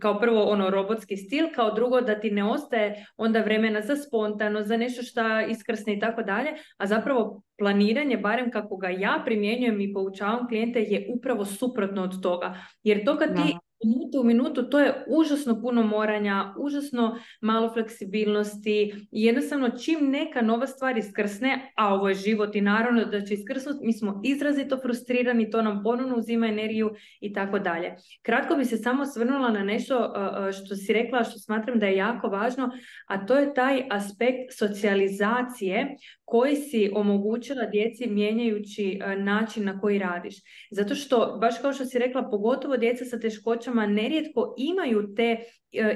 kao 0.00 0.20
prvo 0.20 0.42
ono 0.42 0.70
robotski 0.70 1.16
stil, 1.16 1.46
kao 1.54 1.74
drugo 1.74 2.00
da 2.00 2.20
ti 2.20 2.30
ne 2.30 2.44
ostaje 2.44 3.06
onda 3.16 3.40
vremena 3.40 3.80
za 3.80 3.96
spontano, 3.96 4.62
za 4.62 4.76
nešto 4.76 5.02
šta 5.02 5.46
iskrsne 5.50 5.94
i 5.94 6.00
tako 6.00 6.22
dalje, 6.22 6.50
a 6.76 6.86
zapravo 6.86 7.42
planiranje, 7.58 8.16
barem 8.16 8.50
kako 8.50 8.76
ga 8.76 8.88
ja 8.88 9.22
primjenjujem 9.24 9.80
i 9.80 9.92
poučavam 9.92 10.48
klijente, 10.48 10.80
je 10.80 11.06
upravo 11.16 11.44
suprotno 11.44 12.02
od 12.02 12.22
toga. 12.22 12.54
Jer 12.82 13.04
to 13.04 13.18
kad 13.18 13.36
ti 13.36 13.56
minutu 13.84 14.20
u 14.20 14.24
minutu, 14.24 14.70
to 14.70 14.80
je 14.80 15.04
užasno 15.08 15.60
puno 15.60 15.82
moranja, 15.82 16.54
užasno 16.58 17.18
malo 17.40 17.72
fleksibilnosti 17.72 18.94
i 19.12 19.24
jednostavno 19.24 19.70
čim 19.70 20.10
neka 20.10 20.42
nova 20.42 20.66
stvar 20.66 20.98
iskrsne, 20.98 21.72
a 21.76 21.94
ovo 21.94 22.08
je 22.08 22.14
život 22.14 22.56
i 22.56 22.60
naravno 22.60 23.04
da 23.04 23.20
će 23.20 23.34
iskrsnuti, 23.34 23.86
mi 23.86 23.92
smo 23.92 24.20
izrazito 24.24 24.78
frustrirani, 24.82 25.50
to 25.50 25.62
nam 25.62 25.82
ponovno 25.82 26.16
uzima 26.16 26.46
energiju 26.46 26.90
i 27.20 27.32
tako 27.32 27.58
dalje. 27.58 27.94
Kratko 28.22 28.54
bi 28.54 28.64
se 28.64 28.76
samo 28.76 29.06
svrnula 29.06 29.50
na 29.50 29.64
nešto 29.64 30.12
što 30.52 30.76
si 30.76 30.92
rekla, 30.92 31.24
što 31.24 31.38
smatram 31.38 31.78
da 31.78 31.86
je 31.86 31.96
jako 31.96 32.28
važno, 32.28 32.70
a 33.06 33.26
to 33.26 33.34
je 33.34 33.54
taj 33.54 33.82
aspekt 33.90 34.58
socijalizacije 34.58 35.96
koji 36.26 36.56
si 36.56 36.90
omogućila 36.94 37.66
djeci 37.66 38.06
mijenjajući 38.06 39.00
način 39.18 39.64
na 39.64 39.80
koji 39.80 39.98
radiš. 39.98 40.34
Zato 40.70 40.94
što, 40.94 41.38
baš 41.40 41.58
kao 41.62 41.72
što 41.72 41.84
si 41.84 41.98
rekla, 41.98 42.28
pogotovo 42.30 42.76
djeca 42.76 43.04
sa 43.04 43.20
teškoćama 43.20 43.86
nerijetko 43.86 44.54
imaju 44.58 45.14
te 45.16 45.36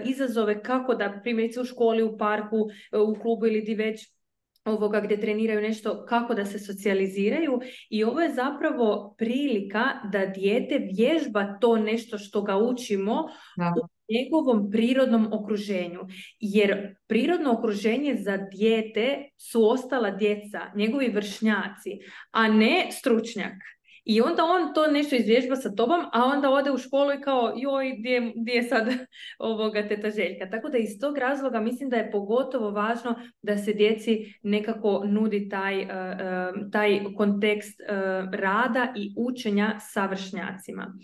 izazove 0.04 0.62
kako 0.62 0.94
da 0.94 1.20
primjerice 1.22 1.60
u 1.60 1.64
školi, 1.64 2.02
u 2.02 2.18
parku, 2.18 2.56
u 3.08 3.20
klubu 3.22 3.46
ili 3.46 3.60
di 3.60 3.74
već 3.74 4.00
ovoga 4.64 5.00
gdje 5.00 5.20
treniraju 5.20 5.60
nešto 5.60 6.04
kako 6.08 6.34
da 6.34 6.44
se 6.44 6.58
socijaliziraju 6.58 7.60
i 7.90 8.04
ovo 8.04 8.20
je 8.20 8.34
zapravo 8.34 9.14
prilika 9.18 9.84
da 10.12 10.26
dijete 10.26 10.78
vježba 10.78 11.58
to 11.60 11.76
nešto 11.76 12.18
što 12.18 12.42
ga 12.42 12.56
učimo 12.56 13.28
u 13.84 13.88
njegovom 14.10 14.70
prirodnom 14.70 15.28
okruženju. 15.32 16.00
Jer 16.40 16.96
prirodno 17.06 17.52
okruženje 17.52 18.14
za 18.14 18.36
dijete 18.36 19.30
su 19.36 19.68
ostala 19.68 20.10
djeca, 20.10 20.60
njegovi 20.76 21.08
vršnjaci, 21.08 21.90
a 22.30 22.48
ne 22.48 22.88
stručnjak. 22.90 23.52
I 24.04 24.20
onda 24.20 24.44
on 24.44 24.74
to 24.74 24.86
nešto 24.86 25.16
izvježba 25.16 25.56
sa 25.56 25.74
tobom, 25.74 26.00
a 26.12 26.24
onda 26.24 26.50
ode 26.50 26.70
u 26.70 26.78
školu 26.78 27.12
i 27.12 27.20
kao, 27.20 27.52
joj, 27.56 27.96
gdje, 27.98 28.32
je 28.54 28.62
sad 28.62 28.88
ovoga 29.38 29.88
teta 29.88 30.10
Željka. 30.10 30.50
Tako 30.50 30.68
da 30.68 30.78
iz 30.78 31.00
tog 31.00 31.18
razloga 31.18 31.60
mislim 31.60 31.90
da 31.90 31.96
je 31.96 32.10
pogotovo 32.10 32.70
važno 32.70 33.14
da 33.42 33.56
se 33.58 33.72
djeci 33.72 34.34
nekako 34.42 35.02
nudi 35.06 35.48
taj, 35.48 35.80
e, 35.80 35.86
e, 35.86 36.52
taj 36.72 37.00
kontekst 37.16 37.80
e, 37.80 37.84
rada 38.32 38.92
i 38.96 39.14
učenja 39.16 39.76
sa 39.80 40.06
vršnjacima. 40.06 40.94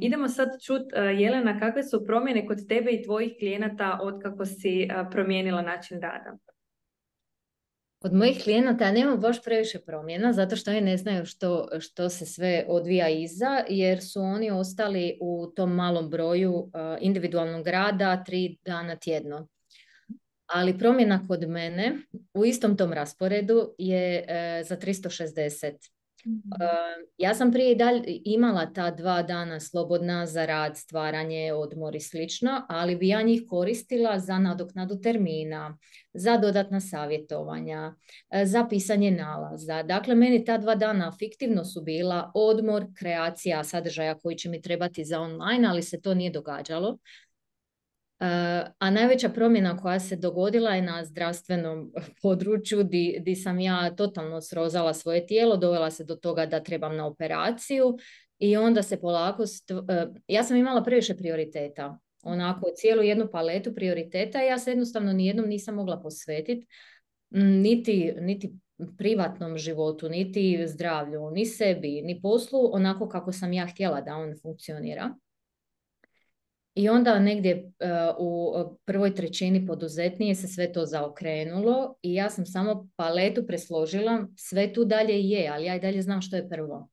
idemo 0.00 0.28
sad 0.28 0.48
čut, 0.66 0.82
Jelena, 1.18 1.60
kakve 1.60 1.82
su 1.82 2.06
promjene 2.06 2.46
kod 2.46 2.68
tebe 2.68 2.90
i 2.90 3.02
tvojih 3.02 3.32
klijenata 3.38 3.98
od 4.02 4.22
kako 4.22 4.44
si 4.44 4.88
promijenila 5.10 5.62
način 5.62 6.00
rada? 6.00 6.49
Od 8.04 8.14
mojih 8.14 8.42
klijenata 8.42 8.92
nema 8.92 9.16
baš 9.16 9.42
previše 9.42 9.78
promjena, 9.78 10.32
zato 10.32 10.56
što 10.56 10.70
oni 10.70 10.80
ne 10.80 10.96
znaju 10.96 11.26
što, 11.26 11.68
što 11.80 12.08
se 12.08 12.26
sve 12.26 12.64
odvija 12.68 13.08
iza, 13.08 13.64
jer 13.68 14.04
su 14.04 14.20
oni 14.20 14.50
ostali 14.50 15.18
u 15.20 15.52
tom 15.56 15.74
malom 15.74 16.10
broju 16.10 16.52
uh, 16.54 16.70
individualnog 17.00 17.66
rada 17.66 18.24
tri 18.24 18.58
dana 18.64 18.96
tjedno. 18.96 19.48
Ali 20.46 20.78
promjena 20.78 21.26
kod 21.28 21.48
mene 21.48 21.96
u 22.34 22.44
istom 22.44 22.76
tom 22.76 22.92
rasporedu 22.92 23.74
je 23.78 24.20
uh, 24.20 24.68
za 24.68 24.76
360. 24.76 25.99
Mhm. 26.26 26.42
ja 27.18 27.34
sam 27.34 27.52
prije 27.52 27.74
dalje 27.74 28.02
imala 28.24 28.72
ta 28.72 28.90
dva 28.90 29.22
dana 29.22 29.60
slobodna 29.60 30.26
za 30.26 30.46
rad, 30.46 30.76
stvaranje, 30.76 31.52
odmor 31.52 31.96
i 31.96 32.00
slično, 32.00 32.62
ali 32.68 32.96
bi 32.96 33.08
ja 33.08 33.22
njih 33.22 33.42
koristila 33.48 34.18
za 34.18 34.38
nadoknadu 34.38 35.00
termina, 35.00 35.78
za 36.12 36.36
dodatna 36.36 36.80
savjetovanja, 36.80 37.94
e, 38.30 38.46
za 38.46 38.66
pisanje 38.70 39.10
nalaza. 39.10 39.82
Dakle, 39.82 40.14
meni 40.14 40.44
ta 40.44 40.58
dva 40.58 40.74
dana 40.74 41.12
fiktivno 41.18 41.64
su 41.64 41.80
bila 41.82 42.30
odmor, 42.34 42.86
kreacija 42.98 43.64
sadržaja 43.64 44.18
koji 44.18 44.36
će 44.36 44.48
mi 44.48 44.62
trebati 44.62 45.04
za 45.04 45.20
online, 45.20 45.68
ali 45.68 45.82
se 45.82 46.00
to 46.00 46.14
nije 46.14 46.30
događalo. 46.30 46.98
A 48.78 48.90
najveća 48.90 49.28
promjena 49.28 49.76
koja 49.76 50.00
se 50.00 50.16
dogodila 50.16 50.70
je 50.70 50.82
na 50.82 51.04
zdravstvenom 51.04 51.92
području 52.22 52.82
di, 52.82 53.34
sam 53.42 53.60
ja 53.60 53.94
totalno 53.96 54.40
srozala 54.40 54.94
svoje 54.94 55.26
tijelo, 55.26 55.56
dovela 55.56 55.90
se 55.90 56.04
do 56.04 56.14
toga 56.14 56.46
da 56.46 56.62
trebam 56.62 56.96
na 56.96 57.06
operaciju 57.06 57.96
i 58.38 58.56
onda 58.56 58.82
se 58.82 59.00
polako, 59.00 59.42
e, 59.88 60.06
ja 60.28 60.44
sam 60.44 60.56
imala 60.56 60.82
previše 60.82 61.16
prioriteta. 61.16 61.98
onako 62.22 62.70
cijelu 62.74 63.02
jednu 63.02 63.28
paletu 63.32 63.74
prioriteta 63.74 64.42
i 64.42 64.46
ja 64.46 64.58
se 64.58 64.70
jednostavno 64.70 65.12
nijednom 65.12 65.48
nisam 65.48 65.74
mogla 65.74 66.00
posvetiti 66.00 66.66
niti, 67.30 68.14
niti 68.20 68.52
privatnom 68.98 69.58
životu, 69.58 70.08
niti 70.08 70.66
zdravlju, 70.66 71.30
ni 71.30 71.46
sebi, 71.46 72.02
ni 72.02 72.20
poslu 72.22 72.70
onako 72.72 73.08
kako 73.08 73.32
sam 73.32 73.52
ja 73.52 73.66
htjela 73.66 74.00
da 74.00 74.16
on 74.16 74.34
funkcionira. 74.42 75.14
I 76.74 76.88
onda 76.88 77.18
negdje 77.18 77.52
e, 77.52 77.62
u 78.18 78.52
prvoj 78.84 79.14
trećini 79.14 79.66
poduzetnije 79.66 80.34
se 80.34 80.48
sve 80.48 80.72
to 80.72 80.86
zaokrenulo 80.86 81.94
i 82.02 82.14
ja 82.14 82.30
sam 82.30 82.46
samo 82.46 82.88
paletu 82.96 83.46
presložila, 83.46 84.26
sve 84.36 84.72
tu 84.72 84.84
dalje 84.84 85.20
je, 85.20 85.48
ali 85.48 85.64
ja 85.64 85.76
i 85.76 85.80
dalje 85.80 86.02
znam 86.02 86.22
što 86.22 86.36
je 86.36 86.48
prvo. 86.48 86.88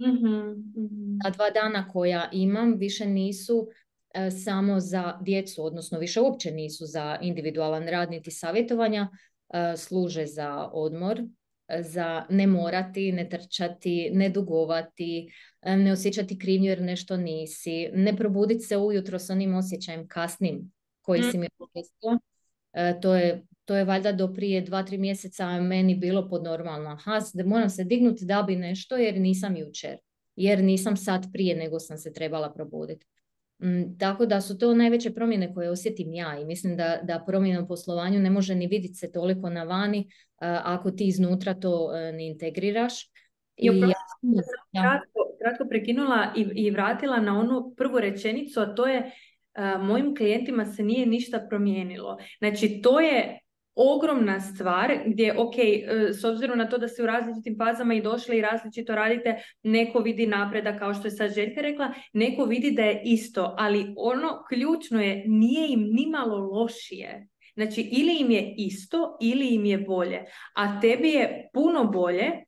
mm 0.00 1.20
A 1.24 1.30
dva 1.30 1.50
dana 1.50 1.88
koja 1.88 2.28
imam 2.32 2.76
više 2.76 3.06
nisu 3.06 3.68
e, 4.14 4.30
samo 4.30 4.80
za 4.80 5.18
djecu, 5.20 5.64
odnosno 5.64 5.98
više 5.98 6.20
uopće 6.20 6.50
nisu 6.50 6.86
za 6.86 7.18
individualan 7.20 7.88
rad 7.88 8.10
niti 8.10 8.30
savjetovanja, 8.30 9.08
e, 9.54 9.76
služe 9.76 10.26
za 10.26 10.68
odmor, 10.72 11.22
za 11.80 12.26
ne 12.30 12.46
morati, 12.46 13.12
ne 13.12 13.28
trčati, 13.28 14.10
ne 14.12 14.28
dugovati, 14.28 15.32
ne 15.62 15.92
osjećati 15.92 16.38
krivnju 16.38 16.68
jer 16.68 16.82
nešto 16.82 17.16
nisi, 17.16 17.88
ne 17.92 18.16
probuditi 18.16 18.60
se 18.60 18.76
ujutro 18.76 19.18
s 19.18 19.30
onim 19.30 19.54
osjećajem 19.54 20.08
kasnim 20.08 20.72
koji 21.00 21.20
mm. 21.20 21.30
si 21.30 21.38
mi 21.38 21.48
opisao. 21.58 22.18
E, 22.72 23.00
to 23.00 23.14
je, 23.14 23.46
to 23.64 23.76
je 23.76 23.84
valjda 23.84 24.12
do 24.12 24.32
prije 24.32 24.60
dva, 24.60 24.82
tri 24.82 24.98
mjeseca 24.98 25.60
meni 25.60 25.94
bilo 25.94 26.28
podnormalno. 26.28 26.90
Aha, 26.90 27.20
moram 27.44 27.70
se 27.70 27.84
dignuti 27.84 28.24
da 28.24 28.42
bi 28.42 28.56
nešto 28.56 28.96
jer 28.96 29.20
nisam 29.20 29.56
jučer. 29.56 29.96
Jer 30.36 30.64
nisam 30.64 30.96
sad 30.96 31.32
prije 31.32 31.56
nego 31.56 31.78
sam 31.78 31.98
se 31.98 32.12
trebala 32.12 32.52
probuditi. 32.52 33.06
Mm, 33.62 33.98
tako 33.98 34.26
da 34.26 34.40
su 34.40 34.58
to 34.58 34.74
najveće 34.74 35.14
promjene 35.14 35.54
koje 35.54 35.70
osjetim 35.70 36.12
ja 36.14 36.38
i 36.38 36.44
mislim 36.44 36.76
da, 36.76 36.98
da 37.02 37.24
promjena 37.26 37.62
u 37.62 37.68
poslovanju 37.68 38.20
ne 38.20 38.30
može 38.30 38.54
ni 38.54 38.66
vidjeti 38.66 38.94
se 38.94 39.12
toliko 39.12 39.50
na 39.50 39.64
vani 39.64 40.08
ako 40.64 40.90
ti 40.90 41.06
iznutra 41.06 41.54
to 41.54 41.96
e, 41.96 42.12
ne 42.12 42.26
integriraš. 42.26 43.04
I, 43.56 43.66
I 43.66 43.80
ja, 43.80 44.82
kratko, 44.82 45.20
kratko 45.42 45.64
prekinula 45.68 46.32
i, 46.36 46.40
i 46.54 46.70
vratila 46.70 47.20
na 47.20 47.40
onu 47.40 47.74
prvu 47.76 48.00
rečenicu, 48.00 48.60
a 48.60 48.74
to 48.74 48.86
je 48.86 49.10
mojim 49.80 50.16
klijentima 50.16 50.66
se 50.66 50.82
nije 50.82 51.06
ništa 51.06 51.46
promijenilo. 51.48 52.18
Znači 52.38 52.80
to 52.82 53.00
je 53.00 53.41
ogromna 53.74 54.40
stvar 54.40 54.98
gdje, 55.06 55.38
ok, 55.38 55.54
e, 55.58 56.12
s 56.12 56.24
obzirom 56.24 56.58
na 56.58 56.68
to 56.68 56.78
da 56.78 56.88
se 56.88 57.02
u 57.02 57.06
različitim 57.06 57.56
fazama 57.58 57.94
i 57.94 58.02
došli 58.02 58.38
i 58.38 58.40
različito 58.40 58.94
radite, 58.94 59.42
neko 59.62 59.98
vidi 59.98 60.26
napreda 60.26 60.78
kao 60.78 60.94
što 60.94 61.06
je 61.06 61.10
sad 61.10 61.34
Željka 61.34 61.60
rekla, 61.60 61.92
neko 62.12 62.44
vidi 62.44 62.70
da 62.70 62.82
je 62.82 63.02
isto, 63.04 63.54
ali 63.58 63.94
ono 63.96 64.44
ključno 64.48 65.02
je, 65.02 65.24
nije 65.26 65.72
im 65.72 65.88
nimalo 65.92 66.36
lošije. 66.36 67.28
Znači, 67.54 67.80
ili 67.80 68.16
im 68.20 68.30
je 68.30 68.54
isto, 68.56 69.18
ili 69.20 69.54
im 69.54 69.64
je 69.64 69.78
bolje. 69.78 70.24
A 70.54 70.80
tebi 70.80 71.08
je 71.08 71.50
puno 71.52 71.84
bolje 71.84 72.44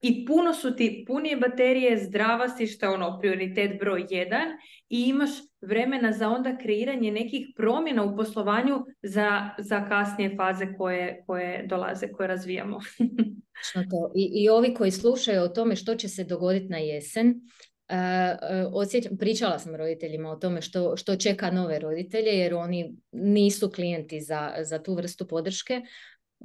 i 0.00 0.26
puno 0.26 0.54
su 0.54 0.76
ti 0.76 1.04
punije 1.06 1.36
baterije, 1.36 2.04
zdrava 2.04 2.48
si 2.48 2.66
što 2.66 2.86
je 2.86 2.90
ono 2.90 3.18
prioritet 3.20 3.80
broj 3.80 4.06
jedan 4.10 4.48
i 4.88 5.02
imaš 5.02 5.30
vremena 5.60 6.12
za 6.12 6.28
onda 6.28 6.58
kreiranje 6.58 7.12
nekih 7.12 7.46
promjena 7.56 8.04
u 8.04 8.16
poslovanju 8.16 8.84
za, 9.02 9.50
za 9.58 9.88
kasnije 9.88 10.36
faze 10.36 10.66
koje, 10.78 11.24
koje 11.26 11.66
dolaze, 11.66 12.08
koje 12.12 12.28
razvijamo. 12.28 12.78
to. 13.90 14.12
I, 14.14 14.30
I 14.34 14.48
ovi 14.48 14.74
koji 14.74 14.90
slušaju 14.90 15.42
o 15.42 15.48
tome 15.48 15.76
što 15.76 15.94
će 15.94 16.08
se 16.08 16.24
dogoditi 16.24 16.68
na 16.68 16.78
jesen, 16.78 17.40
Uh, 17.88 19.18
pričala 19.18 19.58
sam 19.58 19.74
roditeljima 19.74 20.30
o 20.30 20.36
tome 20.36 20.62
što, 20.62 20.96
što 20.96 21.16
čeka 21.16 21.50
nove 21.50 21.78
roditelje 21.78 22.30
jer 22.30 22.54
oni 22.54 22.96
nisu 23.12 23.70
klijenti 23.70 24.20
za, 24.20 24.52
za 24.62 24.82
tu 24.82 24.94
vrstu 24.94 25.28
podrške. 25.28 25.82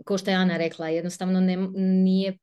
Ko 0.06 0.18
što 0.18 0.32
je 0.32 0.36
Ana 0.36 0.58
rekla, 0.58 0.90
jednostavno 0.90 1.40
ne, 1.40 1.58
nije 1.76 2.38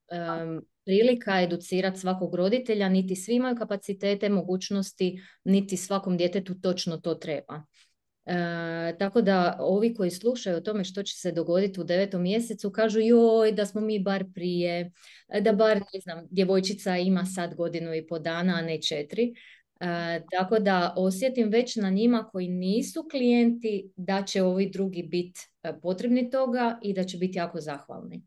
prilika 0.88 1.42
educirati 1.42 2.00
svakog 2.00 2.34
roditelja, 2.34 2.88
niti 2.88 3.16
svi 3.16 3.34
imaju 3.34 3.56
kapacitete, 3.56 4.28
mogućnosti, 4.28 5.20
niti 5.44 5.76
svakom 5.76 6.16
djetetu 6.16 6.60
točno 6.60 6.96
to 6.96 7.14
treba. 7.14 7.62
E, 8.26 8.34
tako 8.98 9.20
da 9.22 9.56
ovi 9.60 9.94
koji 9.94 10.10
slušaju 10.10 10.56
o 10.56 10.60
tome 10.60 10.84
što 10.84 11.02
će 11.02 11.14
se 11.16 11.32
dogoditi 11.32 11.80
u 11.80 11.84
devetom 11.84 12.22
mjesecu 12.22 12.70
kažu 12.70 13.00
joj 13.00 13.52
da 13.52 13.66
smo 13.66 13.80
mi 13.80 13.98
bar 13.98 14.24
prije, 14.34 14.90
da 15.40 15.52
bar 15.52 15.76
ne 15.76 16.00
znam, 16.00 16.26
djevojčica 16.30 16.96
ima 16.96 17.24
sad 17.24 17.54
godinu 17.54 17.94
i 17.94 18.06
po 18.06 18.18
dana, 18.18 18.54
a 18.54 18.62
ne 18.62 18.82
četiri. 18.82 19.34
E, 19.80 20.20
tako 20.30 20.58
da 20.58 20.94
osjetim 20.96 21.48
već 21.48 21.76
na 21.76 21.90
njima 21.90 22.28
koji 22.32 22.48
nisu 22.48 23.08
klijenti 23.10 23.90
da 23.96 24.22
će 24.22 24.42
ovi 24.42 24.70
drugi 24.70 25.02
biti 25.02 25.40
e, 25.62 25.80
potrebni 25.82 26.30
toga 26.30 26.78
i 26.82 26.92
da 26.92 27.04
će 27.04 27.18
biti 27.18 27.38
jako 27.38 27.60
zahvalni. 27.60 28.22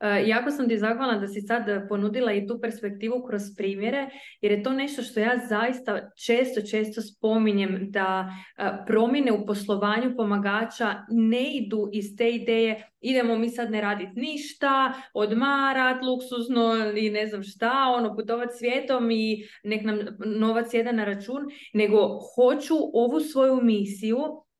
E, 0.00 0.28
jako 0.28 0.50
sam 0.50 0.68
ti 0.68 0.78
zahvalna 0.78 1.18
da 1.18 1.28
si 1.28 1.40
sad 1.40 1.88
ponudila 1.88 2.32
i 2.32 2.46
tu 2.46 2.58
perspektivu 2.60 3.24
kroz 3.28 3.42
primjere, 3.56 4.08
jer 4.40 4.52
je 4.52 4.62
to 4.62 4.72
nešto 4.72 5.02
što 5.02 5.20
ja 5.20 5.38
zaista 5.48 6.10
često, 6.26 6.60
često 6.70 7.02
spominjem 7.02 7.90
da 7.90 8.28
e, 8.58 8.70
promjene 8.86 9.32
u 9.32 9.46
poslovanju 9.46 10.16
pomagača 10.16 10.94
ne 11.08 11.56
idu 11.56 11.90
iz 11.92 12.16
te 12.16 12.30
ideje 12.30 12.90
idemo 13.00 13.38
mi 13.38 13.48
sad 13.50 13.70
ne 13.70 13.80
raditi 13.80 14.20
ništa, 14.20 14.92
odmarat 15.14 16.02
luksuzno 16.02 16.92
i 16.96 17.10
ne 17.10 17.26
znam 17.26 17.42
šta, 17.42 17.72
ono 17.96 18.16
putovat 18.16 18.48
svijetom 18.58 19.10
i 19.10 19.48
nek 19.64 19.84
nam 19.84 19.98
novac 20.18 20.74
jeda 20.74 20.92
na 20.92 21.04
račun, 21.04 21.42
nego 21.74 22.20
hoću 22.34 22.74
ovu 22.92 23.20
svoju 23.20 23.60
misiju 23.62 24.18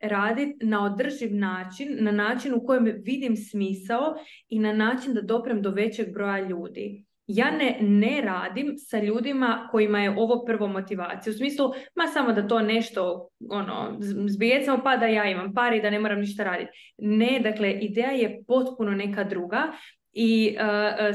raditi 0.08 0.66
na 0.66 0.84
održiv 0.84 1.34
način, 1.34 1.88
na 2.00 2.12
način 2.12 2.54
u 2.54 2.66
kojem 2.66 2.84
vidim 3.04 3.36
smisao 3.36 4.14
i 4.48 4.58
na 4.58 4.72
način 4.72 5.14
da 5.14 5.20
doprem 5.20 5.62
do 5.62 5.70
većeg 5.70 6.12
broja 6.12 6.48
ljudi. 6.48 7.04
Ja 7.26 7.50
ne, 7.50 7.78
ne 7.80 8.20
radim 8.20 8.74
sa 8.76 8.98
ljudima 8.98 9.68
kojima 9.70 10.00
je 10.00 10.14
ovo 10.18 10.44
prvo 10.44 10.68
motivacija. 10.68 11.30
U 11.30 11.36
smislu, 11.36 11.70
ma 11.94 12.06
samo 12.06 12.32
da 12.32 12.48
to 12.48 12.60
nešto, 12.60 13.28
ono, 13.50 13.96
zbijecamo 14.28 14.82
pa 14.84 14.96
da 14.96 15.06
ja 15.06 15.30
imam 15.30 15.54
pari 15.54 15.82
da 15.82 15.90
ne 15.90 16.00
moram 16.00 16.20
ništa 16.20 16.44
raditi. 16.44 16.70
Ne, 16.98 17.40
dakle, 17.42 17.72
ideja 17.72 18.10
je 18.10 18.42
potpuno 18.46 18.90
neka 18.90 19.24
druga 19.24 19.72
i 20.12 20.56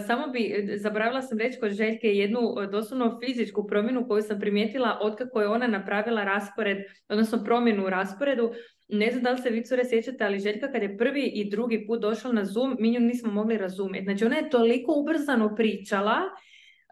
samo 0.08 0.28
bi, 0.28 0.70
zaboravila 0.78 1.22
sam 1.22 1.38
reći 1.38 1.60
kod 1.60 1.72
Željke 1.72 2.08
jednu 2.08 2.40
doslovno 2.72 3.20
fizičku 3.26 3.68
promjenu 3.68 4.08
koju 4.08 4.22
sam 4.22 4.40
primijetila 4.40 4.98
otkako 5.02 5.42
je 5.42 5.48
ona 5.48 5.68
napravila 5.68 6.24
raspored, 6.24 6.78
odnosno 7.10 7.44
promjenu 7.44 7.86
u 7.86 7.90
rasporedu. 7.90 8.52
Ne 8.92 9.12
znam 9.12 9.24
da 9.24 9.32
li 9.32 9.42
se 9.42 9.50
vi 9.50 9.64
cure 9.64 9.86
sjećate, 9.86 10.24
ali 10.24 10.40
Željka 10.40 10.72
kad 10.72 10.82
je 10.82 10.98
prvi 10.98 11.24
i 11.26 11.50
drugi 11.50 11.86
put 11.88 12.02
došla 12.02 12.32
na 12.32 12.46
Zoom, 12.46 12.76
mi 12.80 12.92
nju 12.92 13.00
nismo 13.00 13.32
mogli 13.32 13.58
razumjeti. 13.58 14.06
Znači 14.06 14.26
ona 14.26 14.36
je 14.36 14.50
toliko 14.50 14.94
ubrzano 14.94 15.56
pričala, 15.56 16.22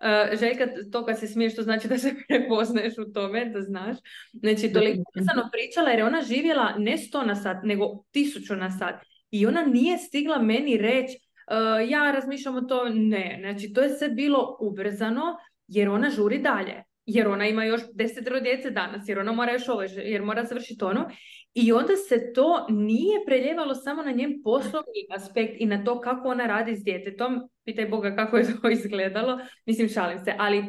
Uh, 0.02 0.40
Željka, 0.40 0.68
to 0.92 1.06
kad 1.06 1.20
se 1.20 1.28
smiješ, 1.28 1.56
to 1.56 1.64
znači 1.64 1.88
da 1.88 1.98
se 1.98 2.14
prepoznaješ 2.28 2.94
u 2.98 3.14
tome, 3.14 3.46
da 3.46 3.62
znaš. 3.62 3.98
Znači, 4.34 4.74
toliko 4.74 5.04
ubrzano 5.10 5.50
pričala 5.52 5.90
jer 5.90 6.00
je 6.00 6.06
ona 6.06 6.22
živjela 6.22 6.76
ne 6.78 6.98
sto 6.98 7.24
na 7.24 7.36
sat, 7.36 7.58
nego 7.64 8.04
tisuću 8.12 8.56
na 8.56 8.72
sat. 8.72 8.96
I 9.32 9.46
ona 9.46 9.66
nije 9.66 9.98
stigla 9.98 10.42
meni 10.42 10.78
reći, 10.78 11.18
uh, 11.18 11.90
ja 11.90 12.12
razmišljam 12.12 12.56
o 12.56 12.62
to, 12.62 12.90
ne. 12.90 13.38
Znači, 13.40 13.74
to 13.74 13.82
je 13.82 13.90
sve 13.90 14.10
bilo 14.10 14.58
ubrzano 14.62 15.38
jer 15.68 15.90
ona 15.90 16.10
žuri 16.10 16.40
dalje. 16.40 16.84
Jer 17.06 17.28
ona 17.28 17.48
ima 17.48 17.64
još 17.64 17.82
desetero 17.94 18.40
djece 18.40 18.70
danas, 18.70 19.10
jer 19.10 19.20
ona 19.20 19.32
mora 19.32 19.52
još 19.52 19.70
ovo, 19.70 19.82
jer 19.82 20.22
mora 20.22 20.46
završiti 20.46 20.84
ono. 20.84 21.10
I 21.54 21.72
onda 21.72 21.96
se 21.96 22.34
to 22.34 22.66
nije 22.70 23.26
preljevalo 23.26 23.76
samo 23.76 24.04
na 24.04 24.12
njen 24.12 24.42
poslovni 24.44 25.08
aspekt 25.10 25.54
i 25.60 25.66
na 25.66 25.84
to 25.84 26.02
kako 26.02 26.28
ona 26.28 26.46
radi 26.46 26.76
s 26.76 26.84
djetetom. 26.84 27.50
Pitaj 27.66 27.86
Boga 27.86 28.16
kako 28.16 28.38
je 28.38 28.46
to 28.62 28.70
izgledalo. 28.80 29.40
Mislim, 29.66 29.90
šalim 29.90 30.20
se. 30.20 30.36
Ali 30.38 30.64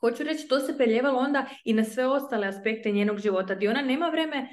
Hoću 0.00 0.22
reći, 0.22 0.48
to 0.48 0.60
se 0.60 0.76
preljevalo 0.76 1.18
onda 1.18 1.46
i 1.64 1.72
na 1.72 1.84
sve 1.84 2.06
ostale 2.06 2.46
aspekte 2.46 2.90
njenog 2.92 3.18
života, 3.18 3.54
gdje 3.54 3.70
ona 3.70 3.82
nema 3.82 4.08
vreme, 4.08 4.48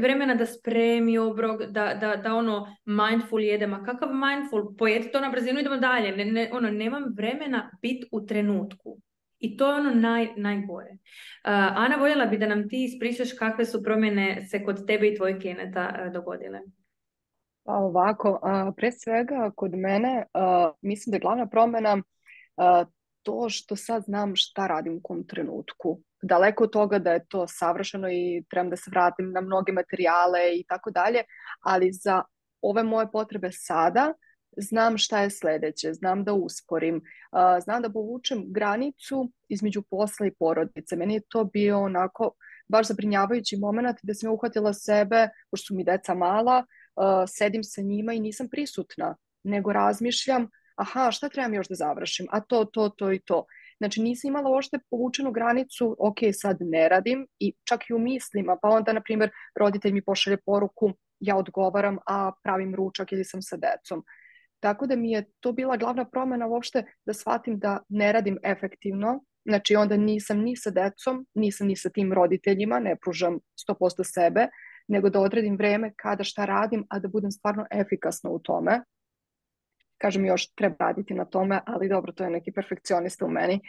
vremena 0.00 0.34
da 0.34 0.46
spremi 0.46 1.18
obrok, 1.18 1.62
da, 1.62 1.94
da, 1.94 2.16
da 2.16 2.34
ono 2.34 2.76
mindful 2.84 3.40
jede, 3.40 3.66
ma 3.66 3.84
kakav 3.84 4.08
mindful, 4.14 4.76
pojeti 4.78 5.12
to 5.12 5.20
na 5.20 5.30
brzinu, 5.30 5.60
idemo 5.60 5.76
dalje, 5.76 6.16
ne, 6.16 6.24
ne, 6.24 6.50
ono, 6.52 6.70
nemam 6.70 7.04
vremena 7.16 7.70
biti 7.82 8.08
u 8.12 8.26
trenutku. 8.26 8.98
I 9.42 9.56
to 9.56 9.68
je 9.68 9.80
ono 9.80 9.94
naj, 9.94 10.28
najgore. 10.36 10.90
Uh, 10.90 10.98
Ana, 11.84 11.96
voljela 11.96 12.26
bi 12.26 12.38
da 12.38 12.46
nam 12.46 12.68
ti 12.68 12.84
ispričaš 12.84 13.32
kakve 13.38 13.64
su 13.64 13.82
promjene 13.82 14.46
se 14.50 14.64
kod 14.64 14.86
tebe 14.86 15.08
i 15.08 15.16
tvojih 15.16 15.36
klijenata 15.40 15.94
uh, 15.94 16.12
dogodile. 16.12 16.60
Pa 17.64 17.72
ovako, 17.72 18.30
uh, 18.30 18.74
pre 18.76 18.92
svega 18.92 19.50
kod 19.56 19.74
mene 19.74 20.24
mislim 20.82 21.10
da 21.10 21.16
je 21.16 21.20
glavna 21.20 21.46
promjena 21.46 22.02
to 23.22 23.48
što 23.48 23.76
sad 23.76 24.02
znam 24.02 24.36
šta 24.36 24.66
radim 24.66 24.96
u 24.96 25.00
kom 25.02 25.26
trenutku. 25.26 26.00
Daleko 26.22 26.64
od 26.64 26.72
toga 26.72 26.98
da 26.98 27.12
je 27.12 27.26
to 27.28 27.46
savršeno 27.48 28.08
i 28.10 28.44
trebam 28.50 28.70
da 28.70 28.76
se 28.76 28.90
vratim 28.90 29.32
na 29.32 29.40
mnoge 29.40 29.72
materijale 29.72 30.40
i 30.54 30.64
tako 30.68 30.90
dalje, 30.90 31.22
ali 31.60 31.92
za 31.92 32.22
ove 32.62 32.82
moje 32.82 33.10
potrebe 33.12 33.48
sada 33.52 34.12
znam 34.56 34.98
šta 34.98 35.22
je 35.22 35.30
sljedeće, 35.30 35.92
znam 35.92 36.24
da 36.24 36.32
usporim, 36.32 37.02
znam 37.64 37.82
da 37.82 37.92
povučem 37.92 38.44
granicu 38.46 39.32
između 39.48 39.82
posla 39.82 40.26
i 40.26 40.34
porodice. 40.38 40.96
Meni 40.96 41.14
je 41.14 41.22
to 41.28 41.44
bio 41.44 41.80
onako 41.80 42.30
baš 42.68 42.88
zabrinjavajući 42.88 43.56
moment 43.56 43.98
gdje 44.02 44.14
sam 44.14 44.32
uhvatila 44.32 44.72
sebe, 44.72 45.28
pošto 45.50 45.66
su 45.66 45.74
mi 45.74 45.84
deca 45.84 46.14
mala, 46.14 46.64
sedim 47.28 47.64
sa 47.64 47.82
njima 47.82 48.12
i 48.12 48.20
nisam 48.20 48.48
prisutna, 48.48 49.16
nego 49.44 49.72
razmišljam, 49.72 50.48
aha, 50.76 51.10
šta 51.10 51.28
trebam 51.28 51.54
još 51.54 51.68
da 51.68 51.74
završim, 51.74 52.26
a 52.30 52.40
to, 52.40 52.64
to, 52.64 52.88
to 52.88 53.12
i 53.12 53.18
to. 53.18 53.44
Znači 53.78 54.02
nisam 54.02 54.28
imala 54.28 54.50
uopšte 54.50 54.78
povučenu 54.90 55.32
granicu, 55.32 55.96
ok, 55.98 56.18
sad 56.32 56.56
ne 56.60 56.88
radim 56.88 57.26
i 57.38 57.54
čak 57.64 57.90
i 57.90 57.94
u 57.94 57.98
mislima, 57.98 58.56
pa 58.62 58.68
onda, 58.68 58.92
na 58.92 59.00
primjer, 59.00 59.30
roditelj 59.56 59.92
mi 59.92 60.04
pošalje 60.04 60.36
poruku, 60.36 60.92
ja 61.20 61.36
odgovaram, 61.36 61.98
a 62.06 62.32
pravim 62.42 62.74
ručak 62.74 63.12
ili 63.12 63.24
sam 63.24 63.42
sa 63.42 63.56
decom. 63.56 64.04
Tako 64.62 64.86
da 64.86 64.96
mi 64.96 65.10
je 65.10 65.24
to 65.40 65.52
bila 65.52 65.76
glavna 65.76 66.04
promjena 66.04 66.46
uopšte 66.46 66.84
da 67.06 67.12
shvatim 67.12 67.58
da 67.58 67.78
ne 67.88 68.12
radim 68.12 68.38
efektivno, 68.42 69.24
znači 69.44 69.76
onda 69.76 69.96
nisam 69.96 70.38
ni 70.38 70.56
sa 70.56 70.70
decom, 70.70 71.26
nisam 71.34 71.66
ni 71.66 71.76
sa 71.76 71.90
tim 71.90 72.12
roditeljima, 72.12 72.78
ne 72.80 72.96
pružam 72.96 73.38
100% 73.68 74.04
sebe, 74.04 74.46
nego 74.88 75.10
da 75.10 75.20
odredim 75.20 75.56
vreme 75.56 75.92
kada 75.96 76.24
šta 76.24 76.44
radim, 76.44 76.86
a 76.90 76.98
da 76.98 77.08
budem 77.08 77.30
stvarno 77.30 77.66
efikasna 77.70 78.30
u 78.30 78.38
tome. 78.38 78.80
Kažem, 79.98 80.26
još 80.26 80.54
treba 80.54 80.76
raditi 80.78 81.14
na 81.14 81.24
tome, 81.24 81.60
ali 81.66 81.88
dobro, 81.88 82.12
to 82.12 82.24
je 82.24 82.30
neki 82.30 82.52
perfekcionista 82.52 83.26
u 83.26 83.30
meni. 83.30 83.60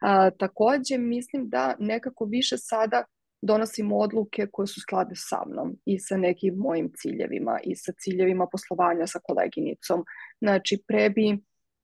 A, 0.00 0.30
također, 0.30 1.00
mislim 1.00 1.48
da 1.48 1.76
nekako 1.78 2.24
više 2.24 2.58
sada 2.58 3.04
donosim 3.42 3.92
odluke 3.92 4.46
koje 4.52 4.66
su 4.66 4.80
sklade 4.80 5.14
sa 5.14 5.42
mnom 5.46 5.76
i 5.84 5.98
sa 5.98 6.16
nekim 6.16 6.54
mojim 6.54 6.92
ciljevima 6.96 7.60
i 7.64 7.76
sa 7.76 7.92
ciljevima 7.98 8.46
poslovanja 8.52 9.06
sa 9.06 9.20
koleginicom. 9.22 10.04
Znači, 10.40 10.82
pre 10.88 11.10
bi, 11.10 11.38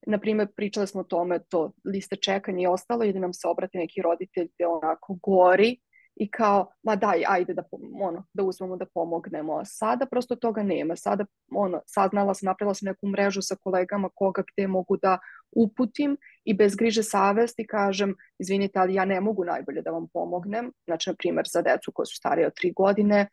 na 0.07 0.19
primjer, 0.19 0.49
pričali 0.57 0.87
smo 0.87 1.01
o 1.01 1.05
tome, 1.05 1.39
to 1.49 1.73
liste 1.85 2.17
čekanja 2.17 2.63
i 2.63 2.67
ostalo, 2.67 3.05
ili 3.05 3.21
nam 3.21 3.33
se 3.33 3.49
obrati 3.49 3.79
neki 3.79 4.03
roditelj 4.03 4.49
gdje 4.55 4.67
onako 4.67 5.19
gori 5.23 5.77
i 6.17 6.31
kao, 6.31 6.73
ma 6.83 6.97
daj, 6.97 7.25
ajde 7.29 7.55
da, 7.55 7.63
ono, 8.03 8.25
da 8.33 8.43
uzmemo 8.43 8.77
da 8.77 8.87
pomognemo. 8.95 9.65
Sada 9.65 10.07
prosto 10.07 10.37
toga 10.37 10.63
nema. 10.63 10.97
Sada 10.97 11.25
ono, 11.55 11.81
saznala 11.87 12.35
sam, 12.35 12.47
napravila 12.47 12.75
sam 12.75 12.87
neku 12.87 13.07
mrežu 13.07 13.43
sa 13.43 13.57
kolegama 13.57 14.09
koga 14.15 14.43
gdje 14.53 14.67
mogu 14.67 14.97
da 14.97 15.19
uputim 15.57 16.17
i 16.45 16.55
bez 16.55 16.77
griže 16.77 17.03
savesti 17.03 17.67
kažem, 17.67 18.15
izvinite, 18.39 18.79
ali 18.79 18.95
ja 18.95 19.05
ne 19.05 19.21
mogu 19.21 19.45
najbolje 19.45 19.83
da 19.83 19.91
vam 19.91 20.09
pomognem. 20.13 20.73
Znači, 20.85 21.11
na 21.11 21.17
primjer, 21.19 21.47
za 21.53 21.63
decu 21.63 21.93
koje 21.93 22.07
su 22.07 22.17
starije 22.17 22.47
od 22.47 22.55
tri 22.55 22.73
godine, 22.73 23.29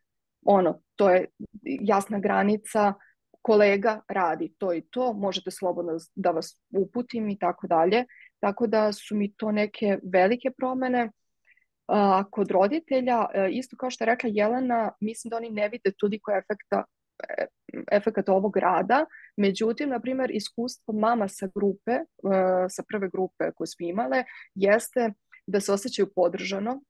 ono, 0.46 0.80
to 0.96 1.10
je 1.10 1.26
jasna 1.64 2.20
granica, 2.20 2.94
kolega 3.42 4.02
radi 4.08 4.54
to 4.58 4.74
i 4.74 4.82
to, 4.82 5.14
možete 5.14 5.52
slobodno 5.52 5.98
da 6.16 6.32
vas 6.32 6.60
uputim 6.78 7.30
i 7.30 7.40
tako 7.40 7.68
dalje. 7.68 8.06
Tako 8.40 8.68
da 8.68 8.92
su 8.92 9.16
mi 9.16 9.34
to 9.34 9.52
neke 9.52 10.00
velike 10.04 10.52
promjene 10.52 11.12
a, 11.90 12.24
kod 12.32 12.52
roditelja, 12.52 13.26
e, 13.34 13.50
isto 13.52 13.78
kao 13.78 13.90
što 13.90 14.04
je 14.04 14.06
rekla 14.06 14.30
Jelena, 14.34 14.92
mislim 15.02 15.30
da 15.30 15.38
oni 15.38 15.50
ne 15.50 15.70
vide 15.70 15.92
toliko 15.98 16.32
efekta 16.32 16.84
e, 17.30 17.46
efekata 17.92 18.34
ovog 18.34 18.58
rada. 18.58 19.06
Međutim, 19.38 19.90
na 19.90 20.00
primjer, 20.00 20.32
iskustvo 20.34 20.94
mama 20.94 21.28
sa 21.28 21.48
grupe, 21.56 21.92
e, 21.92 22.06
sa 22.70 22.84
prve 22.88 23.10
grupe 23.10 23.52
koje 23.56 23.68
smo 23.68 23.88
imale, 23.88 24.24
jeste 24.56 25.14
da 25.48 25.60
se 25.60 25.72
osjećaju 25.72 26.14
podržano 26.16 26.82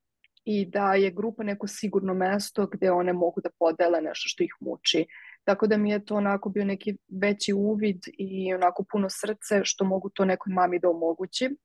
i 0.46 0.66
da 0.66 0.94
je 0.94 1.12
grupa 1.12 1.44
neko 1.44 1.68
sigurno 1.68 2.14
mesto 2.14 2.68
gdje 2.68 2.92
one 2.92 3.14
mogu 3.14 3.42
da 3.42 3.50
podele 3.60 4.02
nešto 4.02 4.26
što 4.28 4.44
ih 4.44 4.54
muči. 4.60 5.06
Tako 5.44 5.68
da 5.68 5.78
mi 5.78 5.92
je 5.92 6.06
to 6.06 6.16
onako 6.16 6.50
bio 6.50 6.66
neki 6.66 6.98
veći 7.22 7.54
uvid 7.54 8.00
i 8.18 8.54
onako 8.54 8.86
puno 8.92 9.08
srce 9.10 9.62
što 9.64 9.86
mogu 9.86 10.10
to 10.10 10.26
nekoj 10.26 10.54
mami 10.54 10.80
da 10.80 10.90
omogućim. 10.90 11.58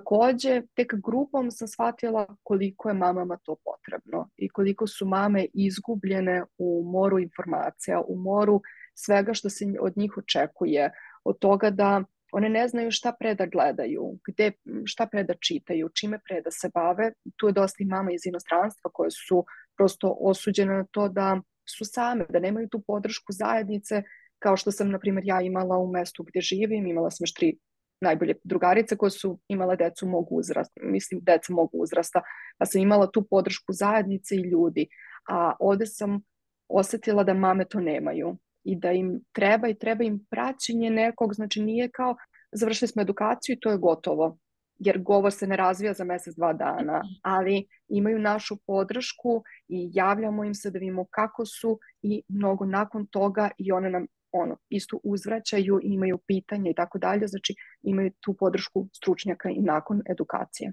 Također, 0.00 0.66
tek 0.74 0.94
grupom 0.94 1.50
sam 1.50 1.68
shvatila 1.68 2.36
koliko 2.42 2.88
je 2.88 2.94
mamama 2.94 3.36
to 3.42 3.56
potrebno 3.64 4.28
i 4.36 4.48
koliko 4.48 4.86
su 4.86 5.06
mame 5.06 5.46
izgubljene 5.54 6.44
u 6.58 6.82
moru 6.92 7.18
informacija, 7.18 8.00
u 8.00 8.16
moru 8.16 8.60
svega 8.94 9.34
što 9.34 9.50
se 9.50 9.64
od 9.80 9.92
njih 9.96 10.16
očekuje, 10.16 10.90
od 11.24 11.38
toga 11.38 11.70
da 11.70 12.02
one 12.32 12.48
ne 12.48 12.68
znaju 12.68 12.90
šta 12.90 13.12
pre 13.18 13.34
da 13.34 13.46
gledaju, 13.46 14.18
gde, 14.28 14.52
šta 14.84 15.06
pre 15.06 15.24
da 15.24 15.34
čitaju, 15.34 15.88
čime 15.94 16.18
pre 16.28 16.40
da 16.40 16.50
se 16.50 16.70
bave. 16.74 17.12
Tu 17.36 17.46
je 17.46 17.52
dosta 17.52 17.76
i 17.80 17.86
mama 17.86 18.12
iz 18.12 18.26
inostranstva 18.26 18.90
koje 18.94 19.10
su 19.10 19.44
prosto 19.76 20.16
osuđene 20.20 20.74
na 20.74 20.84
to 20.90 21.08
da 21.08 21.40
su 21.68 21.84
same, 21.84 22.26
da 22.28 22.38
nemaju 22.38 22.68
tu 22.68 22.82
podršku 22.86 23.32
zajednice, 23.32 24.02
kao 24.38 24.56
što 24.56 24.72
sam, 24.72 24.90
na 24.90 24.98
primjer, 24.98 25.24
ja 25.26 25.40
imala 25.40 25.78
u 25.78 25.92
mestu 25.92 26.22
gdje 26.22 26.40
živim, 26.40 26.86
imala 26.86 27.10
sam 27.10 27.24
još 27.24 27.34
tri 27.34 27.58
najbolje 28.00 28.34
drugarice 28.44 28.96
koje 28.96 29.10
su 29.10 29.38
imale 29.48 29.76
decu 29.76 30.06
mog 30.06 30.32
uzrasta, 30.32 30.80
mislim 30.82 31.20
deca 31.22 31.52
mog 31.52 31.70
uzrasta, 31.72 32.22
pa 32.58 32.66
sam 32.66 32.80
imala 32.80 33.10
tu 33.10 33.26
podršku 33.30 33.72
zajednice 33.72 34.36
i 34.36 34.50
ljudi. 34.50 34.88
A 35.28 35.52
ovdje 35.60 35.86
sam 35.86 36.20
osjetila 36.68 37.24
da 37.24 37.34
mame 37.34 37.64
to 37.64 37.80
nemaju 37.80 38.36
i 38.64 38.76
da 38.76 38.92
im 38.92 39.20
treba 39.32 39.68
i 39.68 39.78
treba 39.78 40.04
im 40.04 40.26
praćenje 40.30 40.90
nekog, 40.90 41.34
znači 41.34 41.62
nije 41.62 41.90
kao 41.90 42.16
završili 42.52 42.88
smo 42.88 43.02
edukaciju 43.02 43.54
i 43.54 43.60
to 43.60 43.70
je 43.70 43.78
gotovo, 43.78 44.38
jer 44.78 45.02
govor 45.02 45.32
se 45.32 45.46
ne 45.46 45.56
razvija 45.56 45.92
za 45.92 46.04
mjesec, 46.04 46.34
dva 46.36 46.52
dana, 46.52 47.02
ali 47.22 47.66
imaju 47.88 48.18
našu 48.18 48.56
podršku 48.66 49.42
i 49.68 49.90
javljamo 49.92 50.44
im 50.44 50.54
se 50.54 50.70
da 50.70 50.78
vidimo 50.78 51.06
kako 51.10 51.46
su 51.46 51.78
i 52.02 52.22
mnogo 52.28 52.64
nakon 52.64 53.06
toga 53.06 53.50
i 53.58 53.72
one 53.72 53.90
nam 53.90 54.06
ono, 54.32 54.56
isto 54.68 55.00
uzvraćaju, 55.04 55.80
imaju 55.82 56.18
pitanja 56.26 56.70
i 56.70 56.74
tako 56.74 56.98
dalje, 56.98 57.26
znači 57.26 57.54
imaju 57.82 58.10
tu 58.20 58.34
podršku 58.34 58.88
stručnjaka 58.92 59.50
i 59.50 59.62
nakon 59.62 60.02
edukacije. 60.10 60.72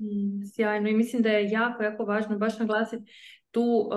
Mm, 0.00 0.46
sjajno 0.54 0.88
i 0.88 0.94
mislim 0.94 1.22
da 1.22 1.28
je 1.28 1.50
jako, 1.50 1.82
jako 1.82 2.04
važno 2.04 2.38
baš 2.38 2.58
naglasiti 2.58 3.12
tu, 3.50 3.90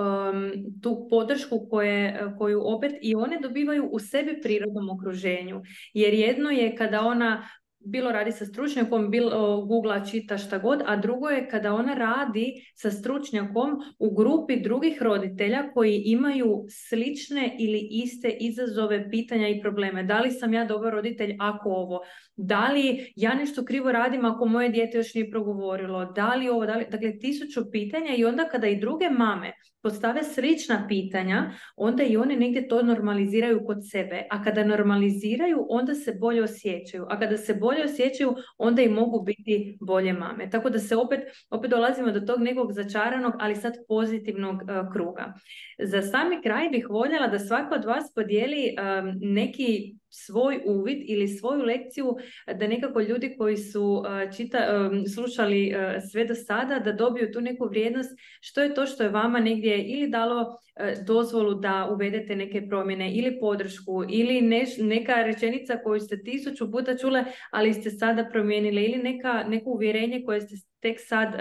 tu 0.82 1.06
podršku 1.10 1.66
koje, 1.70 2.32
koju 2.38 2.60
opet 2.64 2.92
i 3.02 3.14
one 3.14 3.38
dobivaju 3.40 3.88
u 3.92 3.98
sebi 3.98 4.40
prirodnom 4.42 4.90
okruženju. 4.90 5.62
Jer 5.94 6.14
jedno 6.14 6.50
je 6.50 6.76
kada 6.76 7.00
ona 7.00 7.48
bilo 7.84 8.12
radi 8.12 8.32
sa 8.32 8.46
stručnjakom, 8.46 9.10
bilo 9.10 9.66
Google 9.66 10.00
čita 10.10 10.38
šta 10.38 10.58
god, 10.58 10.82
a 10.86 10.96
drugo 10.96 11.28
je 11.28 11.48
kada 11.48 11.74
ona 11.74 11.94
radi 11.94 12.54
sa 12.74 12.90
stručnjakom 12.90 13.70
u 13.98 14.14
grupi 14.14 14.60
drugih 14.60 15.02
roditelja 15.02 15.70
koji 15.74 16.02
imaju 16.06 16.64
slične 16.68 17.56
ili 17.58 17.88
iste 17.90 18.28
izazove, 18.40 19.10
pitanja 19.10 19.48
i 19.48 19.60
probleme. 19.60 20.02
Da 20.02 20.20
li 20.20 20.30
sam 20.30 20.54
ja 20.54 20.64
dobar 20.64 20.92
roditelj 20.92 21.36
ako 21.40 21.68
ovo? 21.68 22.00
Da 22.36 22.68
li 22.68 23.12
ja 23.16 23.34
nešto 23.34 23.64
krivo 23.64 23.92
radim 23.92 24.24
ako 24.24 24.46
moje 24.46 24.68
dijete 24.68 24.98
još 24.98 25.14
nije 25.14 25.30
progovorilo? 25.30 26.04
Da 26.04 26.34
li 26.34 26.48
ovo? 26.48 26.66
Da 26.66 26.74
li... 26.74 26.86
Dakle, 26.90 27.18
tisuću 27.18 27.70
pitanja 27.72 28.14
i 28.16 28.24
onda 28.24 28.44
kada 28.44 28.66
i 28.66 28.80
druge 28.80 29.10
mame 29.10 29.52
postave 29.84 30.22
slična 30.22 30.84
pitanja, 30.88 31.50
onda 31.76 32.02
i 32.02 32.16
one 32.16 32.36
negdje 32.36 32.68
to 32.68 32.82
normaliziraju 32.82 33.64
kod 33.66 33.78
sebe. 33.90 34.22
A 34.30 34.42
kada 34.42 34.64
normaliziraju, 34.64 35.66
onda 35.68 35.94
se 35.94 36.16
bolje 36.20 36.42
osjećaju. 36.42 37.06
A 37.08 37.18
kada 37.18 37.36
se 37.36 37.54
bolje 37.54 37.84
osjećaju, 37.84 38.34
onda 38.58 38.82
i 38.82 38.88
mogu 38.88 39.22
biti 39.22 39.78
bolje 39.80 40.12
mame. 40.12 40.50
Tako 40.50 40.70
da 40.70 40.78
se 40.78 40.96
opet, 40.96 41.20
opet 41.50 41.70
dolazimo 41.70 42.10
do 42.10 42.20
tog 42.20 42.40
nekog 42.40 42.72
začaranog, 42.72 43.32
ali 43.40 43.56
sad 43.56 43.74
pozitivnog 43.88 44.54
uh, 44.54 44.92
kruga. 44.92 45.34
Za 45.78 46.02
sami 46.02 46.42
kraj 46.42 46.68
bih 46.68 46.86
voljela 46.90 47.28
da 47.28 47.38
svako 47.38 47.74
od 47.74 47.84
vas 47.84 48.12
podijeli 48.14 48.74
um, 48.78 49.12
neki 49.20 49.94
svoj 50.14 50.60
uvid 50.64 50.98
ili 51.06 51.28
svoju 51.28 51.62
lekciju 51.62 52.16
da 52.46 52.66
nekako 52.66 53.00
ljudi 53.00 53.34
koji 53.38 53.56
su 53.56 54.04
čita, 54.36 54.90
slušali 55.14 55.74
sve 56.10 56.24
do 56.24 56.34
sada 56.34 56.78
da 56.78 56.92
dobiju 56.92 57.32
tu 57.32 57.40
neku 57.40 57.68
vrijednost 57.68 58.10
što 58.40 58.62
je 58.62 58.74
to 58.74 58.86
što 58.86 59.02
je 59.02 59.08
vama 59.08 59.40
negdje 59.40 59.84
ili 59.84 60.10
dalo 60.10 60.58
dozvolu 61.06 61.54
da 61.54 61.88
uvedete 61.92 62.36
neke 62.36 62.68
promjene 62.68 63.14
ili 63.14 63.38
podršku 63.40 64.04
ili 64.08 64.40
neka 64.78 65.14
rečenica 65.14 65.78
koju 65.84 66.00
ste 66.00 66.22
tisuću 66.22 66.70
puta 66.70 66.96
čule 66.96 67.24
ali 67.50 67.72
ste 67.72 67.90
sada 67.90 68.28
promijenile 68.32 68.82
ili 68.82 69.02
neka, 69.02 69.44
neko 69.48 69.70
uvjerenje 69.70 70.22
koje 70.26 70.40
ste 70.40 70.54
tek 70.80 70.96
sad 71.00 71.34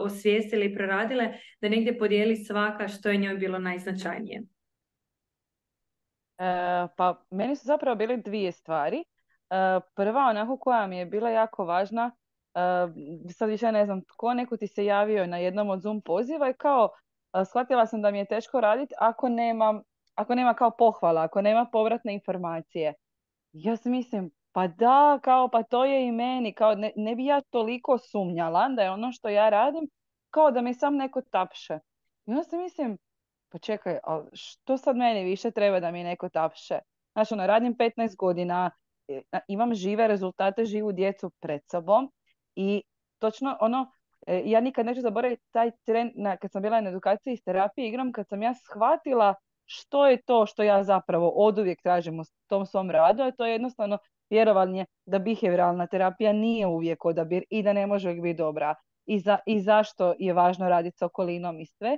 osvijestili 0.00 0.66
i 0.66 0.74
proradile 0.74 1.28
da 1.60 1.68
negdje 1.68 1.98
podijeli 1.98 2.36
svaka 2.36 2.88
što 2.88 3.08
je 3.08 3.16
njoj 3.16 3.34
bilo 3.34 3.58
najznačajnije. 3.58 4.42
E, 6.42 6.88
pa 6.96 7.22
meni 7.30 7.56
su 7.56 7.66
zapravo 7.66 7.96
bile 7.96 8.16
dvije 8.16 8.52
stvari. 8.52 8.98
E, 8.98 9.04
prva, 9.94 10.20
onako 10.30 10.56
koja 10.56 10.86
mi 10.86 10.98
je 10.98 11.06
bila 11.06 11.30
jako 11.30 11.64
važna, 11.64 12.10
e, 12.54 12.58
sad 13.32 13.48
više 13.48 13.72
ne 13.72 13.84
znam 13.84 14.04
tko, 14.04 14.34
neko 14.34 14.56
ti 14.56 14.66
se 14.66 14.84
javio 14.84 15.26
na 15.26 15.36
jednom 15.36 15.70
od 15.70 15.82
Zoom 15.82 16.00
poziva 16.00 16.48
i 16.50 16.54
kao 16.54 16.88
shvatila 17.46 17.86
sam 17.86 18.02
da 18.02 18.10
mi 18.10 18.18
je 18.18 18.24
teško 18.24 18.60
raditi 18.60 18.94
ako 18.98 19.28
nema, 19.28 19.82
ako 20.14 20.34
nema 20.34 20.54
kao 20.54 20.70
pohvala, 20.70 21.22
ako 21.22 21.42
nema 21.42 21.66
povratne 21.72 22.14
informacije. 22.14 22.94
Ja 23.52 23.76
si 23.76 23.90
mislim, 23.90 24.30
pa 24.52 24.66
da, 24.66 25.18
kao 25.22 25.48
pa 25.48 25.62
to 25.62 25.84
je 25.84 26.06
i 26.06 26.12
meni, 26.12 26.54
kao 26.54 26.74
ne, 26.74 26.92
ne 26.96 27.14
bi 27.14 27.24
ja 27.24 27.40
toliko 27.40 27.98
sumnjala 27.98 28.68
da 28.68 28.82
je 28.82 28.90
ono 28.90 29.12
što 29.12 29.28
ja 29.28 29.48
radim, 29.48 29.90
kao 30.30 30.50
da 30.50 30.60
mi 30.60 30.74
sam 30.74 30.96
neko 30.96 31.22
tapše. 31.22 31.78
I 32.26 32.30
onda 32.30 32.42
si 32.42 32.56
mislim, 32.56 32.98
pa 33.52 33.58
čekaj, 33.58 33.98
ali 34.04 34.28
što 34.32 34.76
sad 34.76 34.96
meni 34.96 35.24
više 35.24 35.50
treba 35.50 35.80
da 35.80 35.90
mi 35.90 36.04
neko 36.04 36.28
tapše? 36.28 36.78
Znači, 37.12 37.34
ono, 37.34 37.46
radim 37.46 37.76
15 37.76 38.16
godina, 38.16 38.70
e, 39.08 39.20
imam 39.48 39.74
žive 39.74 40.08
rezultate, 40.08 40.64
živu 40.64 40.92
djecu 40.92 41.30
pred 41.40 41.60
sobom 41.70 42.12
i 42.54 42.82
točno 43.18 43.56
ono, 43.60 43.92
E, 44.26 44.42
ja 44.44 44.60
nikad 44.60 44.86
neću 44.86 45.00
zaboraviti 45.00 45.42
taj 45.50 45.70
tren 45.84 46.12
na, 46.14 46.36
kad 46.36 46.52
sam 46.52 46.62
bila 46.62 46.80
na 46.80 46.90
edukaciji 46.90 47.36
s 47.36 47.42
terapije 47.42 47.88
igrom, 47.88 48.12
kad 48.12 48.28
sam 48.28 48.42
ja 48.42 48.54
shvatila 48.54 49.34
što 49.64 50.06
je 50.06 50.22
to 50.22 50.46
što 50.46 50.62
ja 50.62 50.84
zapravo 50.84 51.28
oduvijek 51.28 51.82
tražim 51.82 52.20
u 52.20 52.24
tom 52.46 52.66
svom 52.66 52.90
radu, 52.90 53.22
a 53.22 53.30
to 53.30 53.46
je 53.46 53.52
jednostavno 53.52 53.98
vjerovanje 54.30 54.86
da 55.06 55.18
behavioralna 55.18 55.86
terapija 55.86 56.32
nije 56.32 56.66
uvijek 56.66 57.04
odabir 57.04 57.44
i 57.50 57.62
da 57.62 57.72
ne 57.72 57.86
može 57.86 58.08
uvijek 58.08 58.22
biti 58.22 58.38
dobra 58.38 58.74
i, 59.06 59.18
za, 59.18 59.38
i 59.46 59.60
zašto 59.60 60.14
je 60.18 60.32
važno 60.32 60.68
raditi 60.68 60.98
s 60.98 61.02
okolinom 61.02 61.60
i 61.60 61.66
sve. 61.66 61.96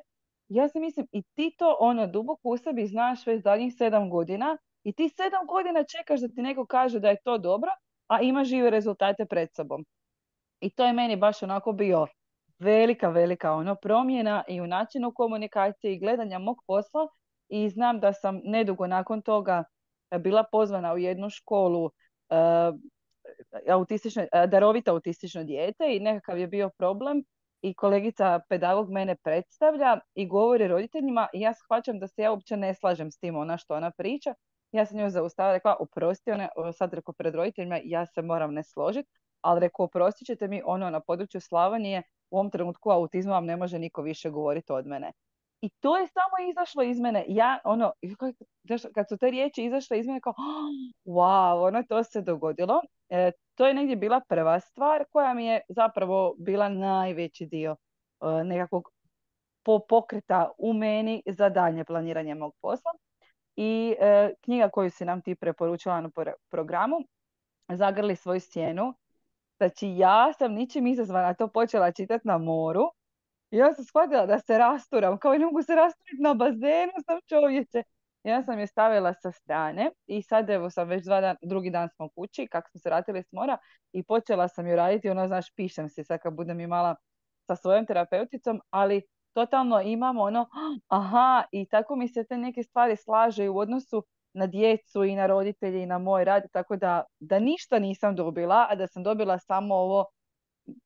Ja 0.49 0.68
se 0.68 0.80
mislim, 0.80 1.07
i 1.12 1.22
ti 1.34 1.55
to 1.59 1.76
ono 1.80 2.07
duboko 2.07 2.49
u 2.49 2.57
sebi 2.57 2.86
znaš 2.86 3.26
već 3.26 3.42
zadnjih 3.42 3.74
sedam 3.78 4.11
godina 4.11 4.59
i 4.82 4.92
ti 4.92 5.09
sedam 5.09 5.47
godina 5.47 5.84
čekaš 5.84 6.20
da 6.20 6.28
ti 6.28 6.42
neko 6.42 6.66
kaže 6.66 7.01
da 7.01 7.09
je 7.09 7.16
to 7.24 7.38
dobro, 7.38 7.70
a 8.07 8.20
ima 8.20 8.45
žive 8.45 8.70
rezultate 8.70 9.26
pred 9.26 9.49
sobom. 9.55 9.84
I 10.61 10.70
to 10.70 10.86
je 10.86 10.92
meni 10.92 11.16
baš 11.16 11.42
onako 11.42 11.72
bio 11.72 12.07
velika, 12.59 13.09
velika 13.09 13.53
ono 13.53 13.74
promjena 13.74 14.45
i 14.49 14.61
u 14.61 14.66
načinu 14.66 15.12
komunikacije 15.14 15.92
i 15.95 15.99
gledanja 15.99 16.38
mog 16.38 16.57
posla 16.66 17.09
i 17.49 17.68
znam 17.68 18.01
da 18.01 18.12
sam 18.12 18.40
nedugo 18.45 18.86
nakon 18.86 19.22
toga 19.22 19.64
bila 20.20 20.45
pozvana 20.53 20.92
u 20.92 20.99
jednu 20.99 21.30
školu 21.30 21.84
uh, 21.84 21.90
autistično, 23.70 24.26
darovito 24.49 24.90
autistično 24.90 25.45
dijete 25.45 25.97
i 25.97 26.01
nekakav 26.01 26.38
je 26.38 26.47
bio 26.47 26.70
problem 26.78 27.24
i 27.64 27.74
kolegica 27.74 28.40
pedagog 28.48 28.90
mene 28.90 29.16
predstavlja 29.16 30.00
i 30.14 30.26
govori 30.26 30.68
roditeljima 30.68 31.28
i 31.32 31.40
ja 31.40 31.54
shvaćam 31.54 31.98
da 31.98 32.06
se 32.08 32.22
ja 32.22 32.30
uopće 32.30 32.56
ne 32.56 32.74
slažem 32.74 33.10
s 33.10 33.18
tim 33.18 33.36
ona 33.36 33.56
što 33.58 33.74
ona 33.74 33.90
priča. 33.90 34.34
Ja 34.72 34.86
sam 34.86 34.96
njoj 34.98 35.10
zaustavila, 35.10 35.52
rekla, 35.52 35.76
oprosti, 35.80 36.30
ona, 36.30 36.72
sad 36.72 36.94
rekao 36.94 37.14
pred 37.14 37.34
roditeljima, 37.34 37.80
ja 37.84 38.06
se 38.06 38.22
moram 38.22 38.54
ne 38.54 38.62
složiti, 38.62 39.08
ali 39.40 39.60
rekao, 39.60 39.84
oprostit 39.84 40.26
ćete 40.26 40.48
mi, 40.48 40.62
ono 40.64 40.90
na 40.90 41.00
području 41.00 41.40
Slavonije, 41.40 42.02
u 42.30 42.38
ovom 42.38 42.50
trenutku 42.50 42.90
autizmu 42.90 43.32
vam 43.32 43.44
ne 43.44 43.56
može 43.56 43.78
niko 43.78 44.02
više 44.02 44.30
govoriti 44.30 44.72
od 44.72 44.86
mene. 44.86 45.12
I 45.60 45.70
to 45.80 45.96
je 45.96 46.06
samo 46.06 46.50
izašlo 46.50 46.82
iz 46.82 47.00
mene. 47.00 47.24
Ja, 47.28 47.58
ono, 47.64 47.92
kad 48.94 49.08
su 49.08 49.16
te 49.18 49.30
riječi 49.30 49.64
izašle 49.64 49.98
iz 49.98 50.06
mene, 50.06 50.20
kao, 50.20 50.34
wow, 51.04 51.66
ono, 51.66 51.82
to 51.82 52.04
se 52.04 52.22
dogodilo. 52.22 52.80
E, 53.08 53.32
to 53.55 53.66
je 53.66 53.74
negdje 53.74 53.96
bila 53.96 54.20
prva 54.28 54.61
stvar 54.61 55.05
koja 55.11 55.34
mi 55.34 55.46
je 55.46 55.61
zapravo 55.68 56.34
bila 56.38 56.68
najveći 56.68 57.46
dio 57.46 57.76
e, 58.20 58.44
nekakvog 58.44 58.90
po 59.62 59.78
pokreta 59.88 60.50
u 60.59 60.72
meni 60.72 61.22
za 61.26 61.48
daljnje 61.48 61.84
planiranje 61.84 62.34
mog 62.34 62.55
posla. 62.61 62.90
I 63.57 63.96
e, 64.00 64.34
knjiga 64.40 64.68
koju 64.68 64.90
si 64.90 65.05
nam 65.05 65.22
ti 65.22 65.34
preporučila 65.34 66.00
na 66.00 66.11
programu, 66.50 66.96
Zagrli 67.68 68.16
svoju 68.16 68.40
sjenu. 68.40 68.94
Znači 69.57 69.88
ja 69.88 70.32
sam 70.32 70.52
ničim 70.52 70.86
izazvana 70.86 71.34
to 71.34 71.48
počela 71.48 71.92
čitati 71.92 72.28
na 72.28 72.38
moru 72.38 72.82
ja 73.57 73.72
sam 73.74 73.84
shvatila 73.84 74.26
da 74.26 74.38
se 74.38 74.59
rasturam, 74.59 75.18
kao 75.18 75.34
i 75.34 75.38
ne 75.38 75.44
mogu 75.44 75.62
se 75.62 75.74
rasturiti 75.74 76.22
na 76.22 76.34
bazenu, 76.34 76.92
sam 77.07 77.18
čovječe. 77.28 77.82
Ja 78.24 78.42
sam 78.42 78.58
je 78.58 78.66
stavila 78.66 79.14
sa 79.14 79.32
strane 79.32 79.90
i 80.06 80.22
sad 80.22 80.50
evo 80.50 80.70
sam 80.70 80.88
već 80.88 81.04
dva 81.04 81.20
dan, 81.20 81.36
drugi 81.42 81.70
dan 81.70 81.88
smo 81.88 82.08
kući, 82.08 82.46
kako 82.46 82.70
smo 82.70 82.80
se 82.80 82.88
vratili 82.88 83.22
s 83.22 83.32
mora 83.32 83.58
i 83.92 84.02
počela 84.02 84.48
sam 84.48 84.66
ju 84.66 84.76
raditi, 84.76 85.10
ono 85.10 85.26
znaš, 85.26 85.54
pišem 85.54 85.88
se 85.88 86.04
sad 86.04 86.20
kad 86.20 86.34
budem 86.34 86.60
imala 86.60 86.96
sa 87.46 87.56
svojom 87.56 87.86
terapeuticom, 87.86 88.60
ali 88.70 89.02
totalno 89.32 89.80
imamo 89.80 90.22
ono, 90.22 90.48
aha, 90.88 91.44
i 91.52 91.66
tako 91.68 91.96
mi 91.96 92.08
se 92.08 92.24
te 92.24 92.38
neke 92.38 92.62
stvari 92.62 92.96
slaže 92.96 93.48
u 93.48 93.58
odnosu 93.58 94.04
na 94.32 94.46
djecu 94.46 95.04
i 95.04 95.16
na 95.16 95.26
roditelje 95.26 95.82
i 95.82 95.86
na 95.86 95.98
moj 95.98 96.24
rad, 96.24 96.42
tako 96.52 96.76
da, 96.76 97.04
da 97.20 97.38
ništa 97.38 97.78
nisam 97.78 98.16
dobila, 98.16 98.66
a 98.70 98.74
da 98.74 98.86
sam 98.86 99.02
dobila 99.02 99.38
samo 99.38 99.74
ovo 99.74 100.06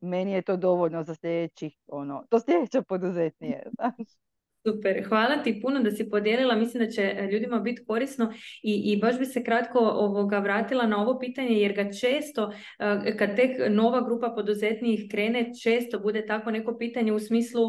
meni 0.00 0.32
je 0.32 0.42
to 0.42 0.56
dovoljno 0.56 1.02
za 1.04 1.14
sljedećih, 1.14 1.76
ono, 1.86 2.24
to 2.30 2.40
sljedeće 2.40 2.82
poduzetnije, 2.82 3.62
znaš. 3.76 4.27
Super, 4.68 5.04
hvala 5.08 5.42
ti 5.42 5.60
puno 5.62 5.80
da 5.80 5.90
si 5.90 6.10
podijelila, 6.10 6.56
mislim 6.56 6.84
da 6.84 6.90
će 6.90 7.02
e, 7.02 7.28
ljudima 7.32 7.58
biti 7.58 7.84
korisno 7.84 8.32
i, 8.62 8.92
i 8.92 8.96
baš 9.00 9.18
bi 9.18 9.26
se 9.26 9.44
kratko 9.44 9.78
ovoga 9.78 10.38
vratila 10.38 10.86
na 10.86 11.02
ovo 11.02 11.18
pitanje 11.18 11.60
jer 11.60 11.72
ga 11.72 11.92
često, 11.92 12.52
e, 12.78 13.16
kad 13.16 13.36
tek 13.36 13.50
nova 13.70 14.00
grupa 14.00 14.32
poduzetnijih 14.36 15.10
krene, 15.10 15.50
često 15.62 15.98
bude 15.98 16.26
tako 16.26 16.50
neko 16.50 16.78
pitanje 16.78 17.12
u 17.12 17.18
smislu 17.18 17.62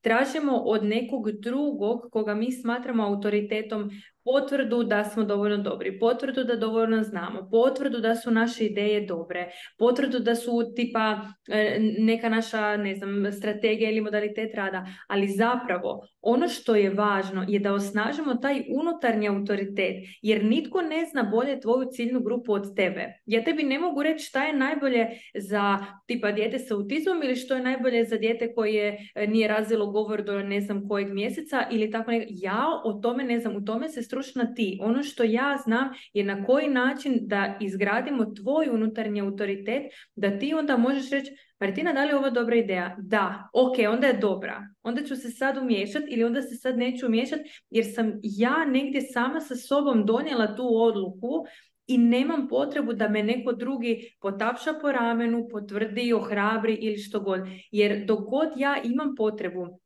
tražimo 0.00 0.56
od 0.56 0.84
nekog 0.84 1.30
drugog 1.30 2.00
koga 2.12 2.34
mi 2.34 2.52
smatramo 2.52 3.06
autoritetom 3.06 3.90
potvrdu 4.28 4.82
da 4.82 5.04
smo 5.04 5.24
dovoljno 5.24 5.56
dobri, 5.58 5.98
potvrdu 5.98 6.44
da 6.44 6.56
dovoljno 6.56 7.02
znamo, 7.02 7.48
potvrdu 7.50 7.98
da 7.98 8.14
su 8.14 8.30
naše 8.30 8.64
ideje 8.64 9.06
dobre, 9.06 9.48
potvrdu 9.78 10.18
da 10.18 10.34
su 10.34 10.72
tipa 10.76 11.20
e, 11.48 11.78
neka 11.98 12.28
naša, 12.28 12.76
ne 12.76 12.94
znam, 12.94 13.32
strategija 13.32 13.90
ili 13.90 14.00
modalitet 14.00 14.54
rada, 14.54 14.86
ali 15.08 15.28
zapravo 15.28 16.00
ono 16.20 16.48
što 16.48 16.74
je 16.74 16.90
važno 16.90 17.44
je 17.48 17.58
da 17.58 17.72
osnažimo 17.72 18.34
taj 18.34 18.62
unutarnji 18.80 19.28
autoritet, 19.28 19.96
jer 20.22 20.44
nitko 20.44 20.82
ne 20.82 21.04
zna 21.10 21.22
bolje 21.22 21.60
tvoju 21.60 21.88
ciljnu 21.90 22.20
grupu 22.20 22.52
od 22.52 22.76
tebe. 22.76 23.06
Ja 23.26 23.44
tebi 23.44 23.62
ne 23.62 23.78
mogu 23.78 24.02
reći 24.02 24.24
šta 24.24 24.44
je 24.44 24.52
najbolje 24.52 25.06
za 25.34 25.78
tipa 26.06 26.32
dijete 26.32 26.58
sa 26.58 26.74
autizmom 26.74 27.22
ili 27.22 27.36
što 27.36 27.54
je 27.54 27.62
najbolje 27.62 28.04
za 28.04 28.16
dijete 28.16 28.54
koje 28.54 28.98
e, 29.14 29.26
nije 29.26 29.48
razvilo 29.48 29.86
govor 29.86 30.22
do 30.22 30.42
ne 30.42 30.60
znam 30.60 30.88
kojeg 30.88 31.12
mjeseca 31.12 31.66
ili 31.70 31.90
tako 31.90 32.10
nekako. 32.10 32.32
Ja 32.34 32.64
o 32.84 32.92
tome 32.92 33.24
ne 33.24 33.40
znam, 33.40 33.56
u 33.56 33.64
tome 33.64 33.88
se 33.88 34.02
stručna 34.22 34.54
ti. 34.54 34.78
Ono 34.82 35.02
što 35.02 35.22
ja 35.22 35.58
znam 35.64 35.88
je 36.12 36.24
na 36.24 36.44
koji 36.44 36.68
način 36.68 37.18
da 37.20 37.58
izgradimo 37.60 38.24
tvoj 38.24 38.68
unutarnji 38.72 39.20
autoritet, 39.20 39.82
da 40.14 40.38
ti 40.38 40.54
onda 40.54 40.76
možeš 40.76 41.10
reći 41.10 41.32
Martina, 41.60 41.92
da 41.92 42.04
li 42.04 42.08
je 42.08 42.16
ovo 42.16 42.30
dobra 42.30 42.56
ideja? 42.56 42.96
Da, 42.98 43.48
ok, 43.52 43.76
onda 43.92 44.06
je 44.06 44.18
dobra. 44.18 44.68
Onda 44.82 45.04
ću 45.04 45.16
se 45.16 45.30
sad 45.30 45.56
umiješati 45.56 46.06
ili 46.08 46.24
onda 46.24 46.42
se 46.42 46.56
sad 46.56 46.78
neću 46.78 47.06
umiješati 47.06 47.42
jer 47.70 47.84
sam 47.94 48.12
ja 48.22 48.64
negdje 48.64 49.00
sama 49.00 49.40
sa 49.40 49.56
sobom 49.56 50.06
donijela 50.06 50.56
tu 50.56 50.68
odluku 50.76 51.46
i 51.86 51.98
nemam 51.98 52.48
potrebu 52.48 52.92
da 52.92 53.08
me 53.08 53.22
neko 53.22 53.52
drugi 53.52 54.16
potapša 54.20 54.72
po 54.80 54.92
ramenu, 54.92 55.48
potvrdi, 55.50 56.12
ohrabri 56.12 56.74
ili 56.74 56.98
što 56.98 57.20
god. 57.20 57.40
Jer 57.70 58.04
dok 58.04 58.20
god 58.20 58.48
ja 58.56 58.76
imam 58.84 59.14
potrebu 59.16 59.80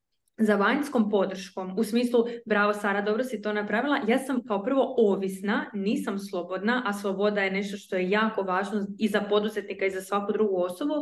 za 0.45 0.57
vanjskom 0.57 1.11
podrškom, 1.11 1.79
u 1.79 1.85
smislu, 1.85 2.25
bravo 2.47 2.75
Sara, 2.75 3.03
dobro 3.03 3.25
si 3.25 3.43
to 3.43 3.53
napravila, 3.53 3.99
ja 4.09 4.19
sam 4.19 4.47
kao 4.47 4.65
prvo 4.65 4.95
ovisna, 4.99 5.71
nisam 5.75 6.19
slobodna, 6.19 6.83
a 6.87 6.93
sloboda 6.93 7.41
je 7.41 7.51
nešto 7.51 7.77
što 7.77 7.97
je 7.97 8.11
jako 8.11 8.43
važno 8.43 8.87
i 8.99 9.09
za 9.09 9.21
poduzetnika 9.21 9.87
i 9.87 9.91
za 9.91 10.01
svaku 10.01 10.33
drugu 10.33 10.57
osobu, 10.57 10.95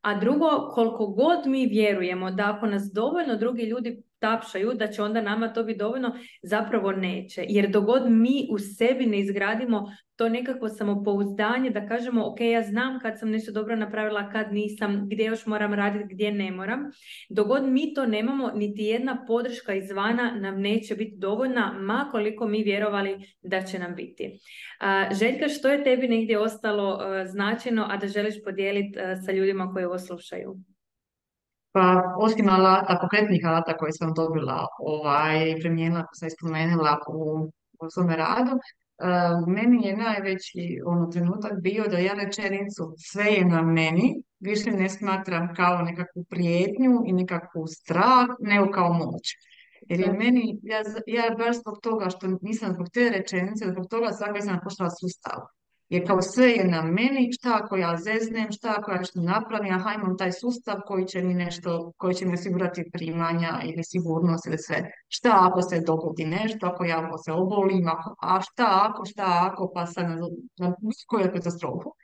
a 0.00 0.18
drugo, 0.20 0.48
koliko 0.74 1.06
god 1.06 1.46
mi 1.46 1.66
vjerujemo 1.66 2.30
da 2.30 2.54
ako 2.56 2.66
nas 2.66 2.90
dovoljno 2.94 3.36
drugi 3.36 3.62
ljudi 3.62 4.02
tapšaju, 4.22 4.72
da 4.74 4.88
će 4.88 5.02
onda 5.02 5.20
nama 5.20 5.52
to 5.52 5.64
biti 5.64 5.78
dovoljno, 5.78 6.14
zapravo 6.42 6.92
neće. 6.92 7.44
Jer 7.48 7.70
dogod 7.70 8.02
mi 8.10 8.46
u 8.50 8.58
sebi 8.58 9.06
ne 9.06 9.20
izgradimo 9.20 9.90
to 10.16 10.28
nekakvo 10.28 10.68
samopouzdanje 10.68 11.70
da 11.70 11.86
kažemo 11.88 12.26
ok, 12.26 12.40
ja 12.40 12.62
znam 12.62 13.00
kad 13.00 13.18
sam 13.18 13.30
nešto 13.30 13.52
dobro 13.52 13.76
napravila, 13.76 14.30
kad 14.30 14.52
nisam, 14.52 15.08
gdje 15.10 15.24
još 15.24 15.46
moram 15.46 15.74
raditi, 15.74 16.14
gdje 16.14 16.32
ne 16.32 16.50
moram. 16.50 16.80
Dogod 17.28 17.62
mi 17.64 17.94
to 17.94 18.06
nemamo, 18.06 18.50
niti 18.54 18.82
jedna 18.82 19.24
podrška 19.26 19.74
izvana 19.74 20.30
nam 20.40 20.60
neće 20.60 20.94
biti 20.94 21.16
dovoljna, 21.16 21.72
ma 21.80 22.08
koliko 22.10 22.46
mi 22.46 22.62
vjerovali 22.62 23.16
da 23.42 23.62
će 23.62 23.78
nam 23.78 23.94
biti. 23.94 24.38
Željka, 25.20 25.48
što 25.48 25.68
je 25.68 25.84
tebi 25.84 26.08
negdje 26.08 26.38
ostalo 26.38 27.00
značajno, 27.26 27.86
a 27.90 27.96
da 27.96 28.08
želiš 28.08 28.34
podijeliti 28.44 28.98
sa 29.26 29.32
ljudima 29.32 29.72
koji 29.72 29.84
ovo 29.84 29.98
slušaju? 29.98 30.56
Pa 31.72 32.14
osim 32.18 32.48
alata, 32.48 32.98
konkretnih 32.98 33.46
alata 33.46 33.76
koje 33.76 33.92
sam 33.92 34.14
dobila 34.14 34.66
ovaj, 34.78 35.54
primijenila, 35.60 36.04
sam 36.12 36.26
ispomenula 36.28 36.98
u, 37.08 37.50
u 37.80 37.90
svome 37.90 38.16
radu, 38.16 38.52
uh, 38.52 39.48
meni 39.48 39.86
je 39.86 39.96
najveći 39.96 40.80
ono, 40.86 41.06
trenutak 41.06 41.52
bio 41.60 41.84
da 41.88 41.98
ja 41.98 42.12
rečenicu 42.12 42.94
sve 42.98 43.24
je 43.24 43.44
na 43.44 43.62
meni, 43.62 44.22
više 44.40 44.70
ne 44.70 44.88
smatram 44.88 45.54
kao 45.54 45.82
nekakvu 45.82 46.24
prijetnju 46.30 47.02
i 47.06 47.12
nekakvu 47.12 47.66
strah, 47.66 48.26
nego 48.40 48.70
kao 48.70 48.92
moć. 48.92 49.34
Jer 49.88 50.00
je 50.00 50.12
meni, 50.12 50.58
ja, 50.62 50.82
ja 51.06 51.34
baš 51.38 51.56
zbog 51.60 51.78
toga 51.82 52.10
što 52.10 52.26
nisam 52.42 52.72
zbog 52.72 52.86
te 52.92 53.10
rečenice, 53.10 53.64
zbog 53.70 53.86
toga 53.90 54.12
svakog 54.12 54.42
sam 54.42 54.60
pošla 54.64 54.90
sustav. 54.90 55.38
Jer 55.92 56.06
kao 56.06 56.22
sve 56.22 56.50
je 56.50 56.64
na 56.64 56.82
meni, 56.82 57.32
šta 57.32 57.58
ako 57.62 57.76
ja 57.76 57.96
zeznem, 57.96 58.52
šta 58.52 58.74
ako 58.78 58.90
ja 58.90 58.98
nešto 58.98 59.20
napravim, 59.20 59.74
aha 59.74 59.92
imam 59.94 60.16
taj 60.18 60.32
sustav 60.32 60.76
koji 60.86 61.04
će 61.06 61.22
mi 61.22 61.34
nešto, 61.34 61.92
koji 61.96 62.14
će 62.14 62.26
mi 62.26 62.34
osigurati 62.34 62.90
primanja 62.92 63.60
ili 63.64 63.84
sigurnost 63.84 64.46
ili 64.46 64.58
sve. 64.58 64.90
Šta 65.08 65.30
ako 65.40 65.62
se 65.62 65.82
dogodi 65.86 66.24
nešto, 66.24 66.66
ako 66.66 66.84
ja 66.84 67.00
ako 67.00 67.18
se 67.18 67.32
obolim, 67.32 67.88
ako, 67.88 68.14
a 68.22 68.40
šta 68.40 68.68
ako, 68.88 69.04
šta 69.04 69.50
ako, 69.52 69.70
pa 69.74 69.86
sad 69.86 70.08
na, 70.08 70.16
na 70.58 70.74
koju 71.06 71.32
katastrofu. 71.32 71.94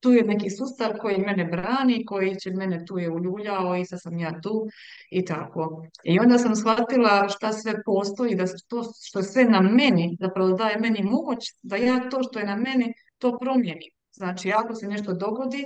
Tu 0.00 0.12
je 0.12 0.24
neki 0.24 0.50
sustav 0.50 0.90
koji 1.00 1.18
mene 1.18 1.44
brani, 1.44 2.04
koji 2.04 2.34
će 2.36 2.50
mene 2.50 2.84
tu 2.86 2.98
je 2.98 3.10
uljuljao 3.10 3.76
i 3.76 3.84
sad 3.84 4.02
sam 4.02 4.18
ja 4.18 4.40
tu 4.42 4.66
i 5.10 5.24
tako. 5.24 5.86
I 6.04 6.18
onda 6.18 6.38
sam 6.38 6.56
shvatila 6.56 7.28
šta 7.28 7.52
sve 7.52 7.82
postoji, 7.84 8.34
da 8.34 8.44
to 8.68 8.82
što 9.02 9.18
je 9.18 9.22
sve 9.22 9.44
na 9.44 9.60
meni, 9.60 10.16
zapravo 10.20 10.52
daje 10.52 10.78
meni 10.80 11.02
moć, 11.02 11.40
da 11.62 11.76
ja 11.76 12.08
to 12.10 12.22
što 12.22 12.38
je 12.38 12.46
na 12.46 12.56
meni 12.56 12.94
to 13.24 13.38
promijeni. 13.38 13.88
Znači, 14.20 14.52
ako 14.60 14.74
se 14.74 14.86
nešto 14.94 15.14
dogodi, 15.24 15.62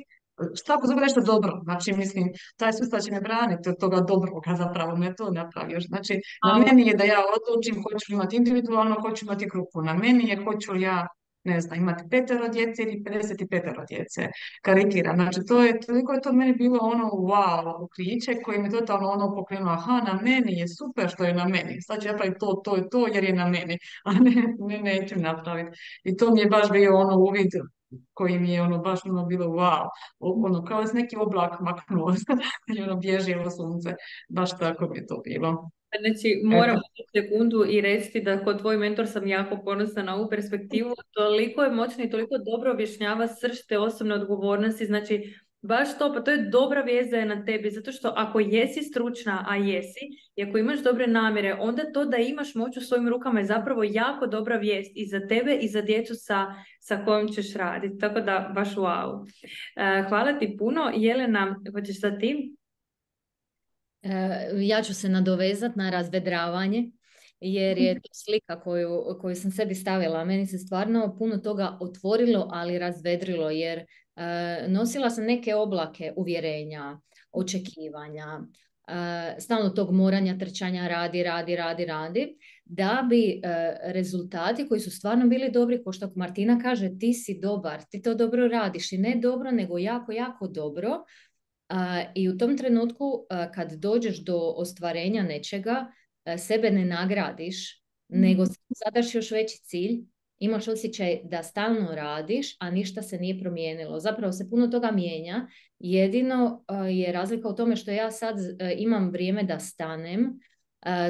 šta 0.54 0.74
ako 0.74 0.86
zove 0.86 1.00
nešto 1.00 1.20
dobro? 1.20 1.52
Znači, 1.64 1.92
mislim, 1.92 2.26
taj 2.56 2.72
sustav 2.72 3.00
će 3.00 3.10
me 3.12 3.20
braniti 3.20 3.68
od 3.68 3.78
toga 3.80 4.00
dobroga 4.00 4.54
zapravo, 4.62 4.92
ne 4.96 5.14
to 5.18 5.30
napravio. 5.30 5.80
Znači, 5.80 6.14
na 6.46 6.58
meni 6.58 6.86
je 6.88 6.94
da 7.00 7.04
ja 7.04 7.20
odlučim 7.36 7.82
hoću 7.82 8.06
li 8.08 8.14
imati 8.14 8.36
individualno, 8.36 8.96
hoću 9.04 9.24
imati 9.24 9.50
grupu. 9.52 9.82
Na 9.82 9.94
meni 9.94 10.28
je 10.30 10.42
hoću 10.44 10.72
li 10.72 10.82
ja 10.82 11.06
ne 11.44 11.60
znam, 11.60 11.78
imati 11.78 12.04
petero 12.10 12.48
djece 12.48 12.82
ili 12.82 13.02
55 13.04 13.86
djece. 13.88 14.28
Karikiram. 14.62 15.16
Znači, 15.16 15.40
to 15.48 15.62
je, 15.62 15.80
toliko 15.80 16.12
je 16.12 16.20
to 16.20 16.32
meni 16.32 16.52
bilo 16.52 16.78
ono 16.82 17.04
wow, 17.04 17.84
ukriće 17.84 18.42
koji 18.44 18.58
me 18.58 18.70
totalno 18.70 19.08
ono 19.08 19.34
pokrenuo, 19.34 19.72
aha, 19.72 20.00
na 20.06 20.20
meni 20.22 20.52
je 20.52 20.68
super 20.68 21.08
što 21.08 21.24
je 21.24 21.34
na 21.34 21.44
meni. 21.44 21.82
Sad 21.82 22.02
ću 22.02 22.08
napraviti 22.08 22.38
to, 22.40 22.60
to 22.64 22.76
i 22.76 22.88
to 22.90 23.06
jer 23.06 23.24
je 23.24 23.32
na 23.32 23.48
meni, 23.48 23.78
a 24.04 24.12
ne, 24.12 24.54
ne 24.58 24.78
neću 24.82 25.14
napraviti. 25.18 25.78
I 26.04 26.16
to 26.16 26.30
mi 26.34 26.40
je 26.40 26.46
baš 26.46 26.70
bio 26.70 26.96
ono 26.96 27.18
uvid 27.18 27.50
koji 28.14 28.38
mi 28.38 28.52
je 28.52 28.62
ono 28.62 28.78
baš 28.78 29.00
ono 29.04 29.26
bilo 29.26 29.46
wow, 29.46 29.88
ono 30.18 30.64
kao 30.64 30.80
da 30.80 30.86
se 30.86 30.94
neki 30.94 31.16
oblak 31.16 31.60
maknuo 31.60 32.14
i 32.76 32.82
ono 32.82 32.96
bježilo 32.96 33.50
sunce, 33.50 33.94
baš 34.28 34.58
tako 34.58 34.88
mi 34.88 34.98
je 34.98 35.06
to 35.06 35.20
bilo. 35.24 35.70
Znači, 36.00 36.40
moram 36.44 36.76
sekundu 37.16 37.64
i 37.68 37.80
reći 37.80 38.20
da 38.20 38.44
kod 38.44 38.60
tvoj 38.60 38.76
mentor 38.76 39.06
sam 39.06 39.26
jako 39.26 39.58
ponosna 39.64 40.02
na 40.02 40.16
ovu 40.16 40.28
perspektivu. 40.30 40.94
Toliko 41.10 41.62
je 41.62 41.70
moćno 41.70 42.04
i 42.04 42.10
toliko 42.10 42.38
dobro 42.38 42.72
objašnjava 42.72 43.28
srž 43.28 43.56
te 43.68 43.78
osobne 43.78 44.14
odgovornosti. 44.14 44.86
Znači, 44.86 45.34
baš 45.62 45.98
to, 45.98 46.14
pa 46.14 46.20
to 46.20 46.30
je 46.30 46.48
dobra 46.52 46.80
vijest 46.82 47.10
da 47.10 47.16
je 47.16 47.26
na 47.26 47.44
tebi, 47.44 47.70
zato 47.70 47.92
što 47.92 48.12
ako 48.16 48.40
jesi 48.40 48.82
stručna, 48.82 49.44
a 49.48 49.56
jesi, 49.56 50.06
i 50.36 50.42
ako 50.42 50.58
imaš 50.58 50.82
dobre 50.82 51.06
namjere, 51.06 51.56
onda 51.60 51.92
to 51.92 52.04
da 52.04 52.16
imaš 52.16 52.54
moć 52.54 52.76
u 52.76 52.80
svojim 52.80 53.08
rukama 53.08 53.40
je 53.40 53.46
zapravo 53.46 53.84
jako 53.84 54.26
dobra 54.26 54.56
vijest 54.56 54.92
i 54.94 55.06
za 55.06 55.26
tebe 55.26 55.54
i 55.54 55.68
za 55.68 55.82
djecu 55.82 56.14
sa, 56.14 56.46
sa 56.80 57.04
kojom 57.04 57.28
ćeš 57.28 57.54
raditi. 57.54 57.98
Tako 57.98 58.20
da, 58.20 58.52
baš 58.54 58.74
wow. 58.74 59.20
Uh, 59.20 60.08
hvala 60.08 60.38
ti 60.38 60.56
puno. 60.58 60.92
Jelena, 60.94 61.56
hoćeš 61.72 62.00
sa 62.00 62.18
tim? 62.18 62.57
E, 64.08 64.50
ja 64.56 64.82
ću 64.82 64.94
se 64.94 65.08
nadovezati 65.08 65.78
na 65.78 65.90
razvedravanje 65.90 66.90
jer 67.40 67.78
je 67.78 67.94
to 67.94 68.08
slika 68.12 68.60
koju, 68.60 69.18
koju 69.20 69.36
sam 69.36 69.50
sebi 69.50 69.74
stavila. 69.74 70.24
Meni 70.24 70.46
se 70.46 70.58
stvarno 70.58 71.16
puno 71.18 71.36
toga 71.36 71.78
otvorilo, 71.80 72.48
ali 72.52 72.78
razvedrilo 72.78 73.50
jer 73.50 73.78
e, 73.78 73.84
nosila 74.68 75.10
sam 75.10 75.24
neke 75.24 75.54
oblake 75.54 76.12
uvjerenja, 76.16 77.00
očekivanja, 77.32 78.40
uh, 78.88 79.38
stalno 79.38 79.70
tog 79.70 79.92
moranja, 79.92 80.38
trčanja, 80.38 80.88
radi, 80.88 81.22
radi, 81.22 81.56
radi, 81.56 81.84
radi, 81.84 82.38
da 82.64 83.06
bi 83.10 83.40
rezultati 83.82 84.68
koji 84.68 84.80
su 84.80 84.90
stvarno 84.90 85.26
bili 85.26 85.50
dobri, 85.50 85.82
ko 85.84 85.92
što 85.92 86.12
Martina 86.16 86.58
kaže, 86.62 86.98
ti 86.98 87.14
si 87.14 87.38
dobar, 87.40 87.82
ti 87.90 88.02
to 88.02 88.14
dobro 88.14 88.48
radiš 88.48 88.92
i 88.92 88.98
ne 88.98 89.16
dobro, 89.22 89.50
nego 89.50 89.78
jako, 89.78 90.12
jako 90.12 90.48
dobro, 90.48 91.04
i 92.14 92.28
u 92.28 92.38
tom 92.38 92.58
trenutku 92.58 93.26
kad 93.54 93.72
dođeš 93.72 94.24
do 94.24 94.38
ostvarenja 94.56 95.22
nečega, 95.22 95.92
sebe 96.38 96.70
ne 96.70 96.84
nagradiš, 96.84 97.82
nego 98.08 98.42
mhm. 98.42 98.52
zadaš 98.84 99.14
još 99.14 99.30
veći 99.30 99.58
cilj, 99.62 100.04
imaš 100.38 100.68
osjećaj 100.68 101.20
da 101.24 101.42
stalno 101.42 101.94
radiš, 101.94 102.56
a 102.60 102.70
ništa 102.70 103.02
se 103.02 103.18
nije 103.18 103.40
promijenilo. 103.40 104.00
Zapravo 104.00 104.32
se 104.32 104.50
puno 104.50 104.68
toga 104.68 104.90
mijenja. 104.90 105.46
Jedino 105.78 106.64
je 106.90 107.12
razlika 107.12 107.48
u 107.48 107.54
tome 107.54 107.76
što 107.76 107.90
ja 107.90 108.10
sad 108.10 108.36
imam 108.76 109.10
vrijeme 109.10 109.42
da 109.42 109.58
stanem, 109.58 110.40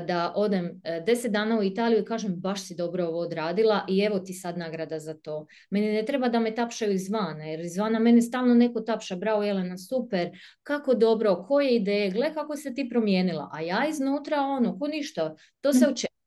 da 0.07 0.33
odem 0.37 0.81
deset 1.07 1.33
dana 1.33 1.59
u 1.59 1.63
Italiju 1.63 2.01
i 2.01 2.05
kažem 2.05 2.37
baš 2.37 2.67
si 2.67 2.75
dobro 2.75 3.05
ovo 3.05 3.19
odradila 3.19 3.85
i 3.89 4.01
evo 4.01 4.19
ti 4.19 4.33
sad 4.33 4.59
nagrada 4.59 4.99
za 4.99 5.15
to. 5.15 5.47
Meni 5.71 5.93
ne 5.93 6.05
treba 6.05 6.29
da 6.29 6.41
me 6.41 6.55
tapšaju 6.55 6.93
izvana, 6.93 7.45
jer 7.45 7.61
izvana 7.61 7.99
meni 7.99 8.23
stalno 8.23 8.55
neko 8.55 8.81
tapša, 8.81 9.17
bravo 9.17 9.43
Jelena, 9.43 9.79
super, 9.79 10.31
kako 10.63 10.95
dobro, 10.95 11.45
koje 11.49 11.77
ideje, 11.77 12.11
gle 12.11 12.35
kako 12.35 12.57
se 12.57 12.75
ti 12.75 12.89
promijenila, 12.89 13.51
a 13.53 13.61
ja 13.61 13.87
iznutra 13.89 14.41
ono, 14.41 14.79
ko 14.79 14.87
ništa, 14.87 15.35
to 15.61 15.73
se 15.73 15.85
mhm. 15.85 15.93
očekuje. 15.93 16.19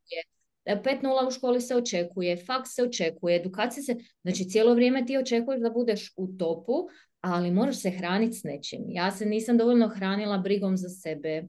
5.0 0.65 1.27
u 1.27 1.31
školi 1.31 1.61
se 1.61 1.75
očekuje, 1.75 2.37
faks 2.45 2.69
se 2.69 2.83
očekuje, 2.83 3.35
edukacija 3.35 3.83
se, 3.83 3.95
znači 4.21 4.43
cijelo 4.43 4.73
vrijeme 4.73 5.05
ti 5.05 5.17
očekuješ 5.17 5.61
da 5.61 5.69
budeš 5.69 6.13
u 6.17 6.27
topu, 6.27 6.73
ali 7.21 7.51
moraš 7.51 7.81
se 7.81 7.89
hraniti 7.89 8.33
s 8.33 8.43
nečim. 8.43 8.83
Ja 8.87 9.11
se 9.11 9.25
nisam 9.25 9.57
dovoljno 9.57 9.87
hranila 9.87 10.37
brigom 10.37 10.77
za 10.77 10.89
sebe, 10.89 11.43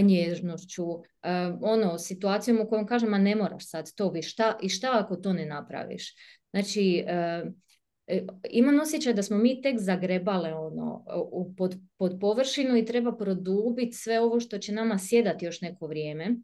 nježnošću, 0.00 0.84
ono, 1.60 1.98
situacijom 1.98 2.60
u 2.60 2.68
kojom 2.68 2.86
kažem, 2.86 3.14
a 3.14 3.18
ne 3.18 3.36
moraš 3.36 3.70
sad 3.70 3.94
to 3.94 4.10
vi, 4.10 4.22
šta, 4.22 4.58
i 4.62 4.68
šta 4.68 4.90
ako 4.92 5.16
to 5.16 5.32
ne 5.32 5.46
napraviš? 5.46 6.14
Znači, 6.50 7.04
e, 7.06 7.44
imam 8.50 8.80
osjećaj 8.80 9.14
da 9.14 9.22
smo 9.22 9.38
mi 9.38 9.62
tek 9.62 9.78
zagrebale 9.78 10.54
ono, 10.54 11.04
pod, 11.56 11.76
pod 11.98 12.18
površinu 12.20 12.76
i 12.76 12.84
treba 12.84 13.16
produbiti 13.16 13.96
sve 13.96 14.20
ovo 14.20 14.40
što 14.40 14.58
će 14.58 14.72
nama 14.72 14.98
sjedati 14.98 15.44
još 15.44 15.60
neko 15.60 15.86
vrijeme. 15.86 16.36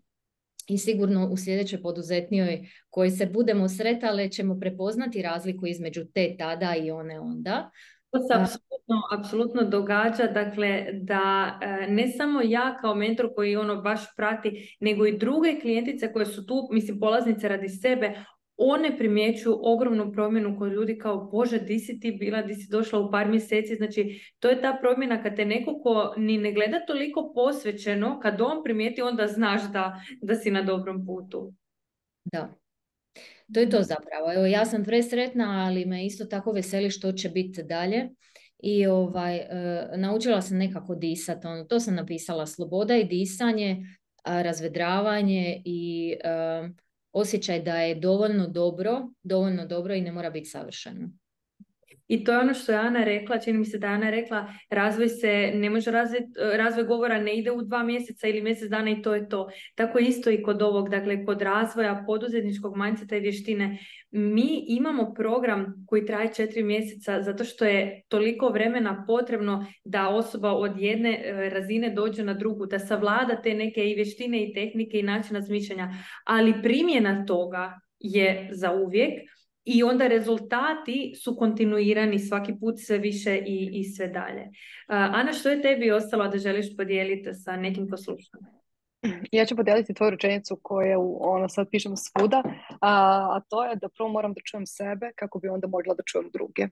I 0.69 0.79
sigurno 0.79 1.29
u 1.31 1.37
sljedećoj 1.37 1.83
poduzetnijoj 1.83 2.69
koji 2.91 3.11
se 3.11 3.27
budemo 3.27 3.69
sretale 3.69 4.31
ćemo 4.31 4.61
prepoznati 4.61 5.23
razliku 5.23 5.67
između 5.67 6.05
te 6.15 6.37
tada 6.39 6.75
i 6.77 6.91
one 6.91 7.21
onda. 7.21 7.71
To 8.11 8.19
se 8.19 8.35
apsolutno, 8.35 8.97
apsolutno 9.19 9.63
događa, 9.65 10.27
dakle, 10.27 10.87
da 10.93 11.59
e, 11.63 11.87
ne 11.89 12.09
samo 12.09 12.41
ja 12.45 12.77
kao 12.81 12.95
mentor 12.95 13.35
koji 13.35 13.57
ono 13.57 13.83
baš 13.83 14.01
prati, 14.17 14.77
nego 14.81 15.07
i 15.07 15.19
druge 15.19 15.61
klijentice 15.61 16.13
koje 16.13 16.27
su 16.27 16.47
tu, 16.47 16.69
mislim, 16.71 17.01
polaznice 17.01 17.49
radi 17.49 17.69
sebe, 17.69 18.25
one 18.61 18.99
primjećuju 18.99 19.59
ogromnu 19.63 20.13
promjenu 20.13 20.59
kod 20.59 20.73
ljudi 20.73 20.99
kao 20.99 21.25
Bože, 21.25 21.59
di 21.59 21.79
si 21.79 22.01
ti 22.01 22.13
bila, 22.13 22.43
di 22.43 22.55
si 22.55 22.71
došla 22.71 22.99
u 22.99 23.11
par 23.11 23.29
mjeseci. 23.29 23.77
Znači, 23.77 24.21
to 24.39 24.49
je 24.49 24.61
ta 24.61 24.79
promjena 24.81 25.23
kad 25.23 25.37
te 25.37 25.45
neko 25.45 25.81
ko 25.83 26.15
ni 26.17 26.39
ne 26.39 26.53
gleda 26.53 26.87
toliko 26.87 27.33
posvećeno, 27.35 28.21
kad 28.21 28.41
on 28.41 28.65
primijeti, 28.65 29.03
onda 29.03 29.27
znaš 29.27 29.63
da, 29.73 30.01
da 30.23 30.35
si 30.35 30.51
na 30.51 30.63
dobrom 30.63 31.07
putu. 31.07 31.53
Da, 32.25 32.55
to 33.55 33.61
je 33.61 33.71
to 33.71 33.83
zapravo. 33.83 34.33
Evo, 34.35 34.47
ja 34.47 34.65
sam 34.65 34.85
presretna, 34.85 35.67
ali 35.67 35.85
me 35.85 36.07
isto 36.07 36.25
tako 36.25 36.53
veseli 36.53 36.91
što 36.91 37.13
će 37.13 37.29
biti 37.29 37.63
dalje. 37.63 38.09
I 38.59 38.87
ovaj, 38.87 39.37
e, 39.37 39.89
naučila 39.97 40.43
sam 40.43 40.59
nekako 40.59 40.95
disati. 40.95 41.47
Ono, 41.47 41.65
to 41.65 41.81
sam 41.81 41.95
napisala, 41.95 42.47
sloboda 42.47 42.97
i 42.97 43.05
disanje, 43.05 43.77
razvedravanje 44.25 45.63
i 45.65 46.15
e, 46.25 46.29
osjećaj 47.13 47.63
da 47.63 47.77
je 47.77 47.95
dovoljno 47.95 48.47
dobro, 48.49 49.09
dovoljno 49.23 49.67
dobro 49.67 49.95
i 49.95 50.01
ne 50.01 50.13
mora 50.13 50.31
biti 50.31 50.49
savršeno. 50.49 51.11
I 52.09 52.25
to 52.25 52.33
je 52.33 52.39
ono 52.39 52.55
što 52.55 52.73
je 52.73 52.79
Ana 52.79 53.05
rekla, 53.05 53.39
čini 53.39 53.59
mi 53.59 53.65
se 53.65 53.79
da 53.79 53.87
je 53.87 53.95
Ana 53.95 54.11
rekla, 54.11 54.53
razvoj 54.71 55.09
se, 55.09 55.51
ne 55.55 55.71
može 55.71 55.91
razvoj, 55.91 56.21
razvoj 56.57 56.85
govora 56.85 57.21
ne 57.21 57.39
ide 57.39 57.51
u 57.51 57.63
dva 57.63 57.83
mjeseca 57.83 58.29
ili 58.29 58.43
mjesec 58.43 58.71
dana 58.71 58.91
i 58.91 59.03
to 59.03 59.15
je 59.15 59.29
to. 59.29 59.49
Tako 59.75 59.99
isto 59.99 60.31
i 60.31 60.43
kod 60.43 60.63
ovog, 60.63 60.89
dakle 60.89 61.25
kod 61.25 61.43
razvoja 61.43 62.05
poduzetničkog 62.07 62.77
mindseta 62.77 63.17
i 63.17 63.21
vještine. 63.21 63.79
Mi 64.11 64.65
imamo 64.69 65.15
program 65.15 65.85
koji 65.87 66.07
traje 66.07 66.35
četiri 66.35 66.63
mjeseca 66.63 67.23
zato 67.23 67.45
što 67.45 67.65
je 67.65 68.03
toliko 68.09 68.49
vremena 68.49 69.05
potrebno 69.07 69.67
da 69.85 70.09
osoba 70.09 70.53
od 70.53 70.73
jedne 70.77 71.23
e, 71.25 71.51
razine 71.51 71.91
dođe 71.91 72.25
na 72.25 72.35
drugu, 72.35 72.67
da 72.67 72.79
savlada 72.79 73.43
te 73.43 73.55
neke 73.55 73.91
i 73.91 73.95
vještine 73.95 74.45
i 74.45 74.53
tehnike 74.53 74.99
i 74.99 75.03
način 75.03 75.37
razmišljanja. 75.37 75.95
Ali 76.25 76.63
primjena 76.63 77.27
toga 77.27 77.81
je 77.99 78.49
za 78.53 78.73
uvijek 78.73 79.13
i 79.69 79.83
onda 79.83 80.07
rezultati 80.07 81.15
su 81.25 81.37
kontinuirani 81.37 82.19
svaki 82.19 82.55
put 82.61 82.75
sve 82.79 82.99
više 82.99 83.37
i, 83.47 83.71
i 83.73 83.85
sve 83.85 84.09
dalje. 84.09 84.43
Uh, 84.43 84.51
Ana, 84.89 85.33
što 85.33 85.49
je 85.49 85.63
tebi 85.63 85.91
ostalo 85.91 86.29
da 86.29 86.39
želiš 86.39 86.77
podijeliti 86.77 87.35
sa 87.35 87.57
nekim 87.57 87.89
poslušanjem? 87.89 88.59
Ja 89.33 89.45
ću 89.45 89.57
podijeliti 89.57 89.95
tvoju 89.95 90.11
rečenicu 90.11 90.59
koju 90.63 91.17
ono, 91.21 91.49
sad 91.49 91.67
pišem 91.71 91.93
svuda, 91.97 92.43
a, 92.81 92.93
a 93.37 93.41
to 93.49 93.65
je 93.65 93.77
da 93.77 93.89
prvo 93.89 94.09
moram 94.09 94.33
da 94.33 94.41
čujem 94.45 94.67
sebe 94.67 95.11
kako 95.17 95.39
bi 95.39 95.49
onda 95.49 95.67
mogla 95.67 95.95
da 95.95 96.03
čujem 96.07 96.31
druge. 96.33 96.65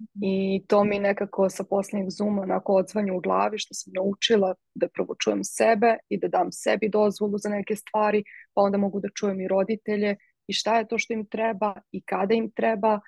Mhm. 0.00 0.24
I 0.24 0.64
to 0.68 0.84
mi 0.84 0.98
nekako 0.98 1.48
sa 1.48 1.64
posljednjeg 1.64 2.10
zuma 2.10 2.42
onako 2.42 2.74
odzvanje 2.74 3.12
u 3.12 3.20
glavi 3.20 3.58
što 3.58 3.74
sam 3.74 3.92
naučila 3.96 4.54
da 4.74 4.88
prvo 4.88 5.14
čujem 5.18 5.44
sebe 5.44 5.96
i 6.08 6.18
da 6.18 6.28
dam 6.28 6.52
sebi 6.52 6.88
dozvolu 6.88 7.38
za 7.38 7.48
neke 7.48 7.76
stvari, 7.76 8.24
pa 8.54 8.62
onda 8.62 8.78
mogu 8.78 9.00
da 9.00 9.08
čujem 9.14 9.40
i 9.40 9.48
roditelje 9.48 10.16
i 10.50 10.52
šta 10.52 10.78
je 10.78 10.88
to 10.88 10.98
što 10.98 11.12
im 11.12 11.26
treba 11.26 11.74
i 11.92 12.02
kada 12.02 12.34
im 12.34 12.50
treba 12.50 13.00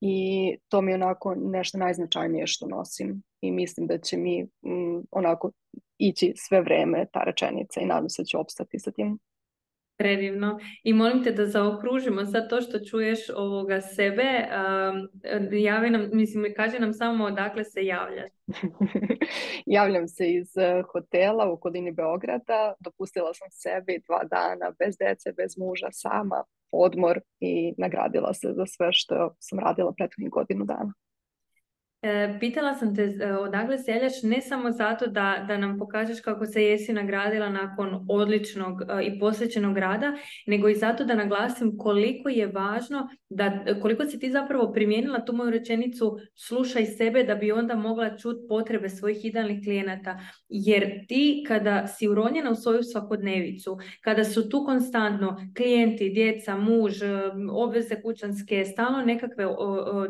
i 0.00 0.56
to 0.68 0.80
mi 0.80 0.90
je 0.90 0.94
onako 0.94 1.34
nešto 1.34 1.78
najznačajnije 1.78 2.46
što 2.46 2.66
nosim 2.66 3.22
i 3.40 3.50
mislim 3.50 3.86
da 3.86 3.98
će 3.98 4.16
mi 4.16 4.42
mm, 4.42 5.06
onako 5.10 5.50
ići 5.98 6.32
sve 6.36 6.60
vreme 6.60 7.06
ta 7.12 7.22
rečenica 7.24 7.80
i 7.80 7.86
nadam 7.86 8.08
se 8.08 8.22
da 8.22 8.26
će 8.26 8.38
opstati 8.38 8.78
sa 8.78 8.90
tim. 8.90 9.18
Predivno. 9.98 10.58
I 10.82 10.92
molim 10.92 11.24
te 11.24 11.32
da 11.32 11.46
zaokružimo 11.46 12.26
sad 12.26 12.50
to 12.50 12.60
što 12.60 12.78
čuješ 12.78 13.18
ovoga 13.36 13.80
sebe. 13.80 14.24
Javi 15.52 15.90
nam, 15.90 16.08
mislim, 16.12 16.54
kaže 16.56 16.78
nam 16.78 16.92
samo 16.92 17.24
odakle 17.24 17.64
se 17.64 17.84
javljaš. 17.84 18.30
Javljam 19.66 20.08
se 20.08 20.32
iz 20.32 20.56
eh, 20.56 20.82
hotela 20.92 21.50
u 21.50 21.52
okolini 21.52 21.92
Beograda. 21.92 22.74
Dopustila 22.80 23.34
sam 23.34 23.48
sebi 23.50 24.02
dva 24.06 24.24
dana 24.24 24.72
bez 24.78 24.96
dece, 24.98 25.32
bez 25.32 25.58
muža, 25.58 25.88
sama, 25.92 26.44
odmor 26.70 27.20
i 27.40 27.74
nagradila 27.78 28.34
se 28.34 28.52
za 28.56 28.66
sve 28.66 28.88
što 28.92 29.34
sam 29.38 29.58
radila 29.58 29.92
prethodnih 29.96 30.30
godinu 30.30 30.64
dana. 30.64 30.92
E, 32.02 32.36
pitala 32.40 32.74
sam 32.74 32.94
te 32.94 33.02
e, 33.02 33.32
odakle 33.36 33.78
seljaš 33.78 34.22
ne 34.22 34.40
samo 34.40 34.70
zato 34.70 35.06
da, 35.06 35.44
da 35.48 35.56
nam 35.56 35.78
pokažeš 35.78 36.20
kako 36.20 36.46
se 36.46 36.62
jesi 36.62 36.92
nagradila 36.92 37.48
nakon 37.48 38.06
odličnog 38.08 38.82
e, 38.82 39.04
i 39.04 39.18
posvećenog 39.20 39.78
rada, 39.78 40.12
nego 40.46 40.68
i 40.68 40.74
zato 40.74 41.04
da 41.04 41.14
naglasim 41.14 41.78
koliko 41.78 42.28
je 42.28 42.46
važno, 42.46 43.08
da, 43.28 43.64
koliko 43.82 44.04
si 44.04 44.18
ti 44.18 44.30
zapravo 44.30 44.72
primijenila 44.72 45.24
tu 45.24 45.32
moju 45.32 45.50
rečenicu 45.50 46.18
slušaj 46.34 46.86
sebe 46.86 47.24
da 47.24 47.34
bi 47.34 47.52
onda 47.52 47.74
mogla 47.74 48.16
čuti 48.16 48.46
potrebe 48.48 48.88
svojih 48.88 49.24
idealnih 49.24 49.64
klijenata. 49.64 50.18
Jer 50.48 51.06
ti 51.08 51.44
kada 51.48 51.86
si 51.86 52.08
uronjena 52.08 52.50
u 52.50 52.54
svoju 52.54 52.82
svakodnevicu, 52.82 53.78
kada 54.00 54.24
su 54.24 54.48
tu 54.48 54.64
konstantno 54.64 55.36
klijenti, 55.56 56.10
djeca, 56.10 56.56
muž, 56.56 56.92
obveze 57.52 58.02
kućanske, 58.02 58.64
stalno 58.64 59.02
nekakve 59.02 59.44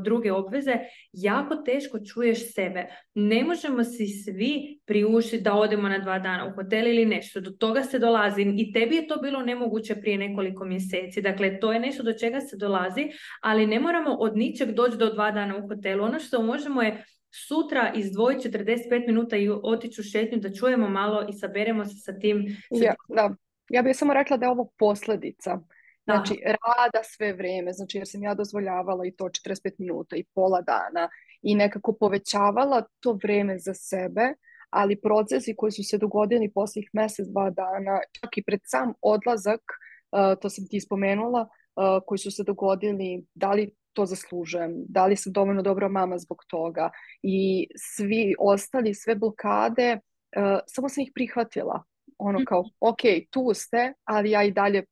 druge 0.01 0.33
obveze, 0.33 0.75
jako 1.13 1.57
te 1.57 1.78
teško 1.79 1.99
čuješ 2.13 2.55
sebe. 2.55 2.87
Ne 3.15 3.45
možemo 3.45 3.85
si 3.85 4.07
svi 4.07 4.81
priuštiti 4.85 5.43
da 5.43 5.55
odemo 5.55 5.89
na 5.89 5.99
dva 5.99 6.19
dana 6.19 6.47
u 6.47 6.55
hotel 6.55 6.87
ili 6.87 7.07
nešto. 7.07 7.41
Do 7.41 7.51
toga 7.51 7.83
se 7.83 7.99
dolazi 7.99 8.43
i 8.57 8.73
tebi 8.73 8.97
je 8.97 9.07
to 9.09 9.17
bilo 9.17 9.43
nemoguće 9.43 9.95
prije 9.95 10.19
nekoliko 10.19 10.65
mjeseci. 10.65 11.23
Dakle, 11.23 11.61
to 11.61 11.73
je 11.73 11.81
nešto 11.81 12.03
do 12.03 12.13
čega 12.13 12.41
se 12.41 12.57
dolazi, 12.57 13.09
ali 13.43 13.67
ne 13.67 13.81
moramo 13.81 14.11
od 14.11 14.37
ničeg 14.37 14.73
doći 14.73 14.97
do 14.97 15.13
dva 15.15 15.31
dana 15.31 15.57
u 15.57 15.69
hotelu. 15.69 16.05
Ono 16.05 16.19
što 16.19 16.43
možemo 16.43 16.83
je 16.83 17.05
sutra 17.49 17.93
izdvojiti 17.95 18.49
45 18.49 19.07
minuta 19.07 19.37
i 19.37 19.51
otići 19.63 20.01
u 20.01 20.05
šetnju 20.05 20.39
da 20.39 20.55
čujemo 20.55 20.89
malo 20.89 21.27
i 21.29 21.33
saberemo 21.33 21.85
se 21.85 21.97
sa 21.97 22.19
tim. 22.19 22.57
Ja, 22.71 22.95
da. 23.09 23.35
ja 23.69 23.83
bih 23.83 23.97
samo 23.97 24.15
rekla 24.15 24.37
da 24.37 24.47
je 24.47 24.51
ovo 24.51 24.71
posljedica. 24.79 25.61
Znači, 26.09 26.41
rada 26.45 27.05
sve 27.05 27.33
vrijeme, 27.33 27.73
znači 27.73 27.99
jer 27.99 28.09
sam 28.09 28.23
ja 28.23 28.35
dozvoljavala 28.35 29.07
i 29.07 29.13
to 29.13 29.25
45 29.25 29.73
minuta 29.79 30.17
i 30.17 30.25
pola 30.35 30.61
dana 30.61 31.09
i 31.43 31.55
nekako 31.55 31.93
povećavala 32.01 32.83
to 33.01 33.19
vrijeme 33.23 33.59
za 33.59 33.75
sebe, 33.75 34.35
ali 34.71 35.01
procesi 35.01 35.55
koji 35.57 35.73
su 35.73 35.83
se 35.83 35.99
dogodili 35.99 36.53
posljednjih 36.55 36.91
mjesec, 36.93 37.27
dva 37.29 37.51
dana, 37.51 38.01
čak 38.21 38.39
i 38.39 38.43
pred 38.43 38.61
sam 38.65 38.93
odlazak, 39.03 39.61
uh, 39.61 40.41
to 40.41 40.51
sam 40.51 40.65
ti 40.71 40.81
spomenula, 40.81 41.41
uh, 41.41 42.03
koji 42.07 42.19
su 42.19 42.31
se 42.31 42.45
dogodili, 42.45 43.25
da 43.35 43.53
li 43.53 43.75
to 43.93 44.07
zaslužujem, 44.07 44.75
da 44.89 45.07
li 45.07 45.17
sam 45.17 45.33
dovoljno 45.33 45.63
dobra 45.63 45.89
mama 45.89 46.19
zbog 46.19 46.45
toga 46.49 46.91
i 47.23 47.67
svi 47.77 48.35
ostali, 48.39 48.95
sve 48.95 49.15
blokade, 49.15 49.99
uh, 50.37 50.59
samo 50.67 50.89
sam 50.89 51.03
ih 51.03 51.11
prihvatila. 51.15 51.83
Ono 52.19 52.39
kao, 52.47 52.61
mhm. 52.61 52.69
ok, 52.81 53.01
tu 53.31 53.51
ste, 53.55 53.93
ali 54.05 54.31
ja 54.31 54.43
i 54.45 54.51
dalje 54.51 54.85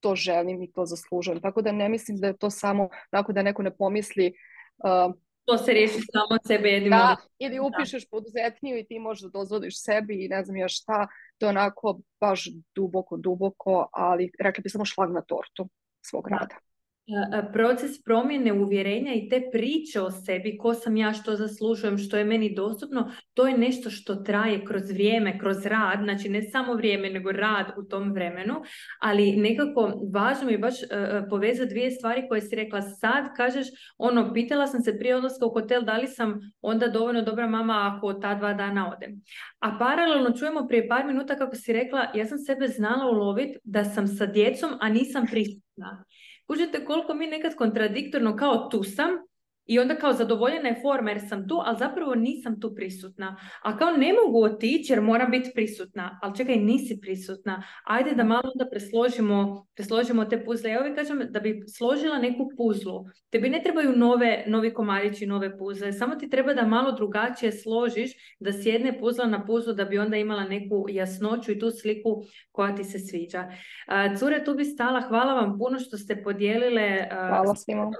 to 0.00 0.14
želim 0.14 0.62
i 0.62 0.72
to 0.72 0.86
zaslužujem. 0.86 1.40
Tako 1.40 1.62
da 1.62 1.72
ne 1.72 1.88
mislim 1.88 2.16
da 2.16 2.26
je 2.26 2.36
to 2.36 2.50
samo, 2.50 2.88
nakon 3.12 3.34
da 3.34 3.42
neko 3.42 3.62
ne 3.62 3.76
pomisli 3.76 4.32
to 5.44 5.58
se 5.58 5.72
riješi 5.72 6.00
samo 6.12 6.26
od 6.30 6.40
sebe 6.46 6.68
jednim 6.68 6.90
Da, 6.90 7.16
ili 7.38 7.60
upišeš 7.60 8.08
poduzetniju 8.10 8.78
i 8.78 8.84
ti 8.84 8.98
možda 8.98 9.28
dozvoliš 9.28 9.82
sebi 9.82 10.24
i 10.24 10.28
ne 10.28 10.44
znam 10.44 10.56
ja 10.56 10.68
šta, 10.68 11.08
to 11.38 11.46
je 11.46 11.50
onako 11.50 12.00
baš 12.20 12.48
duboko, 12.74 13.16
duboko, 13.16 13.88
ali 13.92 14.30
rekli 14.40 14.62
bi 14.62 14.68
samo 14.68 14.84
šlag 14.84 15.10
na 15.10 15.22
tortu 15.22 15.68
svog 16.06 16.28
rada 16.28 16.56
proces 17.52 18.02
promjene 18.04 18.52
uvjerenja 18.52 19.14
i 19.14 19.28
te 19.28 19.42
priče 19.52 20.00
o 20.00 20.10
sebi, 20.10 20.56
ko 20.56 20.74
sam 20.74 20.96
ja, 20.96 21.12
što 21.12 21.36
zaslužujem, 21.36 21.98
što 21.98 22.16
je 22.16 22.24
meni 22.24 22.54
dostupno, 22.54 23.10
to 23.34 23.46
je 23.46 23.58
nešto 23.58 23.90
što 23.90 24.14
traje 24.14 24.64
kroz 24.64 24.90
vrijeme, 24.90 25.38
kroz 25.38 25.66
rad, 25.66 25.98
znači 26.04 26.28
ne 26.28 26.42
samo 26.42 26.74
vrijeme, 26.74 27.10
nego 27.10 27.32
rad 27.32 27.66
u 27.78 27.82
tom 27.82 28.12
vremenu, 28.12 28.54
ali 29.00 29.36
nekako 29.36 29.92
važno 30.12 30.46
mi 30.46 30.52
je 30.52 30.58
baš 30.58 30.74
uh, 30.82 30.88
povezati 31.30 31.70
dvije 31.70 31.90
stvari 31.90 32.28
koje 32.28 32.40
si 32.40 32.56
rekla 32.56 32.82
sad, 32.82 33.24
kažeš, 33.36 33.66
ono, 33.98 34.32
pitala 34.34 34.66
sam 34.66 34.82
se 34.82 34.98
prije 34.98 35.16
odlaska 35.16 35.46
u 35.46 35.52
hotel, 35.52 35.82
da 35.82 35.96
li 35.96 36.06
sam 36.06 36.40
onda 36.60 36.88
dovoljno 36.88 37.22
dobra 37.22 37.46
mama 37.46 37.96
ako 37.96 38.12
ta 38.12 38.34
dva 38.34 38.54
dana 38.54 38.92
odem. 38.96 39.22
A 39.58 39.78
paralelno 39.78 40.38
čujemo 40.38 40.68
prije 40.68 40.88
par 40.88 41.06
minuta 41.06 41.36
kako 41.36 41.56
si 41.56 41.72
rekla, 41.72 42.06
ja 42.14 42.26
sam 42.26 42.38
sebe 42.38 42.68
znala 42.68 43.10
uloviti 43.10 43.58
da 43.64 43.84
sam 43.84 44.06
sa 44.06 44.26
djecom, 44.26 44.70
a 44.80 44.88
nisam 44.88 45.26
prisutna. 45.30 46.04
Kužite 46.46 46.84
koliko 46.84 47.14
mi 47.14 47.26
nekad 47.26 47.54
kontradiktorno 47.54 48.36
kao 48.36 48.68
tu 48.70 48.82
sam 48.84 49.10
i 49.66 49.78
onda 49.78 49.94
kao 49.94 50.12
zadovoljena 50.12 50.68
je 50.68 50.80
forma 50.82 51.10
jer 51.10 51.20
sam 51.28 51.48
tu, 51.48 51.60
ali 51.64 51.78
zapravo 51.78 52.14
nisam 52.14 52.60
tu 52.60 52.74
prisutna. 52.74 53.36
A 53.62 53.76
kao 53.76 53.90
ne 53.90 54.12
mogu 54.12 54.44
otići 54.44 54.92
jer 54.92 55.00
moram 55.00 55.30
biti 55.30 55.50
prisutna. 55.54 56.18
Ali 56.22 56.36
čekaj, 56.36 56.56
nisi 56.56 56.98
prisutna. 57.02 57.62
Ajde 57.84 58.14
da 58.14 58.24
malo 58.24 58.42
onda 58.54 58.70
presložimo, 58.70 59.66
presložimo 59.74 60.24
te 60.24 60.44
puzle. 60.44 60.70
Ja 60.70 60.80
uvijek 60.80 60.96
kažem 60.96 61.22
da 61.30 61.40
bi 61.40 61.62
složila 61.76 62.18
neku 62.18 62.50
puzlu. 62.56 63.04
Tebi 63.30 63.50
ne 63.50 63.60
trebaju 63.62 63.92
nove, 63.96 64.44
novi 64.46 64.74
komadići, 64.74 65.26
nove 65.26 65.58
puzle. 65.58 65.92
Samo 65.92 66.14
ti 66.14 66.30
treba 66.30 66.54
da 66.54 66.66
malo 66.66 66.92
drugačije 66.92 67.52
složiš, 67.52 68.10
da 68.40 68.52
sjedne 68.52 68.98
puzla 68.98 69.26
na 69.26 69.46
puzlu 69.46 69.72
da 69.72 69.84
bi 69.84 69.98
onda 69.98 70.16
imala 70.16 70.44
neku 70.44 70.86
jasnoću 70.88 71.52
i 71.52 71.58
tu 71.58 71.70
sliku 71.70 72.22
koja 72.52 72.74
ti 72.74 72.84
se 72.84 72.98
sviđa. 72.98 73.48
Cure, 74.18 74.44
tu 74.44 74.54
bi 74.54 74.64
stala. 74.64 75.00
Hvala 75.00 75.34
vam 75.34 75.58
puno 75.58 75.78
što 75.78 75.98
ste 75.98 76.22
podijelile 76.22 77.08
Hvala 77.10 77.54
svima 77.54 77.90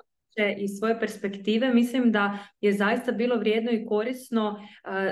i 0.59 0.69
svoje 0.69 1.01
perspektive, 1.01 1.75
mislim 1.75 2.13
da 2.13 2.39
je 2.61 2.73
zaista 2.73 3.13
bilo 3.13 3.37
vrijedno 3.37 3.73
i 3.73 3.87
korisno 3.87 4.61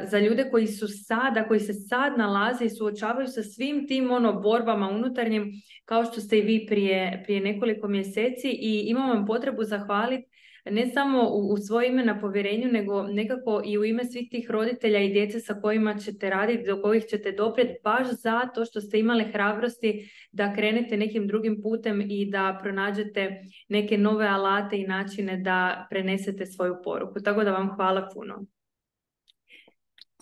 za 0.04 0.18
ljude 0.18 0.50
koji 0.50 0.66
su 0.66 0.86
sada, 0.88 1.48
koji 1.48 1.60
se 1.60 1.72
sad 1.72 2.18
nalaze 2.18 2.64
i 2.64 2.70
suočavaju 2.70 3.26
sa 3.28 3.42
svim 3.42 3.88
tim 3.88 4.10
ono 4.10 4.40
borbama 4.40 4.88
unutarnjim, 4.88 5.52
kao 5.84 6.04
što 6.04 6.20
ste 6.20 6.38
i 6.38 6.42
vi 6.42 6.66
prije, 6.68 7.22
prije 7.24 7.40
nekoliko 7.40 7.88
mjeseci 7.88 8.48
i 8.48 8.84
imam 8.86 9.10
vam 9.10 9.26
potrebu 9.26 9.64
zahvaliti 9.64 10.29
ne 10.64 10.86
samo 10.86 11.28
u, 11.30 11.52
u 11.52 11.56
svoje 11.56 11.88
ime 11.88 12.04
na 12.04 12.20
povjerenju, 12.20 12.68
nego 12.72 13.02
nekako 13.02 13.62
i 13.64 13.78
u 13.78 13.84
ime 13.84 14.04
svih 14.04 14.28
tih 14.30 14.50
roditelja 14.50 15.00
i 15.00 15.12
djece 15.12 15.40
sa 15.40 15.54
kojima 15.54 15.94
ćete 15.94 16.30
raditi, 16.30 16.66
do 16.66 16.82
kojih 16.82 17.04
ćete 17.04 17.32
doprijeti, 17.32 17.80
baš 17.84 18.08
zato 18.10 18.64
što 18.64 18.80
ste 18.80 18.98
imali 18.98 19.24
hrabrosti 19.24 20.10
da 20.32 20.54
krenete 20.54 20.96
nekim 20.96 21.26
drugim 21.26 21.62
putem 21.62 22.00
i 22.00 22.30
da 22.30 22.58
pronađete 22.62 23.42
neke 23.68 23.98
nove 23.98 24.26
alate 24.26 24.78
i 24.78 24.86
načine 24.86 25.36
da 25.36 25.86
prenesete 25.90 26.46
svoju 26.46 26.74
poruku. 26.84 27.20
Tako 27.20 27.44
da 27.44 27.52
vam 27.52 27.74
hvala 27.76 28.08
puno. 28.14 28.44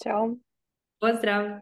Ćao. 0.03 0.37
Pozdrav. 1.01 1.61